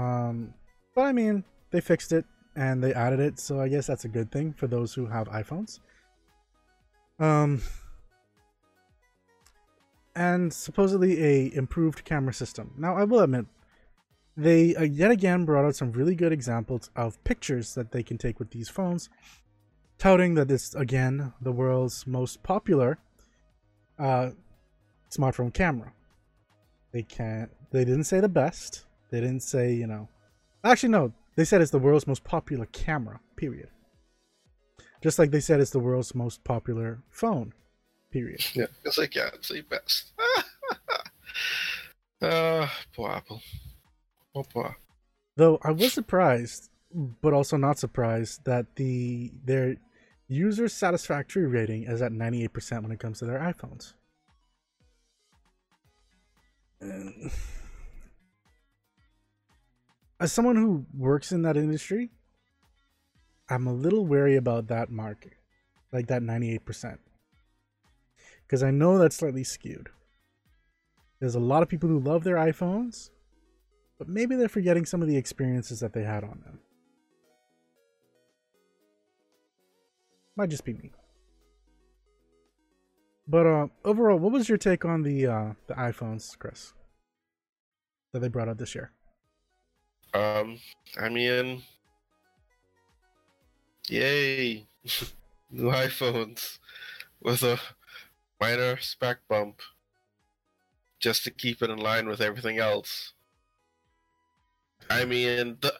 Um, 0.00 0.54
but 0.94 1.02
I 1.02 1.12
mean, 1.12 1.44
they 1.70 1.80
fixed 1.80 2.12
it 2.12 2.24
and 2.56 2.82
they 2.82 2.94
added 2.94 3.20
it, 3.20 3.38
so 3.38 3.60
I 3.60 3.68
guess 3.68 3.86
that's 3.86 4.04
a 4.04 4.08
good 4.08 4.32
thing 4.32 4.52
for 4.54 4.66
those 4.66 4.94
who 4.94 5.06
have 5.06 5.28
iPhones. 5.28 5.80
Um, 7.18 7.62
and 10.16 10.52
supposedly 10.52 11.22
a 11.22 11.54
improved 11.54 12.04
camera 12.04 12.32
system. 12.32 12.72
Now, 12.78 12.96
I 12.96 13.04
will 13.04 13.20
admit, 13.20 13.46
they 14.36 14.74
uh, 14.74 14.84
yet 14.84 15.10
again 15.10 15.44
brought 15.44 15.66
out 15.66 15.76
some 15.76 15.92
really 15.92 16.14
good 16.14 16.32
examples 16.32 16.90
of 16.96 17.22
pictures 17.24 17.74
that 17.74 17.92
they 17.92 18.02
can 18.02 18.16
take 18.16 18.38
with 18.38 18.50
these 18.50 18.70
phones, 18.70 19.10
touting 19.98 20.34
that 20.34 20.50
it's 20.50 20.74
again 20.74 21.34
the 21.42 21.52
world's 21.52 22.06
most 22.06 22.42
popular 22.42 22.98
uh, 23.98 24.30
smartphone 25.10 25.52
camera. 25.52 25.92
They 26.92 27.02
can't. 27.02 27.50
They 27.70 27.84
didn't 27.84 28.04
say 28.04 28.20
the 28.20 28.28
best. 28.28 28.86
They 29.10 29.20
didn't 29.20 29.42
say 29.42 29.72
you 29.72 29.86
know. 29.86 30.08
Actually, 30.64 30.90
no. 30.90 31.12
They 31.36 31.44
said 31.44 31.60
it's 31.60 31.70
the 31.70 31.78
world's 31.78 32.06
most 32.06 32.24
popular 32.24 32.66
camera. 32.66 33.20
Period. 33.36 33.68
Just 35.02 35.18
like 35.18 35.30
they 35.30 35.40
said 35.40 35.60
it's 35.60 35.70
the 35.70 35.78
world's 35.78 36.14
most 36.14 36.44
popular 36.44 37.02
phone. 37.10 37.54
Period. 38.10 38.44
Yeah, 38.54 38.66
because 38.82 38.98
I 38.98 39.06
can't 39.06 39.44
say 39.44 39.60
best. 39.62 40.12
uh, 42.20 42.66
poor 42.94 43.10
Apple. 43.10 43.40
Oh, 44.34 44.42
poor. 44.42 44.76
Though 45.36 45.58
I 45.62 45.70
was 45.70 45.92
surprised, 45.92 46.70
but 46.92 47.32
also 47.32 47.56
not 47.56 47.78
surprised 47.78 48.44
that 48.44 48.76
the 48.76 49.32
their 49.44 49.76
user 50.28 50.68
satisfactory 50.68 51.46
rating 51.46 51.84
is 51.84 52.02
at 52.02 52.12
98% 52.12 52.82
when 52.82 52.92
it 52.92 53.00
comes 53.00 53.18
to 53.18 53.26
their 53.26 53.40
iPhones. 53.40 53.94
And 56.80 57.30
as 60.20 60.32
someone 60.32 60.56
who 60.56 60.84
works 60.94 61.32
in 61.32 61.42
that 61.42 61.56
industry, 61.56 62.10
I'm 63.48 63.66
a 63.66 63.72
little 63.72 64.06
wary 64.06 64.36
about 64.36 64.68
that 64.68 64.90
mark, 64.90 65.26
like 65.92 66.06
that 66.08 66.22
98%. 66.22 66.98
Because 68.46 68.62
I 68.62 68.70
know 68.70 68.98
that's 68.98 69.16
slightly 69.16 69.44
skewed. 69.44 69.88
There's 71.20 71.34
a 71.34 71.40
lot 71.40 71.62
of 71.62 71.68
people 71.68 71.88
who 71.88 71.98
love 71.98 72.22
their 72.22 72.36
iPhones, 72.36 73.10
but 73.98 74.08
maybe 74.08 74.36
they're 74.36 74.48
forgetting 74.48 74.84
some 74.84 75.02
of 75.02 75.08
the 75.08 75.16
experiences 75.16 75.80
that 75.80 75.94
they 75.94 76.04
had 76.04 76.22
on 76.22 76.42
them. 76.44 76.60
Might 80.36 80.50
just 80.50 80.64
be 80.64 80.74
me. 80.74 80.92
But 83.26 83.46
uh, 83.46 83.66
overall, 83.84 84.18
what 84.18 84.32
was 84.32 84.48
your 84.48 84.58
take 84.58 84.84
on 84.84 85.02
the 85.02 85.26
uh, 85.26 85.52
the 85.66 85.74
iPhones, 85.74 86.36
Chris, 86.38 86.72
that 88.12 88.20
they 88.20 88.28
brought 88.28 88.48
out 88.48 88.58
this 88.58 88.74
year? 88.74 88.92
Um, 90.12 90.58
I 91.00 91.08
mean, 91.08 91.62
yay, 93.88 94.66
new 95.50 95.70
iPhones 95.70 96.58
with 97.20 97.42
a 97.42 97.60
minor 98.40 98.78
spec 98.78 99.18
bump, 99.28 99.60
just 100.98 101.24
to 101.24 101.30
keep 101.30 101.62
it 101.62 101.70
in 101.70 101.78
line 101.78 102.08
with 102.08 102.20
everything 102.20 102.58
else. 102.58 103.12
I 104.88 105.04
mean, 105.04 105.58
the, 105.60 105.74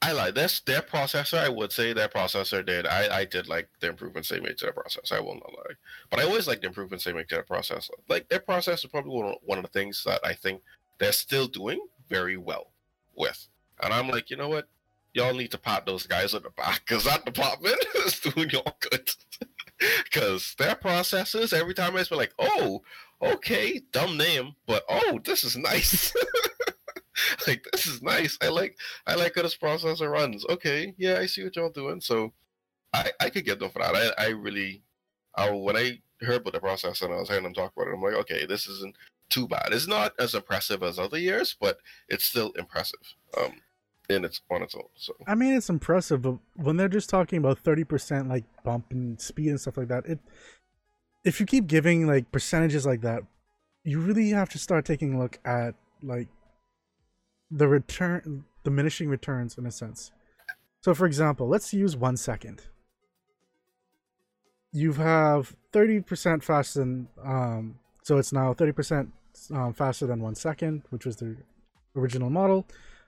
I 0.00 0.12
like 0.12 0.34
this 0.34 0.60
their 0.60 0.82
processor. 0.82 1.38
I 1.38 1.48
would 1.48 1.72
say 1.72 1.92
their 1.92 2.08
processor 2.08 2.64
did. 2.64 2.86
I, 2.86 3.18
I 3.18 3.24
did 3.24 3.48
like 3.48 3.68
the 3.80 3.88
improvements 3.88 4.28
they 4.28 4.40
made 4.40 4.56
to 4.58 4.66
their 4.66 4.72
processor. 4.72 5.12
I 5.12 5.20
will 5.20 5.34
not 5.34 5.52
lie, 5.52 5.74
but 6.10 6.20
I 6.20 6.24
always 6.24 6.46
like 6.46 6.60
the 6.60 6.68
improvements 6.68 7.04
they 7.04 7.12
make 7.12 7.28
to 7.28 7.34
their 7.36 7.44
processor. 7.44 7.90
Like 8.08 8.28
their 8.28 8.40
processor 8.40 8.90
probably 8.90 9.36
one 9.44 9.58
of 9.58 9.64
the 9.64 9.70
things 9.70 10.02
that 10.04 10.20
I 10.24 10.32
think 10.32 10.62
they're 10.98 11.12
still 11.12 11.46
doing 11.46 11.84
very 12.08 12.36
well 12.36 12.70
with. 13.14 13.48
And 13.82 13.92
I'm 13.92 14.08
like, 14.08 14.30
you 14.30 14.36
know 14.36 14.48
what? 14.48 14.68
Y'all 15.14 15.34
need 15.34 15.50
to 15.50 15.58
pat 15.58 15.86
those 15.86 16.06
guys 16.06 16.34
on 16.34 16.42
the 16.42 16.50
back 16.50 16.82
because 16.86 17.04
that 17.04 17.24
department 17.24 17.82
is 18.06 18.20
doing 18.20 18.50
y'all 18.50 18.76
good. 18.80 19.10
Because 20.04 20.54
their 20.58 20.74
processes, 20.74 21.52
every 21.52 21.74
time 21.74 21.94
I 21.94 21.98
just 21.98 22.08
be 22.08 22.16
like, 22.16 22.32
oh, 22.38 22.80
okay, 23.20 23.82
dumb 23.92 24.16
name, 24.16 24.54
but 24.66 24.84
oh, 24.88 25.20
this 25.22 25.44
is 25.44 25.54
nice. 25.54 26.14
like 27.46 27.66
this 27.72 27.86
is 27.86 28.02
nice. 28.02 28.38
I 28.40 28.48
like 28.48 28.78
I 29.06 29.14
like 29.14 29.34
how 29.34 29.42
this 29.42 29.56
processor 29.56 30.10
runs. 30.10 30.46
Okay, 30.46 30.94
yeah, 30.96 31.18
I 31.18 31.26
see 31.26 31.44
what 31.44 31.56
y'all 31.56 31.70
doing. 31.70 32.00
So 32.00 32.32
I 32.92 33.10
I 33.20 33.30
could 33.30 33.44
get 33.44 33.58
them 33.58 33.70
for 33.70 33.80
that. 33.80 33.94
I 33.94 34.24
I 34.24 34.28
really, 34.28 34.82
I 35.34 35.50
when 35.50 35.76
I 35.76 36.00
heard 36.20 36.40
about 36.40 36.54
the 36.54 36.60
processor 36.60 37.02
and 37.02 37.14
I 37.14 37.18
was 37.18 37.28
hearing 37.28 37.44
them 37.44 37.54
talk 37.54 37.72
about 37.76 37.88
it, 37.88 37.94
I'm 37.94 38.02
like, 38.02 38.14
okay, 38.14 38.46
this 38.46 38.66
isn't 38.66 38.96
too 39.28 39.48
bad. 39.48 39.68
It's 39.72 39.88
not 39.88 40.12
as 40.18 40.34
impressive 40.34 40.82
as 40.82 40.98
other 40.98 41.18
years, 41.18 41.56
but 41.58 41.78
it's 42.08 42.24
still 42.24 42.52
impressive. 42.52 43.14
Um, 43.38 43.60
in 44.08 44.24
its 44.24 44.40
on 44.50 44.62
its 44.62 44.74
own. 44.74 44.84
So 44.94 45.14
I 45.26 45.34
mean, 45.34 45.54
it's 45.54 45.68
impressive, 45.68 46.22
but 46.22 46.36
when 46.54 46.76
they're 46.76 46.88
just 46.88 47.10
talking 47.10 47.38
about 47.38 47.58
thirty 47.58 47.84
percent 47.84 48.28
like 48.28 48.44
bump 48.64 48.86
and 48.90 49.20
speed 49.20 49.48
and 49.48 49.60
stuff 49.60 49.76
like 49.76 49.88
that, 49.88 50.06
it 50.06 50.18
if 51.24 51.40
you 51.40 51.46
keep 51.46 51.66
giving 51.66 52.06
like 52.06 52.30
percentages 52.30 52.86
like 52.86 53.00
that, 53.02 53.22
you 53.84 54.00
really 54.00 54.30
have 54.30 54.48
to 54.50 54.58
start 54.58 54.84
taking 54.84 55.14
a 55.14 55.18
look 55.18 55.38
at 55.44 55.74
like 56.02 56.28
the 57.50 57.68
return 57.68 58.44
diminishing 58.64 59.08
returns 59.08 59.56
in 59.58 59.66
a 59.66 59.70
sense. 59.70 60.12
So 60.82 60.94
for 60.94 61.06
example, 61.06 61.48
let's 61.48 61.72
use 61.72 61.96
one 61.96 62.16
second. 62.16 62.62
You 64.72 64.92
have 64.94 65.56
30% 65.72 66.42
faster 66.42 66.80
than 66.80 67.08
um 67.24 67.78
so 68.02 68.18
it's 68.18 68.32
now 68.32 68.54
30% 68.54 69.10
um, 69.52 69.72
faster 69.72 70.06
than 70.06 70.20
one 70.20 70.36
second, 70.36 70.82
which 70.90 71.04
was 71.04 71.16
the 71.16 71.36
original 71.96 72.30
model. 72.30 72.66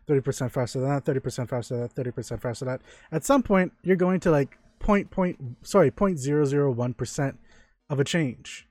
30% 0.09 0.51
faster 0.51 0.81
than 0.81 0.89
that, 0.89 1.05
30% 1.05 1.49
faster 1.49 1.77
than 1.77 1.83
that, 1.83 1.95
30% 1.95 2.41
faster 2.41 2.65
than 2.65 2.75
that. 2.75 2.83
At 3.13 3.25
some 3.25 3.43
point, 3.43 3.73
you're 3.83 3.97
going 3.97 4.21
to 4.21 4.31
like 4.31 4.59
point 4.79 5.11
point 5.11 5.39
sorry, 5.63 5.91
point 5.91 6.19
zero 6.19 6.45
zero 6.45 6.71
one 6.71 6.95
percent 6.95 7.39
of 7.91 8.01
a 8.01 8.05
change. 8.05 8.67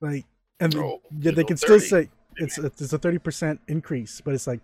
Like 0.00 0.26
and 0.60 0.74
Oh, 0.76 1.00
they, 1.10 1.30
they 1.32 1.44
can 1.44 1.56
30. 1.56 1.56
still 1.56 1.80
say 1.80 2.10
it's 2.36 2.58
it's 2.58 2.92
a 2.92 2.98
thirty 2.98 3.18
percent 3.18 3.60
increase, 3.68 4.20
but 4.20 4.34
it's 4.34 4.46
like 4.46 4.60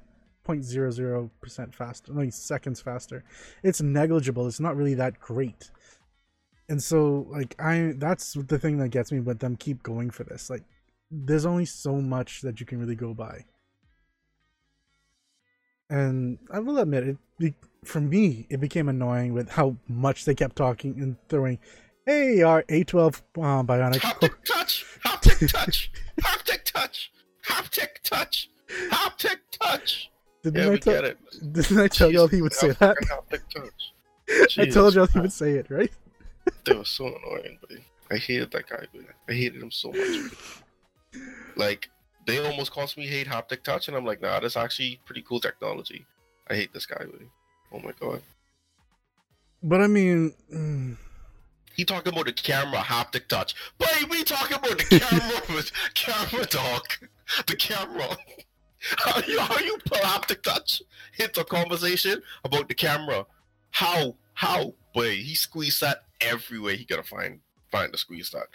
0.00 0.46 1.30
percent 1.40 1.74
faster, 1.74 2.12
like 2.12 2.32
seconds 2.32 2.80
faster. 2.80 3.24
It's 3.62 3.80
negligible. 3.80 4.46
It's 4.46 4.61
not 4.61 4.76
really 4.76 4.94
that 4.94 5.20
great. 5.20 5.70
And 6.68 6.82
so, 6.82 7.26
like 7.30 7.55
I, 7.61 7.94
that's 7.96 8.34
the 8.34 8.59
thing 8.59 8.78
that 8.78 8.90
gets 8.90 9.11
me. 9.12 9.20
But 9.20 9.40
them 9.40 9.57
keep 9.57 9.82
going 9.82 10.11
for 10.11 10.24
this. 10.24 10.51
Like, 10.51 10.64
there's 11.11 11.46
only 11.46 11.66
so 11.66 11.96
much 11.96 12.42
that 12.42 12.61
you 12.61 12.66
can 12.66 12.78
really 12.78 12.94
go 12.94 13.12
by. 13.14 13.44
And 15.91 16.38
I 16.53 16.61
will 16.61 16.78
admit, 16.78 17.07
it 17.07 17.18
be, 17.38 17.55
for 17.84 18.01
me, 18.01 18.47
it 18.49 18.61
became 18.61 18.88
annoying 18.88 19.34
with 19.34 19.51
how 19.51 19.76
much 19.88 20.24
they 20.24 20.34
kept 20.34 20.55
talking 20.57 21.01
and 21.01 21.16
throwing. 21.28 21.59
Hey, 22.07 22.43
our 22.43 22.62
A12 22.64 23.20
uh, 23.36 23.41
bionic. 23.64 23.99
haptic 24.01 24.45
touch, 24.45 24.86
haptic 25.05 25.53
touch, 25.53 25.91
haptic 26.20 26.64
touch, 26.64 27.12
haptic 27.45 27.88
touch, 28.05 28.51
haptic 28.91 29.38
touch. 29.51 30.11
Didn't 30.45 30.62
Yeah, 30.62 30.72
I 30.72 30.76
tell, 30.76 30.95
get 30.95 31.05
it. 31.05 31.18
Didn't 31.53 31.78
I 31.78 31.88
tell 31.88 32.11
y'all 32.11 32.28
he 32.28 32.41
would 32.41 32.55
say 32.55 32.70
that? 32.70 32.97
Haptic 32.97 33.43
touch. 33.53 34.59
I 34.59 34.66
told 34.66 34.95
y'all 34.95 35.07
he 35.07 35.18
would 35.18 35.32
say 35.32 35.53
it, 35.53 35.70
right? 35.70 35.91
That 36.64 36.78
was 36.78 36.88
so 36.88 37.07
annoying, 37.07 37.59
buddy. 37.61 37.84
I 38.11 38.16
hated 38.16 38.51
that 38.53 38.68
guy, 38.68 38.84
but 38.93 39.03
I 39.28 39.32
hated 39.32 39.62
him 39.62 39.70
so 39.70 39.93
much. 39.93 40.32
Like 41.57 41.91
they 42.30 42.44
almost 42.44 42.70
caused 42.70 42.96
me 42.96 43.06
hate 43.06 43.26
haptic 43.26 43.62
touch, 43.62 43.88
and 43.88 43.96
I'm 43.96 44.04
like, 44.06 44.22
nah, 44.22 44.38
that's 44.40 44.56
actually 44.56 45.00
pretty 45.04 45.22
cool 45.22 45.40
technology. 45.40 46.06
I 46.48 46.54
hate 46.54 46.72
this 46.72 46.86
guy, 46.86 47.04
buddy. 47.04 47.28
Oh 47.72 47.80
my 47.80 47.92
god. 48.00 48.22
But 49.62 49.80
I 49.80 49.86
mean, 49.86 50.32
mm, 50.52 50.96
He 51.74 51.84
talking 51.84 52.12
about 52.12 52.26
the 52.26 52.32
camera 52.32 52.78
haptic 52.80 53.26
touch. 53.28 53.54
Buddy, 53.78 54.04
we 54.06 54.24
talking 54.24 54.56
about 54.56 54.78
the 54.78 54.84
camera 54.84 55.62
camera 55.94 56.46
dog. 56.46 56.82
The 57.46 57.56
camera. 57.56 58.16
How 58.96 59.20
you 59.26 59.38
how 59.38 59.58
you 59.58 59.76
put 59.84 60.00
haptic 60.00 60.42
touch 60.42 60.80
into 61.18 61.42
a 61.42 61.44
conversation 61.44 62.22
about 62.44 62.66
the 62.66 62.74
camera? 62.74 63.26
How? 63.72 64.16
How? 64.32 64.72
Boy, 64.94 65.16
he 65.16 65.34
squeezed 65.34 65.82
that 65.82 66.04
everywhere 66.22 66.74
he 66.76 66.86
gotta 66.86 67.02
find 67.02 67.40
find 67.70 67.92
the 67.92 67.98
squeeze 67.98 68.30
that. 68.30 68.46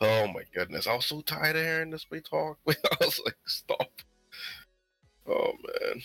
Oh 0.00 0.26
my 0.28 0.42
goodness. 0.54 0.86
I 0.86 0.94
was 0.94 1.06
so 1.06 1.20
tired 1.22 1.56
of 1.56 1.62
hearing 1.62 1.90
this 1.90 2.06
we 2.10 2.20
talk. 2.20 2.58
I 2.68 2.74
was 3.00 3.20
like, 3.24 3.36
stop. 3.46 3.90
Oh 5.26 5.52
man. 5.52 6.02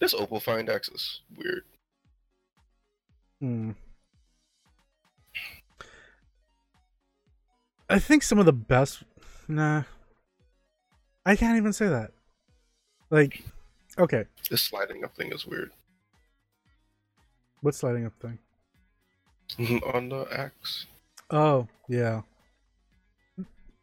This 0.00 0.14
Oppo 0.14 0.40
Find 0.42 0.68
X 0.68 0.88
is 0.88 1.20
weird. 1.36 1.64
Hmm. 3.40 3.70
I 7.88 7.98
think 7.98 8.22
some 8.22 8.38
of 8.38 8.46
the 8.46 8.52
best. 8.52 9.02
Nah. 9.46 9.84
I 11.24 11.36
can't 11.36 11.56
even 11.56 11.72
say 11.72 11.88
that. 11.88 12.10
Like, 13.10 13.42
okay, 13.98 14.24
This 14.50 14.62
sliding 14.62 15.04
up 15.04 15.14
thing 15.16 15.32
is 15.32 15.46
weird. 15.46 15.70
what 17.62 17.74
sliding 17.74 18.04
up 18.04 18.12
thing? 18.20 18.38
On 19.94 20.08
the 20.10 20.26
X. 20.30 20.86
Oh, 21.30 21.68
yeah. 21.88 22.22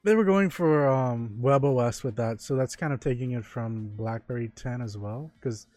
They 0.04 0.16
were 0.16 0.24
going 0.24 0.50
for 0.50 0.88
um, 0.88 1.38
WebOS 1.42 2.04
with 2.04 2.16
that, 2.18 2.42
so 2.42 2.56
that's 2.56 2.76
kind 2.76 2.94
of 2.94 3.00
taking 3.00 3.32
it 3.32 3.46
from 3.46 3.90
BlackBerry 3.96 4.50
10 4.56 4.82
as 4.82 4.98
well, 4.98 5.32
because 5.40 5.68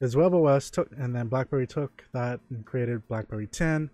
as 0.00 0.16
WebOS 0.16 0.70
took, 0.70 0.90
and 0.96 1.14
then 1.14 1.28
BlackBerry 1.28 1.66
took 1.66 2.04
that 2.12 2.40
and 2.50 2.64
created 2.64 3.06
BlackBerry 3.06 3.46
10, 3.46 3.90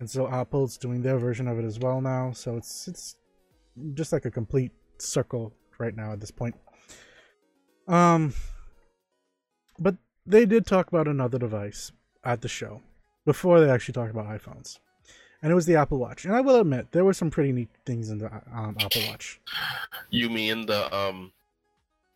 and 0.00 0.10
so 0.10 0.28
Apple's 0.28 0.76
doing 0.76 1.02
their 1.02 1.18
version 1.18 1.46
of 1.46 1.60
it 1.60 1.64
as 1.64 1.78
well 1.78 2.00
now. 2.00 2.32
So 2.32 2.56
it's 2.56 2.88
it's 2.88 3.14
just 3.94 4.12
like 4.12 4.24
a 4.24 4.32
complete 4.32 4.72
circle 4.98 5.54
right 5.78 5.94
now 5.94 6.12
at 6.12 6.20
this 6.20 6.32
point. 6.32 6.56
Um, 7.86 8.34
but 9.78 9.96
they 10.26 10.44
did 10.44 10.66
talk 10.66 10.88
about 10.88 11.06
another 11.06 11.38
device 11.38 11.92
at 12.24 12.40
the 12.40 12.48
show 12.48 12.82
before 13.24 13.60
they 13.60 13.70
actually 13.70 13.92
talked 13.92 14.10
about 14.10 14.26
iPhones 14.26 14.80
and 15.42 15.50
it 15.50 15.54
was 15.54 15.66
the 15.66 15.76
Apple 15.76 15.98
Watch. 15.98 16.24
And 16.24 16.34
I 16.34 16.40
will 16.40 16.56
admit, 16.56 16.92
there 16.92 17.04
were 17.04 17.12
some 17.12 17.30
pretty 17.30 17.52
neat 17.52 17.68
things 17.84 18.10
in 18.10 18.18
the 18.18 18.26
um, 18.54 18.76
Apple 18.80 19.02
Watch. 19.08 19.40
You 20.10 20.30
mean 20.30 20.66
the 20.66 20.94
um 20.94 21.32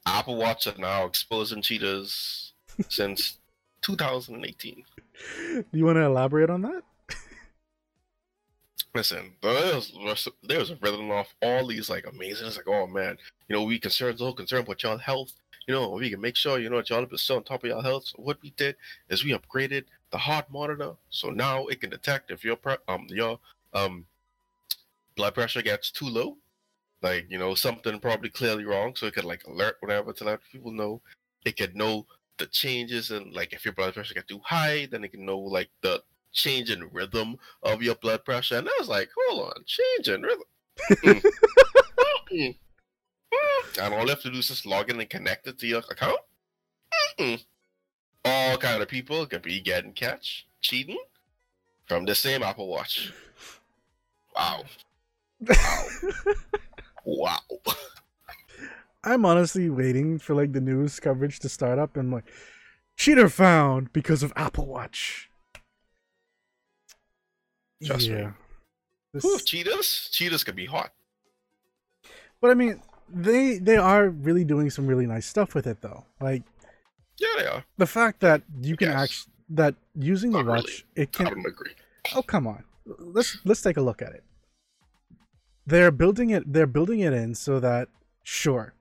Apple 0.07 0.37
Watch 0.37 0.66
are 0.66 0.74
now 0.79 1.05
exposing 1.05 1.62
cheaters 1.62 2.53
since 2.89 3.39
2018? 3.83 4.85
Do 5.55 5.64
you 5.72 5.85
want 5.85 5.97
to 5.97 6.03
elaborate 6.03 6.51
on 6.51 6.62
that? 6.62 6.83
Listen, 8.97 9.32
there's 9.42 9.92
there's 10.42 10.70
a 10.70 10.76
riddling 10.76 11.12
off 11.12 11.34
all 11.42 11.66
these 11.66 11.90
like 11.90 12.07
amazing. 12.07 12.47
It's 12.47 12.57
like, 12.57 12.66
oh 12.66 12.86
man, 12.86 13.18
you 13.47 13.55
know, 13.55 13.62
we 13.62 13.78
concerned 13.78 14.18
so 14.18 14.32
concerned 14.32 14.64
about 14.64 14.82
y'all 14.82 14.97
health. 14.97 15.34
You 15.68 15.74
know, 15.74 15.90
we 15.90 16.09
can 16.09 16.20
make 16.20 16.34
sure 16.34 16.59
you 16.59 16.70
know 16.70 16.82
y'all 16.88 17.05
are 17.05 17.18
still 17.18 17.36
on 17.36 17.44
top 17.44 17.62
of 17.62 17.68
y'all 17.68 17.82
health. 17.82 18.07
So 18.07 18.22
what 18.22 18.38
we 18.42 18.55
did 18.57 18.74
is 19.11 19.22
we 19.22 19.36
upgraded 19.36 19.84
the 20.12 20.16
heart 20.16 20.47
monitor, 20.51 20.92
so 21.11 21.28
now 21.28 21.66
it 21.66 21.82
can 21.82 21.90
detect 21.90 22.30
if 22.30 22.42
your 22.42 22.57
pre- 22.57 22.78
um 22.88 23.07
your 23.11 23.38
um 23.74 24.07
blood 25.14 25.34
pressure 25.34 25.61
gets 25.61 25.90
too 25.90 26.07
low, 26.07 26.38
like 27.03 27.26
you 27.28 27.38
know 27.38 27.55
something 27.55 28.01
probably 28.01 28.30
clearly 28.30 28.64
wrong, 28.64 28.97
so 28.97 29.05
it 29.05 29.14
could 29.14 29.24
like 29.26 29.47
alert 29.47 29.76
whatever 29.80 30.14
to 30.14 30.24
let 30.24 30.40
people 30.51 30.72
know. 30.72 31.03
It 31.44 31.59
could 31.59 31.76
know 31.76 32.07
the 32.38 32.47
changes 32.47 33.11
and 33.11 33.34
like 33.34 33.53
if 33.53 33.66
your 33.66 33.74
blood 33.74 33.92
pressure 33.92 34.14
got 34.14 34.26
too 34.26 34.40
high, 34.42 34.88
then 34.90 35.05
it 35.05 35.12
can 35.12 35.26
know 35.26 35.38
like 35.38 35.68
the 35.82 36.03
change 36.37 36.70
in 36.70 36.89
rhythm 36.93 37.37
of 37.62 37.82
your 37.82 37.97
blood 37.97 38.24
pressure. 38.24 38.59
And 38.59 38.68
I 38.68 38.76
was 38.78 38.89
like, 38.89 39.09
hold 39.16 39.49
on, 39.49 39.64
change 39.66 40.09
in 40.09 40.22
rhythm. 40.22 40.45
Mm. 40.91 41.24
Mm. 42.32 42.57
Mm. 43.32 43.84
And 43.84 43.95
all 43.95 44.03
you 44.03 44.09
have 44.09 44.22
to 44.22 44.30
do 44.30 44.39
is 44.39 44.49
just 44.49 44.66
log 44.66 44.91
in 44.91 45.01
and 45.01 45.09
connect 45.09 45.47
it 45.47 45.59
to 45.61 45.66
your 45.66 45.78
account. 45.78 46.18
Mm. 47.18 47.45
All 48.24 48.59
kind 48.59 48.82
of 48.82 48.89
people 48.89 49.24
could 49.26 49.43
be 49.43 49.61
getting 49.61 49.93
catch 49.93 50.47
cheating 50.61 50.99
from 51.87 52.05
the 52.05 52.14
same 52.14 52.43
Apple 52.43 52.68
Watch. 52.68 53.12
Wow. 54.34 54.64
Wow. 57.09 57.39
wow. 57.64 57.74
I'm 59.05 59.24
honestly 59.24 59.70
waiting 59.70 60.18
for 60.18 60.34
like 60.34 60.53
the 60.53 60.61
news 60.61 60.99
coverage 60.99 61.39
to 61.39 61.49
start 61.49 61.78
up 61.78 61.97
and 61.97 62.11
like 62.11 62.24
cheater 62.97 63.28
found 63.28 63.93
because 63.93 64.24
of 64.24 64.32
Apple 64.34 64.66
Watch. 64.66 65.26
Trust 67.85 68.09
me. 68.09 68.16
yeah. 68.16 68.33
This- 69.12 69.24
Ooh, 69.24 69.39
cheetahs? 69.39 70.09
Cheetahs 70.12 70.45
could 70.45 70.57
be 70.57 70.66
hot. 70.66 70.93
but 72.41 72.51
I 72.51 72.55
mean, 72.55 72.81
they 73.09 73.59
they 73.59 73.77
are 73.77 74.09
really 74.09 74.45
doing 74.45 74.68
some 74.70 74.87
really 74.87 75.07
nice 75.07 75.27
stuff 75.27 75.55
with 75.55 75.66
it 75.66 75.81
though. 75.81 76.05
Like 76.20 76.43
Yeah, 77.18 77.29
they 77.39 77.47
are. 77.47 77.64
the 77.79 77.87
fact 77.87 78.20
that 78.20 78.43
you 78.61 78.77
can 78.77 78.89
Yes. 78.89 79.03
actually 79.03 79.33
that 79.51 79.74
using 79.95 80.33
the 80.33 80.39
Not 80.43 80.47
really. 80.47 80.57
watch 80.62 80.87
it 80.97 81.09
I 81.14 81.24
can 81.24 81.27
don't 81.35 81.47
agree. 81.47 81.72
Oh 82.14 82.22
come 82.22 82.47
on. 82.47 82.64
Let's 82.85 83.39
let's 83.45 83.62
take 83.62 83.77
a 83.77 83.81
look 83.83 84.03
at 84.03 84.12
it. 84.12 84.24
They're 85.66 85.91
building 85.93 86.31
it 86.31 86.53
they're 86.53 86.66
building 86.66 87.01
it 87.01 87.12
in 87.12 87.35
so 87.35 87.59
that 87.61 87.89
sure, 88.22 88.74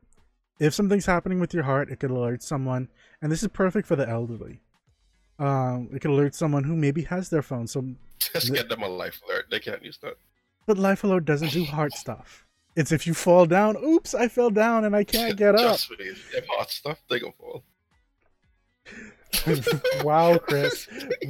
if 0.60 0.74
something's 0.74 1.06
happening 1.06 1.39
with 1.39 1.54
your 1.54 1.64
heart, 1.64 1.89
it 1.91 2.00
could 2.00 2.12
alert 2.12 2.41
someone 2.43 2.89
and 3.22 3.32
this 3.32 3.41
is 3.43 3.50
perfect 3.50 3.88
for 3.88 3.96
the 3.96 4.08
elderly. 4.10 4.62
Um 5.40 5.90
it 5.94 6.02
can 6.02 6.12
alert 6.12 6.34
someone 6.36 6.64
who 6.64 6.76
maybe 6.76 7.04
has 7.04 7.30
their 7.30 7.42
phone. 7.42 7.68
So 7.68 7.84
Just 8.20 8.54
get 8.54 8.70
them 8.70 8.84
a 8.84 8.88
life 8.88 9.22
alert. 9.26 9.46
They 9.52 9.60
can't 9.60 9.84
use 9.84 9.98
that. 10.00 10.16
but 10.66 10.78
Life 10.78 11.04
Alert 11.04 11.26
doesn't 11.26 11.52
do 11.52 11.64
heart 11.66 11.94
stuff. 11.94 12.46
It's 12.76 12.92
if 12.92 13.06
you 13.08 13.14
fall 13.14 13.46
down, 13.46 13.78
oops, 13.78 14.14
I 14.14 14.28
fell 14.28 14.50
down 14.50 14.84
and 14.86 14.96
I 14.96 15.04
can't 15.04 15.38
get 15.38 15.56
up. 15.68 15.80
Me, 16.00 16.06
if 16.34 16.46
hot 16.50 16.70
stuff, 16.72 17.00
they 17.10 17.20
gonna 17.20 17.34
fall. 17.40 17.64
wow, 20.04 20.38
Chris. 20.38 20.88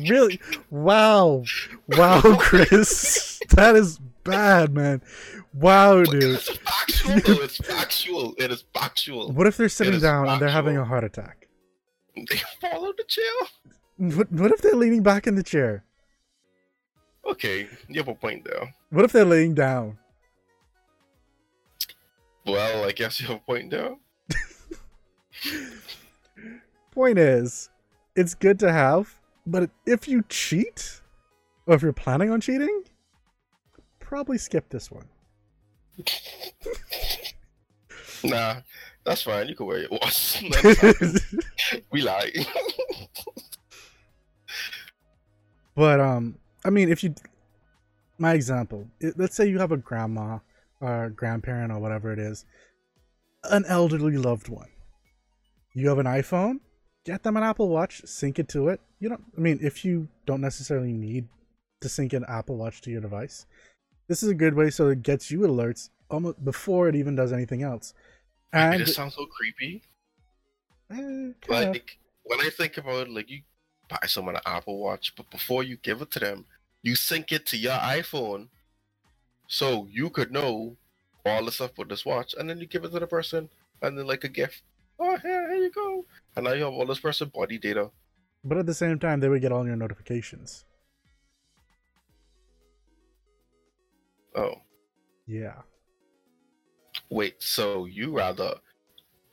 Really? 0.09 0.39
Wow. 0.69 1.43
Wow, 1.87 2.21
Chris. 2.39 3.39
That 3.49 3.75
is 3.75 3.99
bad, 4.23 4.73
man. 4.73 5.01
Wow, 5.53 6.03
dude. 6.03 6.23
It's 6.23 6.49
factual. 6.57 7.41
It's 7.41 7.57
factual. 7.57 8.35
It 8.37 8.51
is 8.51 8.63
factual. 8.73 9.31
What 9.31 9.47
if 9.47 9.57
they're 9.57 9.69
sitting 9.69 9.99
down 9.99 10.27
and 10.29 10.41
they're 10.41 10.49
having 10.49 10.77
a 10.77 10.85
heart 10.85 11.03
attack? 11.03 11.47
They 12.15 12.37
fall 12.61 12.71
follow 12.71 12.93
the 12.97 13.03
chair. 13.07 13.23
What, 13.97 14.31
what 14.31 14.51
if 14.51 14.61
they're 14.61 14.75
leaning 14.75 15.03
back 15.03 15.27
in 15.27 15.35
the 15.35 15.43
chair? 15.43 15.83
Okay, 17.25 17.67
you 17.87 17.95
have 17.99 18.07
a 18.07 18.13
point 18.15 18.43
there. 18.45 18.73
What 18.89 19.05
if 19.05 19.11
they're 19.11 19.25
laying 19.25 19.53
down? 19.55 19.97
Well, 22.45 22.85
I 22.87 22.91
guess 22.91 23.19
you 23.19 23.27
have 23.27 23.37
a 23.37 23.39
point 23.39 23.71
there. 23.71 23.95
Point 26.91 27.17
is, 27.17 27.69
it's 28.15 28.33
good 28.35 28.57
to 28.59 28.71
have, 28.71 29.19
but 29.45 29.69
if 29.85 30.07
you 30.07 30.23
cheat, 30.29 31.01
or 31.65 31.75
if 31.75 31.81
you're 31.81 31.91
planning 31.91 32.29
on 32.29 32.39
cheating, 32.39 32.83
probably 33.99 34.37
skip 34.37 34.69
this 34.69 34.89
one. 34.89 35.05
Nah, 38.23 38.55
that's 39.03 39.21
fine. 39.21 39.47
You 39.47 39.55
can 39.55 39.67
wear 39.67 39.85
it 39.89 40.03
happened. 40.81 41.21
we 41.91 42.01
lie. 42.01 42.31
But 45.75 45.99
um, 45.99 46.37
I 46.63 46.69
mean, 46.69 46.89
if 46.89 47.03
you, 47.03 47.13
my 48.17 48.33
example, 48.33 48.87
it, 48.99 49.17
let's 49.17 49.35
say 49.35 49.47
you 49.47 49.59
have 49.59 49.71
a 49.71 49.77
grandma 49.77 50.39
or 50.81 51.09
grandparent 51.09 51.71
or 51.71 51.79
whatever 51.79 52.11
it 52.11 52.19
is, 52.19 52.45
an 53.45 53.65
elderly 53.67 54.17
loved 54.17 54.49
one. 54.49 54.69
You 55.73 55.89
have 55.89 55.99
an 55.99 56.05
iPhone, 56.05 56.59
get 57.05 57.23
them 57.23 57.35
an 57.37 57.43
Apple 57.43 57.69
Watch, 57.69 58.01
sync 58.05 58.39
it 58.39 58.47
to 58.49 58.69
it. 58.69 58.79
You 58.99 59.09
don't. 59.09 59.23
I 59.37 59.41
mean, 59.41 59.59
if 59.61 59.83
you 59.83 60.07
don't 60.25 60.41
necessarily 60.41 60.93
need 60.93 61.27
to 61.81 61.89
sync 61.89 62.13
an 62.13 62.25
Apple 62.27 62.55
Watch 62.57 62.81
to 62.83 62.91
your 62.91 63.01
device, 63.01 63.45
this 64.07 64.23
is 64.23 64.29
a 64.29 64.33
good 64.35 64.53
way 64.53 64.69
so 64.69 64.87
it 64.87 65.03
gets 65.03 65.29
you 65.29 65.39
alerts 65.41 65.89
almost 66.09 66.43
before 66.45 66.87
it 66.87 66.95
even 66.95 67.15
does 67.15 67.33
anything 67.33 67.63
else. 67.63 67.93
it 68.53 68.57
And 68.57 68.79
just 68.79 68.95
sounds 68.95 69.15
so 69.15 69.25
creepy. 69.25 69.83
eh. 70.91 71.31
Like 71.47 71.97
when 72.23 72.39
I 72.39 72.49
think 72.49 72.77
about 72.77 73.07
it, 73.07 73.09
like 73.09 73.29
you 73.29 73.41
buy 73.89 74.07
someone 74.07 74.35
an 74.35 74.41
Apple 74.45 74.77
Watch, 74.79 75.13
but 75.15 75.29
before 75.29 75.63
you 75.63 75.77
give 75.77 76.01
it 76.01 76.11
to 76.11 76.19
them, 76.19 76.45
you 76.83 76.95
sync 76.95 77.31
it 77.31 77.45
to 77.47 77.57
your 77.57 77.73
mm-hmm. 77.73 77.99
iPhone, 77.99 78.47
so 79.47 79.87
you 79.91 80.09
could 80.09 80.31
know 80.31 80.75
all 81.25 81.45
the 81.45 81.51
stuff 81.51 81.77
with 81.77 81.89
this 81.89 82.05
watch, 82.05 82.35
and 82.37 82.49
then 82.49 82.59
you 82.59 82.67
give 82.67 82.83
it 82.83 82.91
to 82.91 82.99
the 82.99 83.07
person, 83.07 83.49
and 83.81 83.97
then 83.97 84.05
like 84.05 84.23
a 84.23 84.29
gift. 84.29 84.61
Oh, 84.99 85.17
here, 85.17 85.49
here 85.49 85.63
you 85.63 85.71
go. 85.71 86.05
And 86.35 86.45
now 86.45 86.53
you 86.53 86.63
have 86.63 86.73
all 86.73 86.85
this 86.85 86.99
person 86.99 87.29
body 87.29 87.57
data. 87.57 87.89
but 88.43 88.57
at 88.59 88.65
the 88.67 88.73
same 88.75 88.99
time, 88.99 89.19
they 89.19 89.27
would 89.29 89.41
get 89.41 89.51
all 89.51 89.65
your 89.65 89.75
notifications. 89.75 90.65
Oh, 94.35 94.61
Yeah. 95.25 95.61
wait. 97.09 97.41
So 97.41 97.85
you 97.85 98.11
rather 98.15 98.55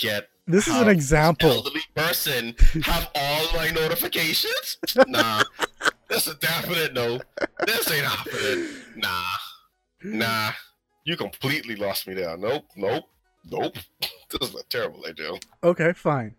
get 0.03 0.29
This 0.47 0.67
is 0.67 0.75
an 0.77 0.89
example. 0.89 1.51
elderly 1.51 1.81
person 1.95 2.55
have 2.83 3.11
all 3.15 3.47
my 3.55 3.71
notifications? 3.71 4.77
Nah, 5.07 5.43
that's 6.09 6.27
a 6.27 6.35
definite 6.35 6.93
no. 6.93 7.21
This 7.67 7.91
ain't 7.91 8.05
happening. 8.05 8.67
Nah, 8.97 9.23
nah. 10.05 10.51
You 11.05 11.17
completely 11.17 11.77
lost 11.77 12.07
me 12.07 12.15
there. 12.15 12.37
Nope, 12.37 12.65
nope, 12.77 13.05
nope. 13.51 13.77
This 14.41 14.49
is 14.49 14.55
a 14.55 14.65
terrible 14.71 15.05
idea. 15.07 15.31
Okay, 15.63 15.93
fine. 15.93 16.35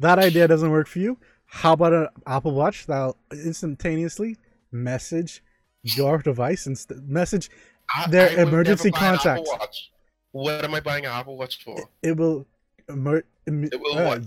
That 0.00 0.18
idea 0.18 0.48
doesn't 0.48 0.70
work 0.70 0.88
for 0.88 0.98
you. 0.98 1.16
How 1.46 1.74
about 1.74 1.92
an 1.92 2.08
Apple 2.26 2.52
Watch 2.52 2.86
that'll 2.86 3.16
instantaneously 3.32 4.36
message 4.72 5.42
your 5.82 6.18
device 6.18 6.66
and 6.66 6.76
st- 6.76 7.04
message 7.04 7.48
I, 7.94 8.10
Their 8.10 8.30
I 8.30 8.42
emergency 8.42 8.90
buy 8.90 8.98
an 8.98 9.14
Apple 9.14 9.44
contacts. 9.44 9.90
What 10.32 10.64
am 10.64 10.74
I 10.74 10.80
buying 10.80 11.06
an 11.06 11.12
Apple 11.12 11.36
Watch 11.38 11.62
for? 11.62 11.88
it 12.02 12.16
will 12.16 12.46
emer- 12.88 13.24
em- 13.46 13.64
It 13.64 13.80
will 13.80 13.98
uh. 13.98 14.20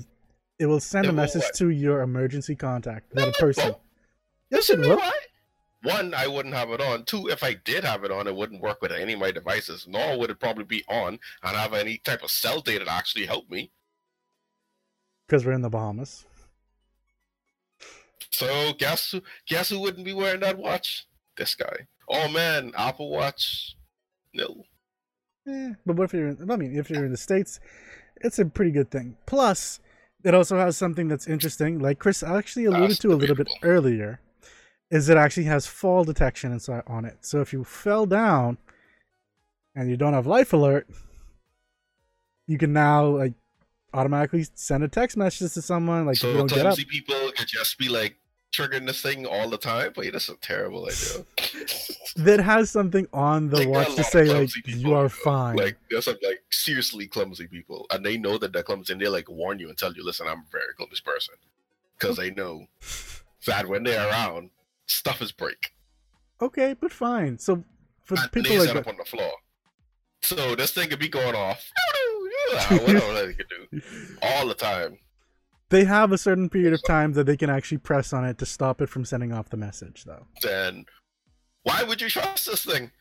It 0.59 0.65
will 0.65 0.79
send 0.79 1.05
It 1.05 1.09
a 1.09 1.11
will 1.11 1.17
message 1.17 1.43
what? 1.43 1.53
to 1.55 1.69
your 1.69 2.01
emergency 2.01 2.55
contact, 2.55 3.13
No, 3.15 3.25
that 3.27 3.35
person. 3.35 3.75
Yes, 4.49 4.69
it 4.69 4.79
will. 4.79 5.01
One, 5.83 6.13
I 6.13 6.27
wouldn't 6.27 6.53
have 6.55 6.71
it 6.71 6.81
on. 6.81 7.05
Two, 7.05 7.29
if 7.29 7.41
I 7.43 7.53
did 7.53 7.85
have 7.85 8.03
it 8.03 8.11
on, 8.11 8.27
it 8.27 8.35
wouldn't 8.35 8.61
work 8.61 8.81
with 8.81 8.91
any 8.91 9.13
of 9.13 9.19
my 9.19 9.31
devices. 9.31 9.85
Nor 9.87 10.19
would 10.19 10.29
it 10.29 10.39
probably 10.39 10.65
be 10.65 10.83
on 10.89 11.19
and 11.43 11.55
have 11.55 11.73
any 11.73 11.99
type 11.99 12.21
of 12.23 12.29
cell 12.31 12.59
data 12.59 12.83
to 12.83 12.91
actually 12.91 13.25
help 13.25 13.49
me. 13.49 13.71
Because 15.27 15.45
we're 15.45 15.53
in 15.53 15.61
the 15.61 15.69
Bahamas. 15.69 16.25
So 18.31 18.73
guess 18.77 19.11
who? 19.11 19.21
Guess 19.47 19.69
who 19.69 19.79
wouldn't 19.79 20.05
be 20.05 20.13
wearing 20.13 20.41
that 20.41 20.57
watch? 20.57 21.05
This 21.37 21.55
guy. 21.55 21.87
Oh 22.09 22.27
man, 22.29 22.73
Apple 22.77 23.09
Watch. 23.09 23.75
No. 24.33 24.63
Eh, 25.47 25.73
but 25.85 25.95
what 25.95 26.05
if 26.05 26.13
you're? 26.13 26.27
In, 26.29 26.51
I 26.51 26.55
mean, 26.57 26.77
if 26.77 26.89
you're 26.89 27.05
in 27.05 27.11
the 27.11 27.17
states, 27.17 27.59
it's 28.21 28.39
a 28.39 28.45
pretty 28.45 28.71
good 28.71 28.91
thing. 28.91 29.17
Plus, 29.25 29.79
it 30.23 30.33
also 30.33 30.57
has 30.57 30.77
something 30.77 31.07
that's 31.07 31.27
interesting, 31.27 31.79
like 31.79 31.99
Chris 31.99 32.23
actually 32.23 32.65
alluded 32.65 32.91
That's 32.91 32.99
to 32.99 33.13
a 33.13 33.15
little 33.15 33.35
bit 33.35 33.49
earlier, 33.63 34.19
is 34.91 35.09
it 35.09 35.17
actually 35.17 35.45
has 35.45 35.65
fall 35.65 36.03
detection 36.03 36.51
inside 36.51 36.83
on 36.87 37.05
it. 37.05 37.17
So 37.21 37.41
if 37.41 37.53
you 37.53 37.63
fell 37.63 38.05
down 38.05 38.57
and 39.75 39.89
you 39.89 39.97
don't 39.97 40.13
have 40.13 40.27
life 40.27 40.51
alert, 40.51 40.87
you 42.47 42.57
can 42.57 42.73
now 42.73 43.05
like 43.05 43.33
automatically 43.93 44.45
send 44.55 44.83
a 44.83 44.87
text 44.87 45.17
message 45.17 45.53
to 45.53 45.61
someone 45.61 46.05
like 46.05 46.17
if 46.17 46.23
you 46.23 46.33
don't 46.33 46.49
get 46.49 46.65
up. 46.65 46.77
people 46.77 47.31
could 47.37 47.47
just 47.47 47.77
be 47.77 47.89
like 47.89 48.17
triggering 48.51 48.85
this 48.85 49.01
thing 49.01 49.25
all 49.25 49.49
the 49.49 49.57
time. 49.57 49.93
Wait, 49.95 50.13
that's 50.13 50.29
a 50.29 50.35
terrible 50.35 50.87
idea. 50.87 51.25
That 52.15 52.39
has 52.39 52.71
something 52.71 53.07
on 53.13 53.49
the 53.49 53.57
Like, 53.57 53.67
watch 53.67 53.95
to 53.95 54.03
say 54.03 54.25
like 54.25 54.51
people 54.51 54.73
you 54.73 54.93
are 54.93 55.09
fine. 55.09 55.55
Like 55.55 55.77
there's 55.89 56.05
some 56.05 56.17
like 56.23 56.41
seriously 56.51 57.07
clumsy 57.07 57.47
people, 57.47 57.85
and 57.91 58.03
they 58.03 58.17
know 58.17 58.37
that 58.39 58.51
they're 58.51 58.63
clumsy, 58.63 58.93
and 58.93 59.01
they 59.01 59.07
like 59.07 59.29
warn 59.29 59.59
you 59.59 59.69
and 59.69 59.77
tell 59.77 59.93
you, 59.93 60.03
"Listen, 60.03 60.27
I'm 60.27 60.39
a 60.39 60.45
very 60.51 60.73
clumsy 60.75 61.01
person," 61.05 61.35
because 61.97 62.17
they 62.17 62.31
know 62.31 62.65
that 63.45 63.67
when 63.67 63.83
they're 63.83 64.09
around, 64.09 64.49
stuff 64.87 65.21
is 65.21 65.31
break, 65.31 65.71
okay, 66.41 66.75
but 66.79 66.91
fine. 66.91 67.37
So 67.37 67.63
for 68.03 68.15
and 68.15 68.31
people 68.31 68.51
they 68.51 68.59
like 68.59 68.69
that, 68.69 68.77
up 68.77 68.87
on 68.87 68.97
the 68.97 69.05
floor. 69.05 69.31
So 70.21 70.55
this 70.55 70.71
thing 70.71 70.89
could 70.89 70.99
be 70.99 71.09
going 71.09 71.35
off, 71.35 71.71
whatever 72.69 73.27
they 73.27 73.33
could 73.33 73.47
do, 73.49 73.81
all 74.23 74.47
the 74.47 74.55
time. 74.55 74.97
They 75.69 75.85
have 75.85 76.11
a 76.11 76.17
certain 76.17 76.49
period 76.49 76.73
of 76.73 76.83
time 76.83 77.13
that 77.13 77.25
they 77.25 77.37
can 77.37 77.49
actually 77.49 77.77
press 77.77 78.11
on 78.11 78.25
it 78.25 78.37
to 78.39 78.45
stop 78.45 78.81
it 78.81 78.89
from 78.89 79.05
sending 79.05 79.31
off 79.31 79.49
the 79.49 79.57
message 79.57 80.03
though 80.05 80.25
Then 80.41 80.85
why 81.63 81.83
would 81.83 82.01
you 82.01 82.09
trust 82.09 82.47
this 82.47 82.65
thing? 82.65 82.91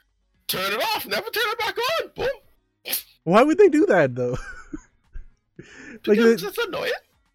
Turn 0.46 0.72
it 0.72 0.82
off, 0.82 1.06
never 1.06 1.28
turn 1.30 1.44
it 1.46 1.58
back 1.58 1.76
on. 1.78 2.10
Boom. 2.14 2.94
why 3.24 3.42
would 3.42 3.58
they 3.58 3.68
do 3.68 3.86
that 3.86 4.14
though 4.14 4.36
like 5.58 6.02
Because 6.02 6.42
it's 6.42 6.58
annoying. 6.58 6.92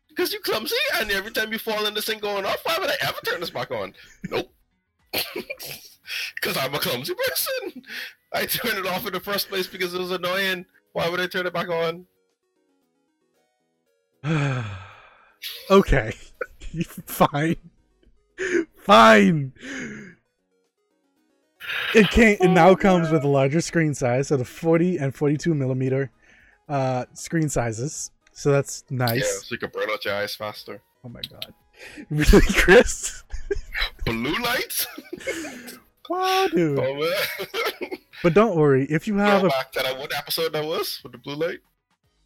Because 0.09 0.31
you're 0.31 0.41
clumsy, 0.41 0.75
and 0.99 1.09
every 1.09 1.31
time 1.31 1.51
you 1.51 1.57
fall 1.57 1.87
in 1.87 1.95
this 1.95 2.05
thing 2.05 2.19
going 2.19 2.45
off, 2.45 2.59
why 2.63 2.77
would 2.77 2.89
I 2.89 2.95
ever 3.01 3.17
turn 3.25 3.39
this 3.39 3.49
back 3.49 3.71
on? 3.71 3.93
Nope. 4.29 4.53
Because 6.35 6.57
I'm 6.57 6.75
a 6.75 6.79
clumsy 6.79 7.13
person. 7.15 7.83
I 8.33 8.45
turned 8.45 8.77
it 8.77 8.85
off 8.85 9.07
in 9.07 9.13
the 9.13 9.19
first 9.21 9.47
place 9.47 9.67
because 9.67 9.93
it 9.93 9.99
was 9.99 10.11
annoying. 10.11 10.65
Why 10.91 11.09
would 11.09 11.21
I 11.21 11.27
turn 11.27 11.47
it 11.47 11.53
back 11.53 11.69
on? 11.69 12.05
okay 15.69 16.13
fine 17.05 17.55
fine 18.75 19.53
it 21.93 22.09
can't 22.09 22.39
it 22.41 22.49
now 22.49 22.75
comes 22.75 23.09
with 23.11 23.23
a 23.23 23.27
larger 23.27 23.61
screen 23.61 23.93
size 23.93 24.27
so 24.27 24.37
the 24.37 24.45
40 24.45 24.97
and 24.97 25.15
42 25.15 25.53
millimeter 25.53 26.11
uh 26.69 27.05
screen 27.13 27.49
sizes 27.49 28.11
so 28.35 28.51
that's 28.51 28.83
nice. 28.89 29.19
Yeah, 29.19 29.39
so 29.43 29.47
you 29.51 29.57
can 29.59 29.69
burn 29.69 29.91
out 29.91 30.03
your 30.03 30.15
eyes 30.15 30.35
faster. 30.35 30.81
oh 31.05 31.09
my 31.09 31.21
god 31.29 31.53
really 32.09 32.41
chris 32.53 33.23
Blue 34.05 34.35
lights? 34.39 34.87
wow 36.09 36.47
dude 36.51 36.79
oh 36.79 37.13
but 38.23 38.33
don't 38.33 38.55
worry 38.57 38.85
if 38.85 39.07
you 39.07 39.15
have 39.17 39.41
Go 39.41 39.47
a 39.47 39.49
back 39.49 39.71
that 39.73 39.97
what 39.97 40.15
episode 40.15 40.53
that 40.53 40.63
was 40.65 40.99
with 41.03 41.11
the 41.13 41.17
blue 41.17 41.35
light? 41.35 41.59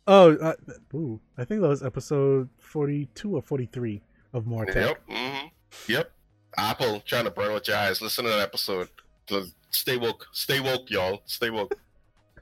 Oh, 0.08 0.36
uh, 0.38 0.54
ooh, 0.94 1.20
I 1.38 1.44
think 1.44 1.62
that 1.62 1.68
was 1.68 1.84
episode 1.84 2.50
42 2.60 3.36
or 3.36 3.42
43 3.42 4.02
of 4.34 4.48
More 4.48 4.66
Tech. 4.66 4.76
Yep. 4.76 5.02
hmm 5.10 5.48
Yep. 5.88 6.12
Apple 6.58 7.02
trying 7.02 7.26
to 7.26 7.32
burn 7.32 7.52
out 7.52 7.68
your 7.68 7.78
eyes. 7.78 8.02
Listen 8.02 8.24
to 8.24 8.30
that 8.32 8.40
episode. 8.40 8.90
So 9.30 9.44
stay 9.70 9.98
woke. 9.98 10.26
Stay 10.32 10.60
woke, 10.60 10.90
y'all. 10.90 11.22
Stay 11.26 11.50
woke. 11.50 11.78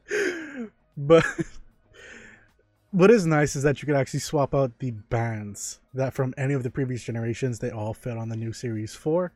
But 0.98 1.26
what 2.92 3.12
is 3.12 3.26
nice 3.26 3.58
is 3.58 3.64
that 3.64 3.82
you 3.82 3.86
could 3.86 3.96
actually 3.98 4.22
swap 4.22 4.56
out 4.56 4.80
the 4.80 4.92
bands 4.92 5.82
that 5.94 6.14
from 6.14 6.34
any 6.38 6.54
of 6.54 6.64
the 6.64 6.70
previous 6.70 7.04
generations 7.04 7.60
they 7.60 7.70
all 7.70 7.94
fit 7.94 8.18
on 8.18 8.30
the 8.30 8.38
new 8.38 8.54
Series 8.54 8.96
4 8.96 9.34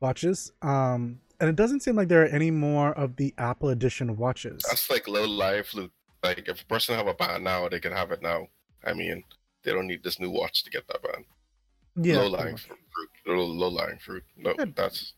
watches. 0.00 0.50
Um, 0.60 1.20
and 1.38 1.48
it 1.48 1.54
doesn't 1.54 1.80
seem 1.84 1.94
like 1.94 2.08
there 2.08 2.22
are 2.22 2.26
any 2.26 2.50
more 2.50 2.92
of 2.94 3.14
the 3.14 3.32
Apple 3.38 3.68
Edition 3.68 4.16
watches. 4.16 4.62
That's 4.66 4.90
like 4.90 5.06
low 5.06 5.24
life 5.24 5.68
fruit. 5.68 5.92
Like 6.22 6.48
if 6.48 6.62
a 6.62 6.66
person 6.66 6.96
have 6.96 7.06
a 7.06 7.14
band 7.14 7.44
now, 7.44 7.68
they 7.68 7.80
can 7.80 7.92
have 7.92 8.10
it 8.12 8.22
now. 8.22 8.48
I 8.84 8.92
mean, 8.92 9.22
they 9.62 9.72
don't 9.72 9.86
need 9.86 10.02
this 10.02 10.18
new 10.20 10.30
watch 10.30 10.62
to 10.64 10.70
get 10.70 10.86
that 10.88 11.02
band. 11.02 11.24
yeah, 11.96 12.18
low 12.18 12.28
lying 12.28 12.56
fruit. 12.56 12.78
Low, 13.26 13.44
low 13.44 13.68
lying 13.68 13.98
fruit. 13.98 14.24
No, 14.36 14.54
Yeah. 14.58 14.66
that's. 14.74 15.14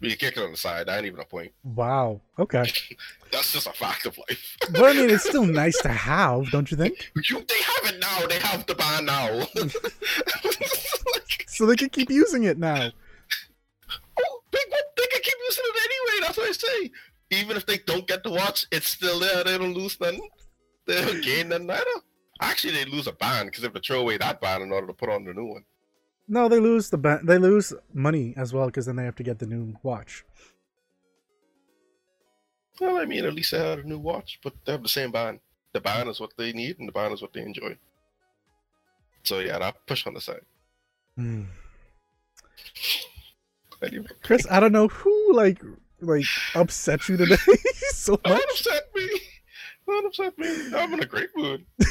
You 0.00 0.16
kick 0.16 0.36
it 0.36 0.42
on 0.42 0.50
the 0.50 0.56
side. 0.56 0.86
That 0.88 0.98
ain't 0.98 1.06
even 1.06 1.20
a 1.20 1.24
point. 1.24 1.52
Wow. 1.64 2.20
Okay. 2.38 2.64
That's 3.32 3.52
just 3.52 3.66
a 3.66 3.72
fact 3.72 4.04
of 4.04 4.18
life. 4.18 4.56
but 4.72 4.82
I 4.84 4.92
mean, 4.92 5.08
it's 5.08 5.24
still 5.26 5.46
nice 5.46 5.80
to 5.82 5.88
have, 5.88 6.50
don't 6.50 6.70
you 6.70 6.76
think? 6.76 7.10
You, 7.30 7.36
they 7.48 7.62
have 7.62 7.94
it 7.94 8.00
now. 8.00 8.26
They 8.26 8.38
have 8.40 8.66
the 8.66 8.74
band 8.74 9.06
now. 9.06 9.46
So 11.46 11.66
they 11.66 11.76
can 11.76 11.90
keep 11.90 12.10
using 12.10 12.44
it 12.44 12.58
now. 12.58 12.74
Oh, 14.18 14.40
they, 14.50 14.58
they 14.70 15.06
can 15.12 15.22
keep 15.22 15.34
using 15.48 15.64
it 15.66 15.76
anyway. 15.84 16.26
That's 16.26 16.38
what 16.38 16.48
I 16.48 16.52
say. 16.52 16.90
Even 17.32 17.56
if 17.56 17.64
they 17.64 17.78
don't 17.78 18.06
get 18.06 18.22
the 18.22 18.30
watch, 18.30 18.66
it's 18.70 18.88
still 18.88 19.18
there. 19.18 19.42
They 19.42 19.56
don't 19.56 19.74
lose 19.74 19.98
nothing. 19.98 20.28
They 20.86 21.02
don't 21.02 21.24
gain 21.24 21.48
nothing 21.48 21.70
either. 21.70 21.84
Actually, 22.40 22.74
they 22.74 22.84
lose 22.84 23.06
a 23.06 23.12
band 23.12 23.46
because 23.46 23.62
they 23.62 23.66
have 23.66 23.74
to 23.74 23.80
throw 23.80 24.00
away 24.00 24.18
that 24.18 24.40
band 24.40 24.62
in 24.62 24.72
order 24.72 24.86
to 24.88 24.92
put 24.92 25.08
on 25.08 25.24
the 25.24 25.32
new 25.32 25.46
one. 25.46 25.64
No, 26.28 26.48
they 26.48 26.60
lose 26.60 26.90
the 26.90 26.98
ba- 26.98 27.20
they 27.22 27.38
lose 27.38 27.72
money 27.94 28.34
as 28.36 28.52
well 28.52 28.66
because 28.66 28.86
then 28.86 28.96
they 28.96 29.04
have 29.04 29.16
to 29.16 29.22
get 29.22 29.38
the 29.38 29.46
new 29.46 29.76
watch. 29.82 30.24
Well, 32.80 32.98
I 32.98 33.06
mean, 33.06 33.24
at 33.24 33.34
least 33.34 33.52
they 33.52 33.58
had 33.58 33.78
a 33.80 33.88
new 33.88 33.98
watch, 33.98 34.38
but 34.42 34.54
they 34.64 34.72
have 34.72 34.82
the 34.82 34.88
same 34.88 35.10
band. 35.10 35.40
The 35.72 35.80
band 35.80 36.08
is 36.08 36.20
what 36.20 36.32
they 36.36 36.52
need, 36.52 36.78
and 36.78 36.88
the 36.88 36.92
band 36.92 37.14
is 37.14 37.22
what 37.22 37.32
they 37.32 37.42
enjoy. 37.42 37.76
So 39.22 39.38
yeah, 39.38 39.58
that 39.58 39.86
push 39.86 40.06
on 40.06 40.14
the 40.14 40.20
side. 40.20 40.44
Hmm. 41.16 41.44
Anyway, 43.82 44.06
Chris, 44.22 44.46
I 44.50 44.60
don't 44.60 44.72
know 44.72 44.88
who 44.88 45.32
like 45.32 45.60
like 46.02 46.24
upset 46.54 47.08
you 47.08 47.16
today 47.16 47.36
so 47.92 48.16
don't 48.16 48.34
much. 48.34 48.42
upset 48.50 48.88
me. 48.94 49.08
Don't 49.86 50.06
upset 50.06 50.38
me. 50.38 50.48
I'm 50.76 50.92
in 50.94 51.00
a 51.00 51.06
great 51.06 51.30
mood. 51.36 51.64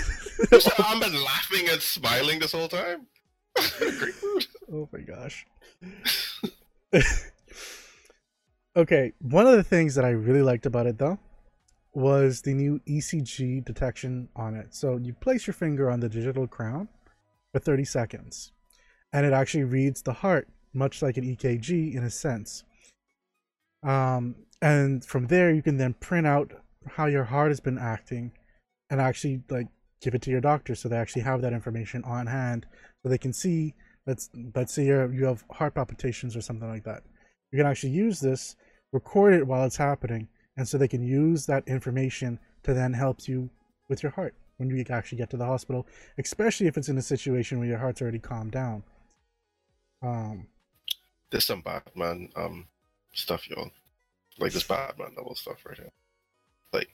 I've 0.52 1.02
been 1.02 1.24
laughing 1.24 1.70
and 1.70 1.82
smiling 1.82 2.40
this 2.40 2.52
whole 2.52 2.68
time. 2.68 3.08
I'm 3.58 3.88
in 3.88 3.94
a 3.94 3.98
great 3.98 4.16
mood. 4.24 4.48
oh 4.72 4.90
my 4.92 5.00
gosh. 5.00 5.46
okay, 8.76 9.14
one 9.20 9.48
of 9.48 9.54
the 9.54 9.64
things 9.64 9.96
that 9.96 10.06
I 10.06 10.10
really 10.10 10.42
liked 10.42 10.66
about 10.66 10.88
it 10.88 10.98
though 10.98 11.20
was 11.94 12.42
the 12.42 12.54
new 12.54 12.80
ECG 12.88 13.66
detection 13.66 14.30
on 14.36 14.56
it. 14.56 14.74
So 14.74 14.98
you 14.98 15.14
place 15.14 15.46
your 15.48 15.54
finger 15.54 15.90
on 15.92 16.00
the 16.00 16.10
digital 16.10 16.48
crown 16.48 16.88
for 17.52 17.60
30 17.60 17.84
seconds, 17.84 18.54
and 19.12 19.26
it 19.26 19.34
actually 19.34 19.66
reads 19.66 20.02
the 20.02 20.14
heart, 20.14 20.48
much 20.74 21.02
like 21.02 21.18
an 21.18 21.26
EKG 21.26 21.94
in 21.94 22.04
a 22.04 22.10
sense. 22.10 22.64
Um, 23.84 24.36
and 24.62 25.04
from 25.04 25.28
there, 25.28 25.52
you 25.52 25.62
can 25.62 25.78
then 25.78 25.94
print 25.96 26.28
out 26.28 26.52
how 26.88 27.06
your 27.08 27.24
heart 27.24 27.50
has 27.50 27.60
been 27.60 27.78
acting, 27.78 28.32
and 28.90 29.02
actually 29.02 29.44
like 29.50 29.68
give 30.02 30.16
it 30.16 30.22
to 30.24 30.32
your 30.32 30.42
doctor, 30.42 30.76
so 30.76 30.90
they 30.90 30.98
actually 30.98 31.22
have 31.24 31.42
that 31.42 31.54
information 31.54 32.04
on 32.04 32.28
hand, 32.28 32.66
so 33.02 33.10
they 33.10 33.18
can 33.18 33.34
see. 33.34 33.76
Let's 34.08 34.30
let's 34.56 34.74
say 34.74 34.86
you're, 34.86 35.14
you 35.14 35.26
have 35.26 35.44
heart 35.52 35.76
palpitations 35.76 36.36
or 36.36 36.42
something 36.42 36.68
like 36.68 36.84
that. 36.86 37.04
You 37.52 37.58
can 37.58 37.68
actually 37.68 37.92
use 37.92 38.20
this, 38.20 38.56
record 38.92 39.34
it 39.34 39.46
while 39.46 39.64
it's 39.64 39.78
happening, 39.78 40.28
and 40.58 40.68
so 40.68 40.78
they 40.78 40.88
can 40.88 41.04
use 41.04 41.46
that 41.46 41.68
information 41.68 42.40
to 42.64 42.74
then 42.74 42.94
help 42.94 43.28
you 43.28 43.50
with 43.90 44.02
your 44.02 44.12
heart 44.12 44.34
when 44.58 44.70
you 44.70 44.84
actually 44.90 45.18
get 45.18 45.30
to 45.32 45.38
the 45.38 45.46
hospital, 45.46 45.88
especially 46.18 46.68
if 46.68 46.78
it's 46.78 46.90
in 46.90 46.98
a 46.98 47.02
situation 47.02 47.60
where 47.60 47.68
your 47.68 47.78
heart's 47.78 48.02
already 48.02 48.20
calmed 48.20 48.52
down. 48.52 48.84
Um, 50.02 50.48
There's 51.30 51.46
some 51.46 51.62
Batman 51.62 52.30
um 52.36 52.68
stuff, 53.14 53.50
y'all. 53.50 53.72
Like 54.40 54.54
this 54.54 54.64
Batman 54.64 55.14
level 55.18 55.36
stuff 55.36 55.66
right 55.66 55.78
here. 55.78 55.92
Like 56.74 56.90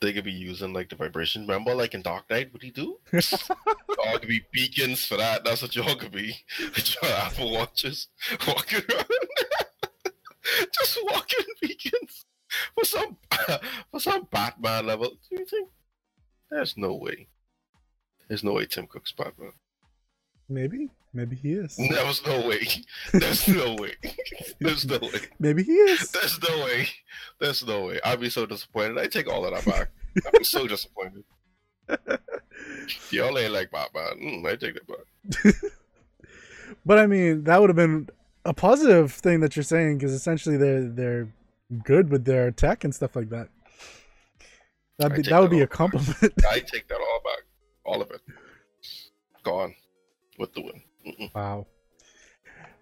they 0.00 0.12
could 0.12 0.24
be 0.24 0.32
using 0.32 0.72
like 0.72 0.88
the 0.88 0.96
vibration. 0.96 1.42
Remember, 1.42 1.74
like 1.74 1.94
in 1.94 2.02
Dark 2.02 2.28
Knight, 2.28 2.52
what 2.52 2.62
he 2.62 2.70
do? 2.70 2.98
y'all 3.12 4.18
could 4.18 4.28
be 4.28 4.44
beacons 4.52 5.04
for 5.04 5.16
that. 5.16 5.44
That's 5.44 5.62
what 5.62 5.74
y'all 5.74 5.94
could 5.94 6.12
be. 6.12 6.36
With 6.58 6.96
your 7.02 7.12
Apple 7.12 7.52
watches 7.52 8.08
walking 8.46 8.82
around. 8.90 9.06
Just 10.72 10.98
walking 11.04 11.44
beacons 11.60 12.26
for 12.74 12.84
some 12.84 13.16
for 13.90 14.00
some 14.00 14.26
Batman 14.30 14.86
level. 14.86 15.10
Do 15.10 15.36
you 15.38 15.46
think? 15.46 15.68
There's 16.50 16.76
no 16.76 16.94
way. 16.94 17.28
There's 18.28 18.44
no 18.44 18.52
way 18.52 18.66
Tim 18.66 18.86
Cook's 18.86 19.12
Batman. 19.12 19.52
Maybe, 20.48 20.90
maybe 21.12 21.36
he 21.36 21.52
is. 21.52 21.76
There's 21.90 22.24
no 22.26 22.46
way. 22.46 22.66
There's 23.12 23.48
no 23.48 23.74
way. 23.74 23.94
There's 24.60 24.86
no 24.86 24.98
way. 24.98 25.20
Maybe 25.38 25.62
he 25.62 25.72
is. 25.72 26.10
There's 26.10 26.40
no 26.48 26.64
way. 26.64 26.88
There's 27.40 27.66
no 27.66 27.86
way. 27.86 28.00
I'd 28.04 28.20
be 28.20 28.30
so 28.30 28.46
disappointed. 28.46 28.98
I 28.98 29.06
take 29.06 29.28
all 29.28 29.44
of 29.44 29.52
that 29.54 29.64
back. 29.70 29.90
I'd 30.26 30.38
be 30.38 30.44
so 30.44 30.66
disappointed. 30.66 31.24
Y'all 33.10 33.38
ain't 33.38 33.52
like 33.52 33.70
Batman. 33.70 34.20
Mm, 34.20 34.46
I 34.46 34.56
take 34.56 34.74
that 34.74 34.86
back. 34.86 35.54
But 36.84 36.98
I 36.98 37.06
mean, 37.06 37.44
that 37.44 37.60
would 37.60 37.70
have 37.70 37.76
been 37.76 38.08
a 38.44 38.52
positive 38.54 39.12
thing 39.12 39.40
that 39.40 39.56
you're 39.56 39.62
saying 39.62 39.98
because 39.98 40.12
essentially 40.12 40.56
they're 40.56 40.88
they're 40.88 41.28
good 41.84 42.10
with 42.10 42.24
their 42.24 42.50
tech 42.50 42.84
and 42.84 42.94
stuff 42.94 43.14
like 43.14 43.28
that. 43.30 43.48
That'd 44.98 45.16
be, 45.16 45.22
that 45.28 45.38
would 45.40 45.50
that 45.50 45.54
be 45.56 45.62
a 45.62 45.66
back. 45.66 45.70
compliment. 45.70 46.32
I 46.50 46.60
take 46.60 46.88
that 46.88 46.98
all 46.98 47.20
back. 47.24 47.44
All 47.84 48.02
of 48.02 48.10
it. 48.10 48.20
Gone. 49.42 49.74
With 50.38 50.54
the 50.54 50.62
win. 50.62 50.82
Mm-mm. 51.06 51.34
wow. 51.34 51.66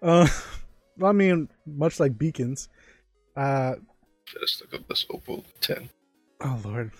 Uh, 0.01 0.27
well, 0.97 1.09
I 1.09 1.13
mean, 1.13 1.49
much 1.65 1.99
like 1.99 2.17
beacons. 2.17 2.69
Uh, 3.35 3.75
Let's 4.39 4.61
look 4.61 4.73
at 4.81 4.87
this 4.87 5.05
Oppo 5.11 5.43
10. 5.61 5.89
oh 6.41 6.59
lord, 6.63 6.91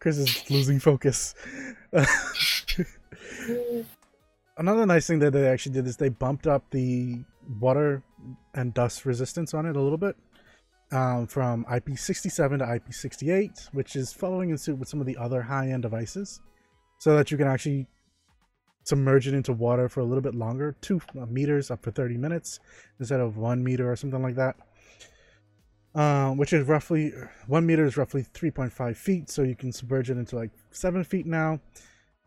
Chris 0.00 0.18
is 0.18 0.50
losing 0.50 0.80
focus. 0.80 1.34
Another 4.56 4.84
nice 4.86 5.06
thing 5.06 5.20
that 5.20 5.32
they 5.32 5.46
actually 5.46 5.72
did 5.72 5.86
is 5.86 5.96
they 5.96 6.08
bumped 6.10 6.46
up 6.46 6.64
the 6.70 7.22
water 7.60 8.02
and 8.54 8.74
dust 8.74 9.06
resistance 9.06 9.54
on 9.54 9.66
it 9.66 9.76
a 9.76 9.80
little 9.80 9.96
bit 9.98 10.16
um, 10.92 11.26
from 11.26 11.64
IP67 11.66 12.58
to 12.58 12.64
IP68, 12.64 13.68
which 13.72 13.96
is 13.96 14.12
following 14.12 14.50
in 14.50 14.58
suit 14.58 14.78
with 14.78 14.88
some 14.88 15.00
of 15.00 15.06
the 15.06 15.16
other 15.16 15.40
high-end 15.42 15.82
devices, 15.82 16.40
so 16.98 17.16
that 17.16 17.30
you 17.30 17.36
can 17.38 17.46
actually 17.46 17.86
submerge 18.84 19.28
it 19.28 19.34
into 19.34 19.52
water 19.52 19.88
for 19.88 20.00
a 20.00 20.04
little 20.04 20.22
bit 20.22 20.34
longer, 20.34 20.74
two 20.80 21.00
uh, 21.20 21.26
meters 21.26 21.70
up 21.70 21.82
for 21.82 21.90
30 21.90 22.16
minutes 22.16 22.60
instead 22.98 23.20
of 23.20 23.36
one 23.36 23.62
meter 23.62 23.90
or 23.90 23.96
something 23.96 24.22
like 24.22 24.36
that. 24.36 24.56
Um, 25.92 26.36
which 26.36 26.52
is 26.52 26.68
roughly 26.68 27.12
one 27.48 27.66
meter 27.66 27.84
is 27.84 27.96
roughly 27.96 28.22
3.5 28.22 28.96
feet, 28.96 29.28
so 29.28 29.42
you 29.42 29.56
can 29.56 29.72
submerge 29.72 30.08
it 30.08 30.16
into 30.16 30.36
like 30.36 30.50
seven 30.70 31.02
feet 31.02 31.26
now 31.26 31.58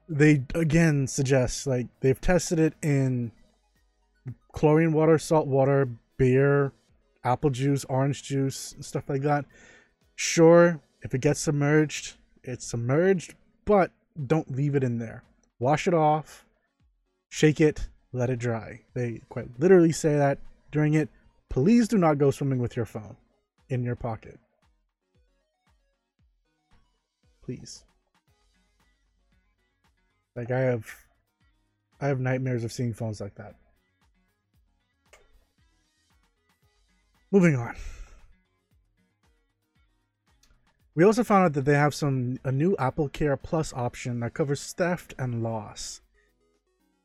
they 0.09 0.43
again 0.53 1.07
suggest 1.07 1.65
like 1.65 1.87
they've 2.01 2.19
tested 2.19 2.59
it 2.59 2.73
in 2.81 3.31
chlorine 4.51 4.93
water, 4.93 5.17
salt 5.17 5.47
water, 5.47 5.89
beer, 6.17 6.71
apple 7.23 7.49
juice, 7.49 7.85
orange 7.85 8.23
juice, 8.23 8.75
stuff 8.79 9.09
like 9.09 9.21
that. 9.21 9.45
Sure, 10.15 10.79
if 11.01 11.13
it 11.13 11.21
gets 11.21 11.41
submerged, 11.41 12.15
it's 12.43 12.65
submerged, 12.65 13.35
but 13.65 13.91
don't 14.27 14.55
leave 14.55 14.75
it 14.75 14.83
in 14.83 14.99
there. 14.99 15.23
Wash 15.63 15.87
it 15.87 15.93
off, 15.93 16.45
shake 17.29 17.61
it, 17.61 17.87
let 18.11 18.29
it 18.29 18.37
dry. 18.37 18.81
They 18.93 19.21
quite 19.29 19.47
literally 19.61 19.93
say 19.93 20.17
that 20.17 20.39
during 20.73 20.93
it. 20.93 21.07
Please 21.49 21.87
do 21.87 21.97
not 21.97 22.17
go 22.17 22.31
swimming 22.31 22.59
with 22.59 22.75
your 22.75 22.85
phone 22.85 23.15
in 23.69 23.81
your 23.81 23.95
pocket. 23.95 24.41
Please. 27.45 27.85
Like 30.35 30.51
I 30.51 30.59
have 30.59 30.85
I 32.01 32.07
have 32.07 32.19
nightmares 32.19 32.65
of 32.65 32.73
seeing 32.73 32.93
phones 32.93 33.21
like 33.21 33.35
that. 33.35 33.55
Moving 37.31 37.55
on. 37.55 37.73
We 40.95 41.03
also 41.03 41.23
found 41.23 41.45
out 41.45 41.53
that 41.53 41.65
they 41.65 41.73
have 41.73 41.95
some 41.95 42.37
a 42.43 42.51
new 42.51 42.75
Apple 42.77 43.09
Care 43.09 43.35
Plus 43.37 43.73
option 43.73 44.19
that 44.19 44.33
covers 44.33 44.73
theft 44.73 45.13
and 45.17 45.41
loss. 45.41 46.01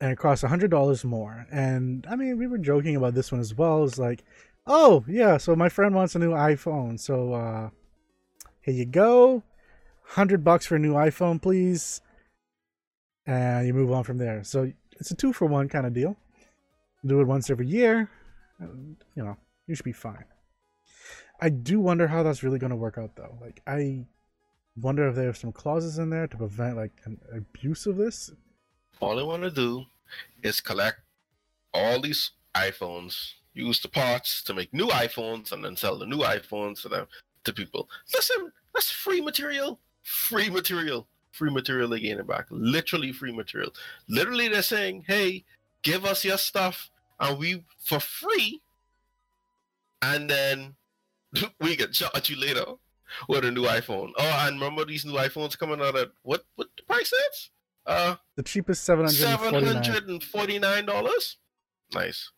And 0.00 0.12
it 0.12 0.18
costs 0.18 0.44
$100 0.44 1.04
more. 1.04 1.46
And 1.50 2.06
I 2.08 2.14
mean, 2.14 2.38
we 2.38 2.46
were 2.46 2.58
joking 2.58 2.94
about 2.96 3.14
this 3.14 3.32
one 3.32 3.40
as 3.40 3.54
well. 3.54 3.84
It's 3.84 3.98
like, 3.98 4.24
"Oh, 4.66 5.04
yeah, 5.08 5.38
so 5.38 5.56
my 5.56 5.68
friend 5.68 5.94
wants 5.94 6.14
a 6.14 6.18
new 6.18 6.32
iPhone. 6.32 7.00
So 7.00 7.32
uh 7.32 7.70
here 8.60 8.74
you 8.74 8.86
go. 8.86 9.42
100 10.14 10.44
bucks 10.44 10.66
for 10.66 10.76
a 10.76 10.78
new 10.78 10.94
iPhone, 10.94 11.40
please." 11.40 12.00
and 13.28 13.66
you 13.66 13.74
move 13.74 13.92
on 13.92 14.02
from 14.02 14.16
there. 14.16 14.42
So 14.42 14.72
it's 14.98 15.10
a 15.10 15.14
two 15.14 15.32
for 15.32 15.44
one 15.44 15.68
kind 15.68 15.86
of 15.86 15.92
deal. 15.92 16.16
Do 17.04 17.20
it 17.20 17.26
once 17.26 17.50
every 17.50 17.66
year, 17.66 18.10
you 18.58 18.96
know, 19.22 19.36
you 19.66 19.74
should 19.74 19.84
be 19.84 19.92
fine. 19.92 20.24
I 21.40 21.48
do 21.48 21.80
wonder 21.80 22.08
how 22.08 22.22
that's 22.22 22.42
really 22.42 22.58
going 22.58 22.70
to 22.70 22.76
work 22.76 22.98
out, 22.98 23.14
though. 23.14 23.38
Like, 23.40 23.62
I 23.66 24.04
wonder 24.76 25.08
if 25.08 25.14
there 25.14 25.28
are 25.28 25.34
some 25.34 25.52
clauses 25.52 25.98
in 25.98 26.10
there 26.10 26.26
to 26.26 26.36
prevent 26.36 26.76
like 26.76 26.92
an 27.04 27.18
abuse 27.32 27.86
of 27.86 27.96
this. 27.96 28.30
All 29.00 29.18
I 29.18 29.22
want 29.22 29.42
to 29.42 29.50
do 29.50 29.84
is 30.42 30.60
collect 30.60 31.00
all 31.72 32.00
these 32.00 32.32
iPhones, 32.54 33.34
use 33.54 33.80
the 33.80 33.88
parts 33.88 34.42
to 34.44 34.54
make 34.54 34.72
new 34.72 34.86
iPhones, 34.88 35.52
and 35.52 35.64
then 35.64 35.76
sell 35.76 35.98
the 35.98 36.06
new 36.06 36.18
iPhones 36.18 36.82
to 36.82 36.88
them 36.88 37.06
to 37.44 37.52
people. 37.52 37.88
Listen, 38.12 38.52
that's 38.74 38.90
free 38.90 39.20
material. 39.20 39.78
Free 40.02 40.50
material. 40.50 41.06
Free 41.32 41.50
material 41.50 41.88
they 41.88 42.00
gain 42.00 42.18
it 42.18 42.26
back. 42.26 42.46
Literally 42.50 43.12
free 43.12 43.32
material. 43.32 43.72
Literally 44.08 44.48
they're 44.48 44.62
saying, 44.62 45.04
hey, 45.06 45.44
give 45.82 46.04
us 46.04 46.24
your 46.24 46.38
stuff 46.38 46.90
and 47.20 47.38
we 47.38 47.64
for 47.78 48.00
free 48.00 48.60
and 50.02 50.28
then 50.28 50.74
we 51.60 51.76
can 51.76 51.92
charge 51.92 52.30
you 52.30 52.36
later 52.36 52.64
with 53.28 53.44
a 53.44 53.50
new 53.50 53.62
iPhone. 53.62 54.12
Oh, 54.18 54.44
and 54.46 54.60
remember 54.60 54.84
these 54.84 55.04
new 55.04 55.14
iPhones 55.14 55.58
coming 55.58 55.80
out 55.80 55.96
at 55.96 56.08
what 56.22 56.44
what 56.56 56.68
the 56.76 56.82
price 56.84 57.12
is? 57.12 57.50
Uh 57.86 58.16
The 58.36 58.42
cheapest 58.42 58.84
seven 58.84 59.06
hundred 59.06 59.16
seven 59.16 59.50
forty 59.50 59.64
nine. 59.66 59.74
hundred 59.74 60.08
and 60.08 60.22
forty 60.22 60.58
nine 60.58 60.86
dollars. 60.86 61.38
Nice. 61.94 62.30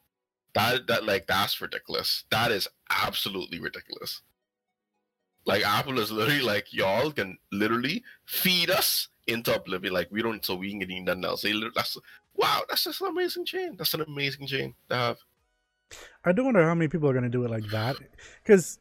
That 0.54 0.86
that 0.86 1.04
like 1.04 1.26
that's 1.26 1.60
ridiculous. 1.60 2.24
That 2.30 2.52
is 2.52 2.68
absolutely 2.90 3.60
ridiculous. 3.60 4.22
Like 5.46 5.64
Apple 5.64 5.98
is 5.98 6.12
literally 6.12 6.42
like 6.42 6.72
y'all 6.72 7.10
can 7.12 7.38
literally 7.50 8.04
feed 8.26 8.70
us 8.70 9.08
into 9.26 9.54
oblivion. 9.54 9.94
Like 9.94 10.08
we 10.10 10.22
don't 10.22 10.44
so 10.44 10.54
we 10.54 10.70
can 10.70 10.78
get 10.80 10.88
nothing 10.88 11.24
else. 11.24 11.42
They 11.42 11.52
That's 11.74 11.96
wow. 12.34 12.62
That's 12.68 12.84
just 12.84 13.00
an 13.00 13.08
amazing 13.08 13.44
chain. 13.44 13.76
That's 13.76 13.94
an 13.94 14.02
amazing 14.02 14.46
chain 14.46 14.74
to 14.88 14.94
have. 14.94 15.18
I 16.24 16.32
do 16.32 16.44
wonder 16.44 16.62
how 16.62 16.74
many 16.74 16.88
people 16.88 17.08
are 17.08 17.12
going 17.12 17.24
to 17.24 17.28
do 17.30 17.44
it 17.44 17.50
like 17.50 17.66
that. 17.70 17.96
Because 18.42 18.78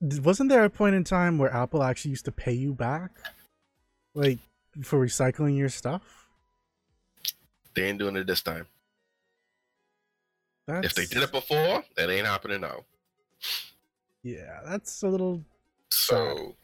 wasn't 0.00 0.50
there 0.50 0.64
a 0.64 0.70
point 0.70 0.94
in 0.94 1.04
time 1.04 1.38
where 1.38 1.52
Apple 1.52 1.82
actually 1.82 2.10
used 2.10 2.24
to 2.26 2.32
pay 2.32 2.52
you 2.52 2.74
back, 2.74 3.10
like 4.14 4.38
for 4.82 4.98
recycling 5.04 5.56
your 5.56 5.68
stuff? 5.68 6.28
They 7.74 7.84
ain't 7.84 7.98
doing 7.98 8.16
it 8.16 8.26
this 8.26 8.42
time. 8.42 8.66
That's, 10.66 10.86
If 10.86 10.94
they 10.94 11.06
did 11.06 11.22
it 11.22 11.30
before, 11.32 11.84
it 11.96 12.10
ain't 12.10 12.26
happening 12.26 12.60
now. 12.60 12.84
yeah, 14.22 14.60
that's 14.64 15.02
a 15.02 15.08
little. 15.08 15.44
So 15.90 16.56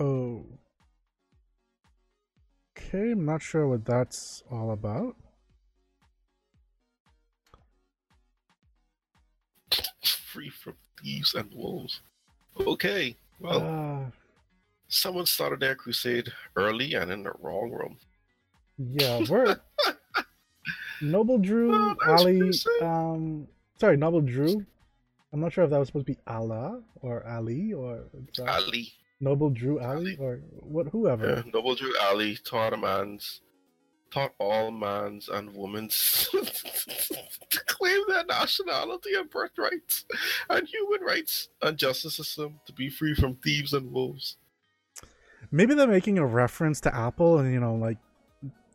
Oh. 0.00 0.46
Okay, 2.78 3.10
I'm 3.12 3.24
not 3.24 3.42
sure 3.42 3.66
what 3.66 3.84
that's 3.84 4.42
all 4.50 4.70
about. 4.70 5.16
Thieves 11.02 11.34
and 11.34 11.52
wolves. 11.54 12.00
Okay. 12.58 13.16
Well, 13.40 13.60
Uh, 13.62 14.10
someone 14.88 15.26
started 15.26 15.60
their 15.60 15.74
crusade 15.74 16.32
early 16.56 16.94
and 16.94 17.10
in 17.12 17.22
the 17.22 17.32
wrong 17.40 17.70
room. 17.70 17.98
yeah, 18.78 19.22
we're 19.28 19.56
Noble 21.00 21.38
Drew, 21.38 21.72
Oh, 21.74 21.94
Ali. 22.06 22.50
Um, 22.82 23.46
sorry, 23.80 23.96
Noble 23.96 24.20
Drew. 24.20 24.64
I'm 25.32 25.40
not 25.40 25.52
sure 25.52 25.64
if 25.64 25.70
that 25.70 25.78
was 25.78 25.88
supposed 25.88 26.06
to 26.06 26.12
be 26.14 26.18
Allah 26.26 26.82
or 26.96 27.24
Ali 27.26 27.72
or 27.72 28.04
Ali. 28.46 28.92
Noble 29.20 29.50
Drew 29.50 29.78
Ali 29.80 30.16
Ali. 30.16 30.16
or 30.18 30.36
what? 30.62 30.88
Whoever. 30.88 31.26
Yeah, 31.28 31.42
Noble 31.52 31.74
Drew 31.74 31.92
Ali 32.02 32.38
a 32.72 32.76
taught 34.10 34.32
all 34.38 34.70
man's 34.70 35.28
and 35.28 35.54
women's 35.54 36.28
to 37.50 37.60
claim 37.66 38.00
their 38.08 38.24
nationality 38.24 39.14
and 39.14 39.30
birthrights 39.30 40.04
and 40.50 40.66
human 40.68 41.00
rights 41.02 41.48
and 41.62 41.76
justice 41.78 42.16
system 42.16 42.60
to 42.66 42.72
be 42.72 42.88
free 42.88 43.14
from 43.14 43.36
thieves 43.36 43.72
and 43.72 43.90
wolves. 43.92 44.36
Maybe 45.50 45.74
they're 45.74 45.86
making 45.86 46.18
a 46.18 46.26
reference 46.26 46.80
to 46.82 46.94
Apple 46.94 47.38
and 47.38 47.52
you 47.52 47.60
know, 47.60 47.74
like 47.74 47.98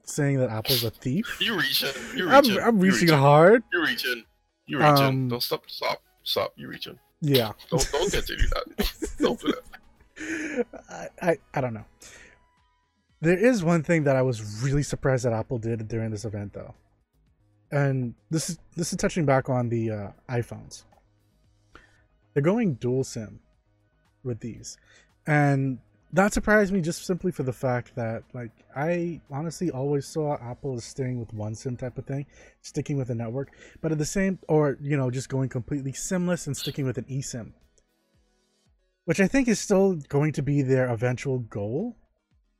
saying 0.05 0.39
that 0.39 0.49
Apple's 0.49 0.83
a 0.83 0.89
thief. 0.89 1.37
You 1.41 1.57
reaching. 1.57 1.89
You 2.15 2.29
I'm, 2.29 2.43
reaching. 2.43 2.61
I'm 2.61 2.83
you 2.83 2.91
reaching 2.91 3.09
hard. 3.09 3.63
You're 3.71 3.85
reaching. 3.85 4.23
You're 4.65 4.79
reaching. 4.79 5.05
Um, 5.05 5.27
Don't 5.27 5.43
stop. 5.43 5.69
Stop. 5.69 6.01
Stop. 6.23 6.53
You're 6.55 6.69
reaching. 6.69 6.97
Yeah. 7.21 7.51
Don't 7.69 7.89
don't 7.91 8.11
continue 8.11 8.47
that. 8.47 9.11
Don't 9.19 9.39
do 9.39 9.53
that. 9.53 10.65
I, 10.89 11.07
I 11.21 11.37
I 11.53 11.61
don't 11.61 11.73
know. 11.73 11.85
There 13.23 13.37
is 13.37 13.63
one 13.63 13.83
thing 13.83 14.03
that 14.03 14.17
I 14.17 14.21
was 14.21 14.61
really 14.61 14.83
surprised 14.83 15.23
that 15.23 15.31
Apple 15.31 15.57
did 15.57 15.87
during 15.87 16.11
this 16.11 16.25
event, 16.25 16.51
though, 16.51 16.73
and 17.71 18.15
this 18.29 18.49
is 18.49 18.59
this 18.75 18.91
is 18.91 18.97
touching 18.97 19.25
back 19.25 19.47
on 19.47 19.69
the 19.69 19.91
uh, 19.91 20.07
iPhones. 20.29 20.83
they're 22.33 22.43
going 22.43 22.73
dual 22.73 23.05
SIM 23.05 23.39
with 24.25 24.41
these, 24.41 24.77
and 25.25 25.79
that 26.11 26.33
surprised 26.33 26.73
me 26.73 26.81
just 26.81 27.05
simply 27.05 27.31
for 27.31 27.43
the 27.43 27.53
fact 27.53 27.95
that 27.95 28.23
like 28.33 28.51
I 28.75 29.21
honestly 29.31 29.71
always 29.71 30.05
saw 30.05 30.35
Apple 30.41 30.75
as 30.75 30.83
staying 30.83 31.17
with 31.17 31.33
one 31.33 31.55
SIM 31.55 31.77
type 31.77 31.97
of 31.97 32.05
thing, 32.05 32.25
sticking 32.61 32.97
with 32.97 33.09
a 33.09 33.15
network, 33.15 33.51
but 33.79 33.93
at 33.93 33.99
the 33.99 34.05
same 34.05 34.37
or 34.49 34.77
you 34.81 34.97
know 34.97 35.09
just 35.09 35.29
going 35.29 35.47
completely 35.47 35.93
SIMless 35.93 36.45
and 36.45 36.57
sticking 36.57 36.85
with 36.85 36.97
an 36.97 37.05
eSIM, 37.05 37.53
which 39.05 39.21
I 39.21 39.29
think 39.29 39.47
is 39.47 39.61
still 39.61 39.95
going 40.09 40.33
to 40.33 40.41
be 40.41 40.61
their 40.61 40.87
eventual 40.87 41.39
goal. 41.39 41.95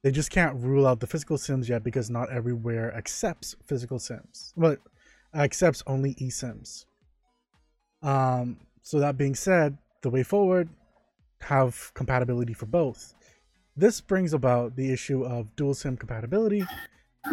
They 0.04 0.12
just 0.12 0.32
can't 0.32 0.56
rule 0.56 0.86
out 0.86 1.00
the 1.00 1.08
physical 1.08 1.38
SIMs 1.38 1.70
yet 1.70 1.84
because 1.84 2.10
not 2.10 2.32
everywhere 2.32 2.94
accepts 2.96 3.56
physical 3.66 4.00
SIMs, 4.00 4.54
but 4.58 4.80
accepts 5.34 5.82
only 5.88 6.14
eSIMs. 6.16 6.86
Um, 8.02 8.58
so 8.82 9.00
that 9.00 9.18
being 9.18 9.34
said, 9.34 9.78
the 10.02 10.10
way 10.10 10.24
forward 10.24 10.70
have 11.40 11.92
compatibility 11.94 12.54
for 12.54 12.66
both 12.66 13.14
this 13.76 14.02
brings 14.02 14.34
about 14.34 14.76
the 14.76 14.92
issue 14.92 15.24
of 15.24 15.56
dual 15.56 15.74
SIM 15.74 15.98
compatibility 15.98 16.64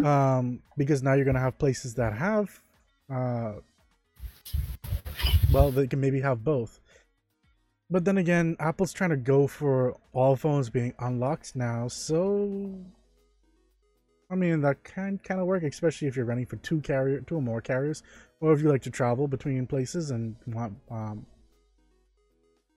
um, 0.03 0.61
because 0.77 1.03
now 1.03 1.13
you're 1.13 1.25
going 1.25 1.35
to 1.35 1.41
have 1.41 1.57
places 1.57 1.93
that 1.95 2.13
have, 2.13 2.61
uh, 3.13 3.53
well, 5.53 5.71
they 5.71 5.87
can 5.87 6.01
maybe 6.01 6.21
have 6.21 6.43
both. 6.43 6.79
But 7.91 8.05
then 8.05 8.17
again, 8.17 8.55
Apple's 8.59 8.93
trying 8.93 9.09
to 9.09 9.17
go 9.17 9.47
for 9.47 9.97
all 10.13 10.37
phones 10.37 10.69
being 10.69 10.93
unlocked 10.99 11.57
now, 11.57 11.89
so 11.89 12.73
I 14.31 14.35
mean 14.35 14.61
that 14.61 14.85
can 14.85 15.19
kind 15.21 15.41
of 15.41 15.45
work, 15.45 15.63
especially 15.63 16.07
if 16.07 16.15
you're 16.15 16.25
running 16.25 16.45
for 16.45 16.55
two 16.55 16.79
carrier, 16.79 17.19
two 17.19 17.35
or 17.35 17.41
more 17.41 17.59
carriers, 17.59 18.01
or 18.39 18.53
if 18.53 18.61
you 18.61 18.69
like 18.69 18.81
to 18.83 18.91
travel 18.91 19.27
between 19.27 19.67
places 19.67 20.09
and 20.11 20.37
want 20.47 20.73
um, 20.89 21.25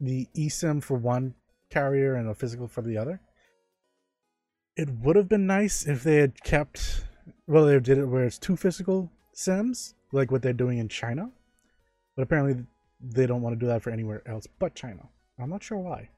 the 0.01 0.27
eSIM 0.37 0.83
for 0.83 0.99
one 0.99 1.35
carrier 1.71 2.17
and 2.17 2.29
a 2.29 2.35
physical 2.35 2.67
for 2.67 2.83
the 2.83 2.99
other. 2.99 3.21
It 4.77 4.91
would 4.91 5.15
have 5.15 5.29
been 5.29 5.47
nice 5.47 5.87
if 5.87 6.03
they 6.03 6.17
had 6.17 6.43
kept 6.43 7.05
well 7.47 7.67
they 7.67 7.79
did 7.79 7.99
it 7.99 8.07
where 8.07 8.25
it's 8.25 8.39
two 8.39 8.57
physical 8.57 9.13
sims 9.33 9.95
like 10.11 10.33
what 10.33 10.43
they're 10.43 10.53
doing 10.53 10.79
in 10.79 10.89
china. 10.89 11.31
But 12.17 12.23
apparently 12.23 12.65
they 13.13 13.27
don't 13.27 13.43
want 13.43 13.55
to 13.55 13.61
do 13.61 13.67
that 13.67 13.83
for 13.83 13.91
anywhere 13.91 14.23
else 14.27 14.47
but 14.59 14.75
china. 14.75 15.09
I'm 15.39 15.51
not 15.51 15.63
sure 15.63 15.79
why. 15.79 16.09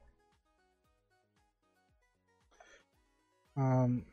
Um 3.55 4.05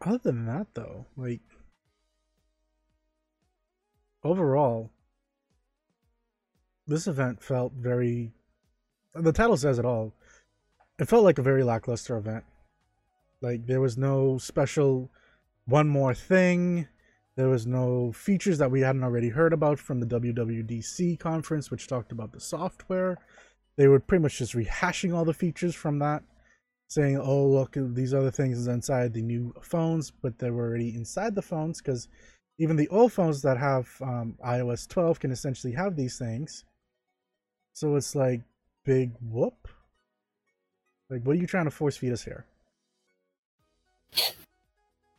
other 0.00 0.18
than 0.18 0.46
that 0.46 0.68
though 0.74 1.06
like 1.16 1.40
overall 4.24 4.90
this 6.86 7.06
event 7.06 7.42
felt 7.42 7.72
very 7.74 8.32
the 9.14 9.32
title 9.32 9.56
says 9.56 9.78
it 9.78 9.84
all. 9.84 10.14
It 10.98 11.08
felt 11.08 11.24
like 11.24 11.38
a 11.38 11.42
very 11.42 11.62
lackluster 11.62 12.16
event. 12.16 12.44
Like 13.40 13.66
there 13.66 13.80
was 13.80 13.98
no 13.98 14.38
special 14.38 15.10
one 15.66 15.88
more 15.88 16.14
thing. 16.14 16.88
There 17.36 17.48
was 17.48 17.66
no 17.66 18.12
features 18.12 18.58
that 18.58 18.70
we 18.70 18.80
hadn't 18.80 19.04
already 19.04 19.30
heard 19.30 19.52
about 19.52 19.78
from 19.78 20.00
the 20.00 20.06
WWDC 20.06 21.18
conference, 21.18 21.70
which 21.70 21.86
talked 21.86 22.12
about 22.12 22.32
the 22.32 22.40
software. 22.40 23.16
They 23.76 23.88
were 23.88 24.00
pretty 24.00 24.22
much 24.22 24.38
just 24.38 24.54
rehashing 24.54 25.14
all 25.14 25.24
the 25.24 25.32
features 25.32 25.74
from 25.74 25.98
that, 26.00 26.22
saying, 26.88 27.16
"Oh, 27.16 27.46
look, 27.46 27.74
these 27.74 28.12
other 28.12 28.30
things 28.30 28.58
is 28.58 28.66
inside 28.66 29.14
the 29.14 29.22
new 29.22 29.54
phones," 29.62 30.10
but 30.10 30.38
they 30.38 30.50
were 30.50 30.66
already 30.66 30.94
inside 30.94 31.34
the 31.34 31.42
phones 31.42 31.80
because 31.80 32.08
even 32.58 32.76
the 32.76 32.88
old 32.88 33.12
phones 33.12 33.40
that 33.42 33.56
have 33.56 33.88
um, 34.02 34.36
iOS 34.44 34.86
12 34.86 35.18
can 35.18 35.30
essentially 35.30 35.72
have 35.72 35.96
these 35.96 36.18
things. 36.18 36.64
So 37.72 37.96
it's 37.96 38.14
like, 38.14 38.42
big 38.84 39.12
whoop. 39.20 39.68
Like, 41.08 41.22
what 41.22 41.36
are 41.36 41.40
you 41.40 41.46
trying 41.46 41.64
to 41.64 41.70
force 41.70 41.96
feed 41.96 42.12
us 42.12 42.24
here? 42.24 42.44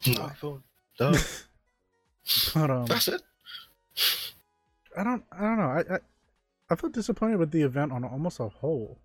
iPhone. 0.03 0.61
but 2.53 2.69
um, 2.69 2.85
That's 2.85 3.07
it. 3.07 3.21
I 4.97 5.03
don't. 5.03 5.23
I 5.31 5.41
don't 5.41 5.57
know. 5.57 5.63
I, 5.63 5.95
I 5.95 5.99
I 6.69 6.75
felt 6.75 6.93
disappointed 6.93 7.37
with 7.37 7.51
the 7.51 7.61
event 7.61 7.91
on 7.91 8.03
almost 8.03 8.39
a 8.39 8.47
whole. 8.47 8.97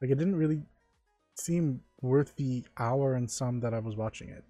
Like 0.00 0.10
it 0.10 0.18
didn't 0.18 0.36
really 0.36 0.62
seem 1.34 1.82
worth 2.00 2.36
the 2.36 2.64
hour 2.78 3.14
and 3.14 3.30
some 3.30 3.60
that 3.60 3.74
I 3.74 3.78
was 3.78 3.96
watching 3.96 4.28
it. 4.28 4.44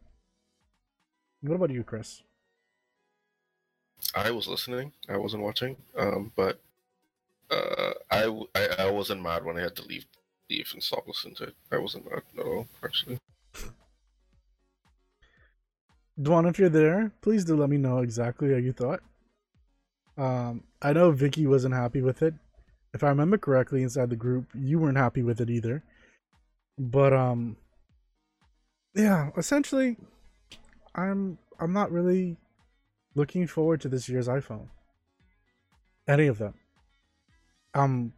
What 1.42 1.54
about 1.54 1.70
you, 1.70 1.84
Chris? 1.84 2.22
I 4.14 4.30
was 4.30 4.48
listening. 4.48 4.92
I 5.08 5.16
wasn't 5.16 5.42
watching. 5.42 5.76
Um, 5.96 6.32
but 6.36 6.60
uh, 7.50 7.92
I, 8.10 8.24
I 8.54 8.68
I 8.78 8.90
wasn't 8.90 9.22
mad 9.22 9.44
when 9.44 9.56
I 9.56 9.62
had 9.62 9.76
to 9.76 9.82
leave 9.86 10.06
leave 10.50 10.70
and 10.72 10.82
stop 10.82 11.06
listening 11.06 11.34
to 11.36 11.44
it. 11.44 11.54
I 11.72 11.78
wasn't 11.78 12.10
mad 12.10 12.22
at 12.38 12.44
all, 12.44 12.66
actually. 12.84 13.18
Dwan, 16.20 16.48
if 16.48 16.58
you're 16.58 16.68
there, 16.68 17.12
please 17.20 17.44
do 17.44 17.56
let 17.56 17.68
me 17.68 17.76
know 17.76 17.98
exactly 17.98 18.50
how 18.50 18.56
you 18.56 18.72
thought. 18.72 19.00
Um, 20.16 20.64
I 20.80 20.94
know 20.94 21.10
Vicky 21.10 21.46
wasn't 21.46 21.74
happy 21.74 22.00
with 22.00 22.22
it. 22.22 22.34
If 22.94 23.04
I 23.04 23.08
remember 23.08 23.36
correctly, 23.36 23.82
inside 23.82 24.08
the 24.08 24.16
group, 24.16 24.46
you 24.54 24.78
weren't 24.78 24.96
happy 24.96 25.22
with 25.22 25.40
it 25.42 25.50
either. 25.50 25.82
But 26.78 27.12
um, 27.12 27.58
yeah, 28.94 29.30
essentially, 29.36 29.98
I'm 30.94 31.38
I'm 31.60 31.74
not 31.74 31.92
really 31.92 32.38
looking 33.14 33.46
forward 33.46 33.82
to 33.82 33.88
this 33.88 34.08
year's 34.08 34.28
iPhone. 34.28 34.68
Any 36.08 36.26
of 36.26 36.38
them. 36.38 36.54
I'm 37.74 38.14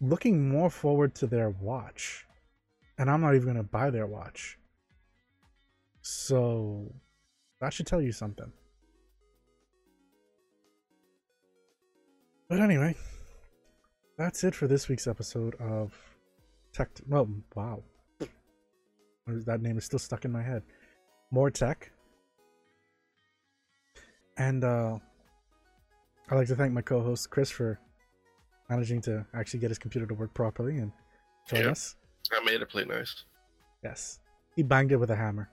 looking 0.00 0.48
more 0.48 0.70
forward 0.70 1.14
to 1.16 1.26
their 1.26 1.50
watch, 1.50 2.26
and 2.96 3.10
I'm 3.10 3.20
not 3.20 3.34
even 3.34 3.48
gonna 3.48 3.62
buy 3.62 3.90
their 3.90 4.06
watch. 4.06 4.58
So 6.00 6.94
that 7.62 7.72
should 7.72 7.86
tell 7.86 8.02
you 8.02 8.10
something. 8.10 8.52
But 12.48 12.58
anyway, 12.58 12.96
that's 14.18 14.42
it 14.42 14.52
for 14.52 14.66
this 14.66 14.88
week's 14.88 15.06
episode 15.06 15.54
of 15.60 15.94
Tech. 16.72 16.90
Well, 17.08 17.28
wow. 17.54 17.84
That 19.28 19.62
name 19.62 19.78
is 19.78 19.84
still 19.84 20.00
stuck 20.00 20.24
in 20.24 20.32
my 20.32 20.42
head. 20.42 20.64
More 21.30 21.52
Tech. 21.52 21.92
And 24.36 24.64
uh, 24.64 24.98
I'd 26.30 26.34
like 26.34 26.48
to 26.48 26.56
thank 26.56 26.72
my 26.72 26.82
co 26.82 27.00
host, 27.00 27.30
Chris, 27.30 27.48
for 27.48 27.78
managing 28.68 29.00
to 29.02 29.24
actually 29.34 29.60
get 29.60 29.70
his 29.70 29.78
computer 29.78 30.08
to 30.08 30.14
work 30.14 30.34
properly 30.34 30.78
and 30.78 30.90
join 31.48 31.66
us. 31.66 31.94
I 32.32 32.42
made 32.44 32.60
it 32.60 32.68
play 32.68 32.84
nice. 32.86 33.24
Yes. 33.84 34.18
He 34.56 34.64
banged 34.64 34.90
it 34.90 34.96
with 34.96 35.10
a 35.10 35.16
hammer. 35.16 35.48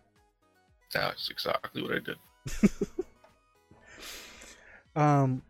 That's 0.94 1.30
exactly 1.30 1.82
what 1.82 1.92
I 1.92 2.00
did. 2.00 2.72
um, 4.96 5.42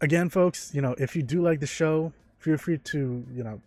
again, 0.00 0.28
folks, 0.28 0.74
you 0.74 0.80
know, 0.80 0.94
if 0.98 1.14
you 1.14 1.22
do 1.22 1.42
like 1.42 1.60
the 1.60 1.66
show, 1.66 2.12
feel 2.38 2.56
free 2.56 2.78
to, 2.78 3.24
you 3.32 3.44
know, 3.44 3.60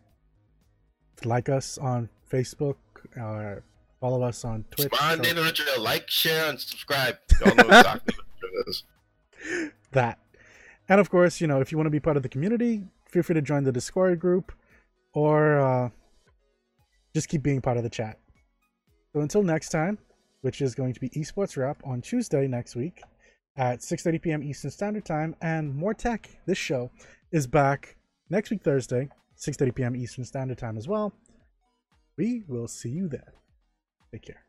like 1.24 1.50
us 1.50 1.78
on 1.78 2.10
Facebook, 2.32 2.76
or 3.16 3.58
uh, 3.58 3.62
follow 4.00 4.24
us 4.24 4.44
on 4.44 4.66
Twitch. 4.72 4.94
Spawn 4.94 5.24
so... 5.24 5.82
like, 5.82 6.10
share, 6.10 6.50
and 6.50 6.60
subscribe. 6.60 7.18
Y'all 7.46 7.56
know 7.56 7.64
exactly 7.64 8.16
what 8.16 8.68
it 8.68 8.70
is. 8.70 8.84
That. 9.92 10.20
And 10.90 11.00
of 11.00 11.10
course, 11.10 11.40
you 11.40 11.48
know, 11.48 11.62
if 11.62 11.72
you 11.72 11.78
want 11.78 11.86
to 11.86 11.92
be 11.92 12.00
part 12.00 12.18
of 12.18 12.24
the 12.24 12.30
community, 12.30 12.84
feel 13.10 13.24
free 13.24 13.36
to 13.36 13.42
join 13.42 13.64
the 13.64 13.72
Discord 13.72 14.20
group 14.20 14.52
or 15.14 15.60
uh, 15.60 15.90
just 17.14 17.30
keep 17.30 17.44
being 17.44 17.62
part 17.62 17.78
of 17.78 17.84
the 17.84 17.90
chat. 17.90 18.18
So 19.14 19.22
until 19.22 19.44
next 19.44 19.70
time, 19.70 19.98
which 20.42 20.62
is 20.62 20.76
going 20.76 20.94
to 20.94 21.00
be 21.00 21.10
Esports 21.10 21.58
Wrap 21.58 21.82
on 21.86 22.02
Tuesday 22.02 22.48
next 22.48 22.76
week 22.76 23.02
at 23.58 23.80
6:30 23.80 24.22
p.m. 24.22 24.44
Eastern 24.44 24.72
Standard 24.72 25.06
Time, 25.06 25.36
and 25.42 25.76
More 25.76 25.94
Tech. 25.94 26.30
This 26.46 26.58
show 26.58 26.92
is 27.32 27.48
back 27.48 27.98
next 28.30 28.50
week 28.50 28.64
Thursday, 28.64 29.10
6:30 29.38 29.76
p.m. 29.76 29.96
Eastern 29.96 30.26
Standard 30.26 30.58
Time 30.58 30.78
as 30.78 30.88
well. 30.88 31.14
We 32.18 32.44
will 32.48 32.68
see 32.68 32.90
you 32.90 33.08
then. 33.08 33.24
Take 34.12 34.24
care. 34.24 34.44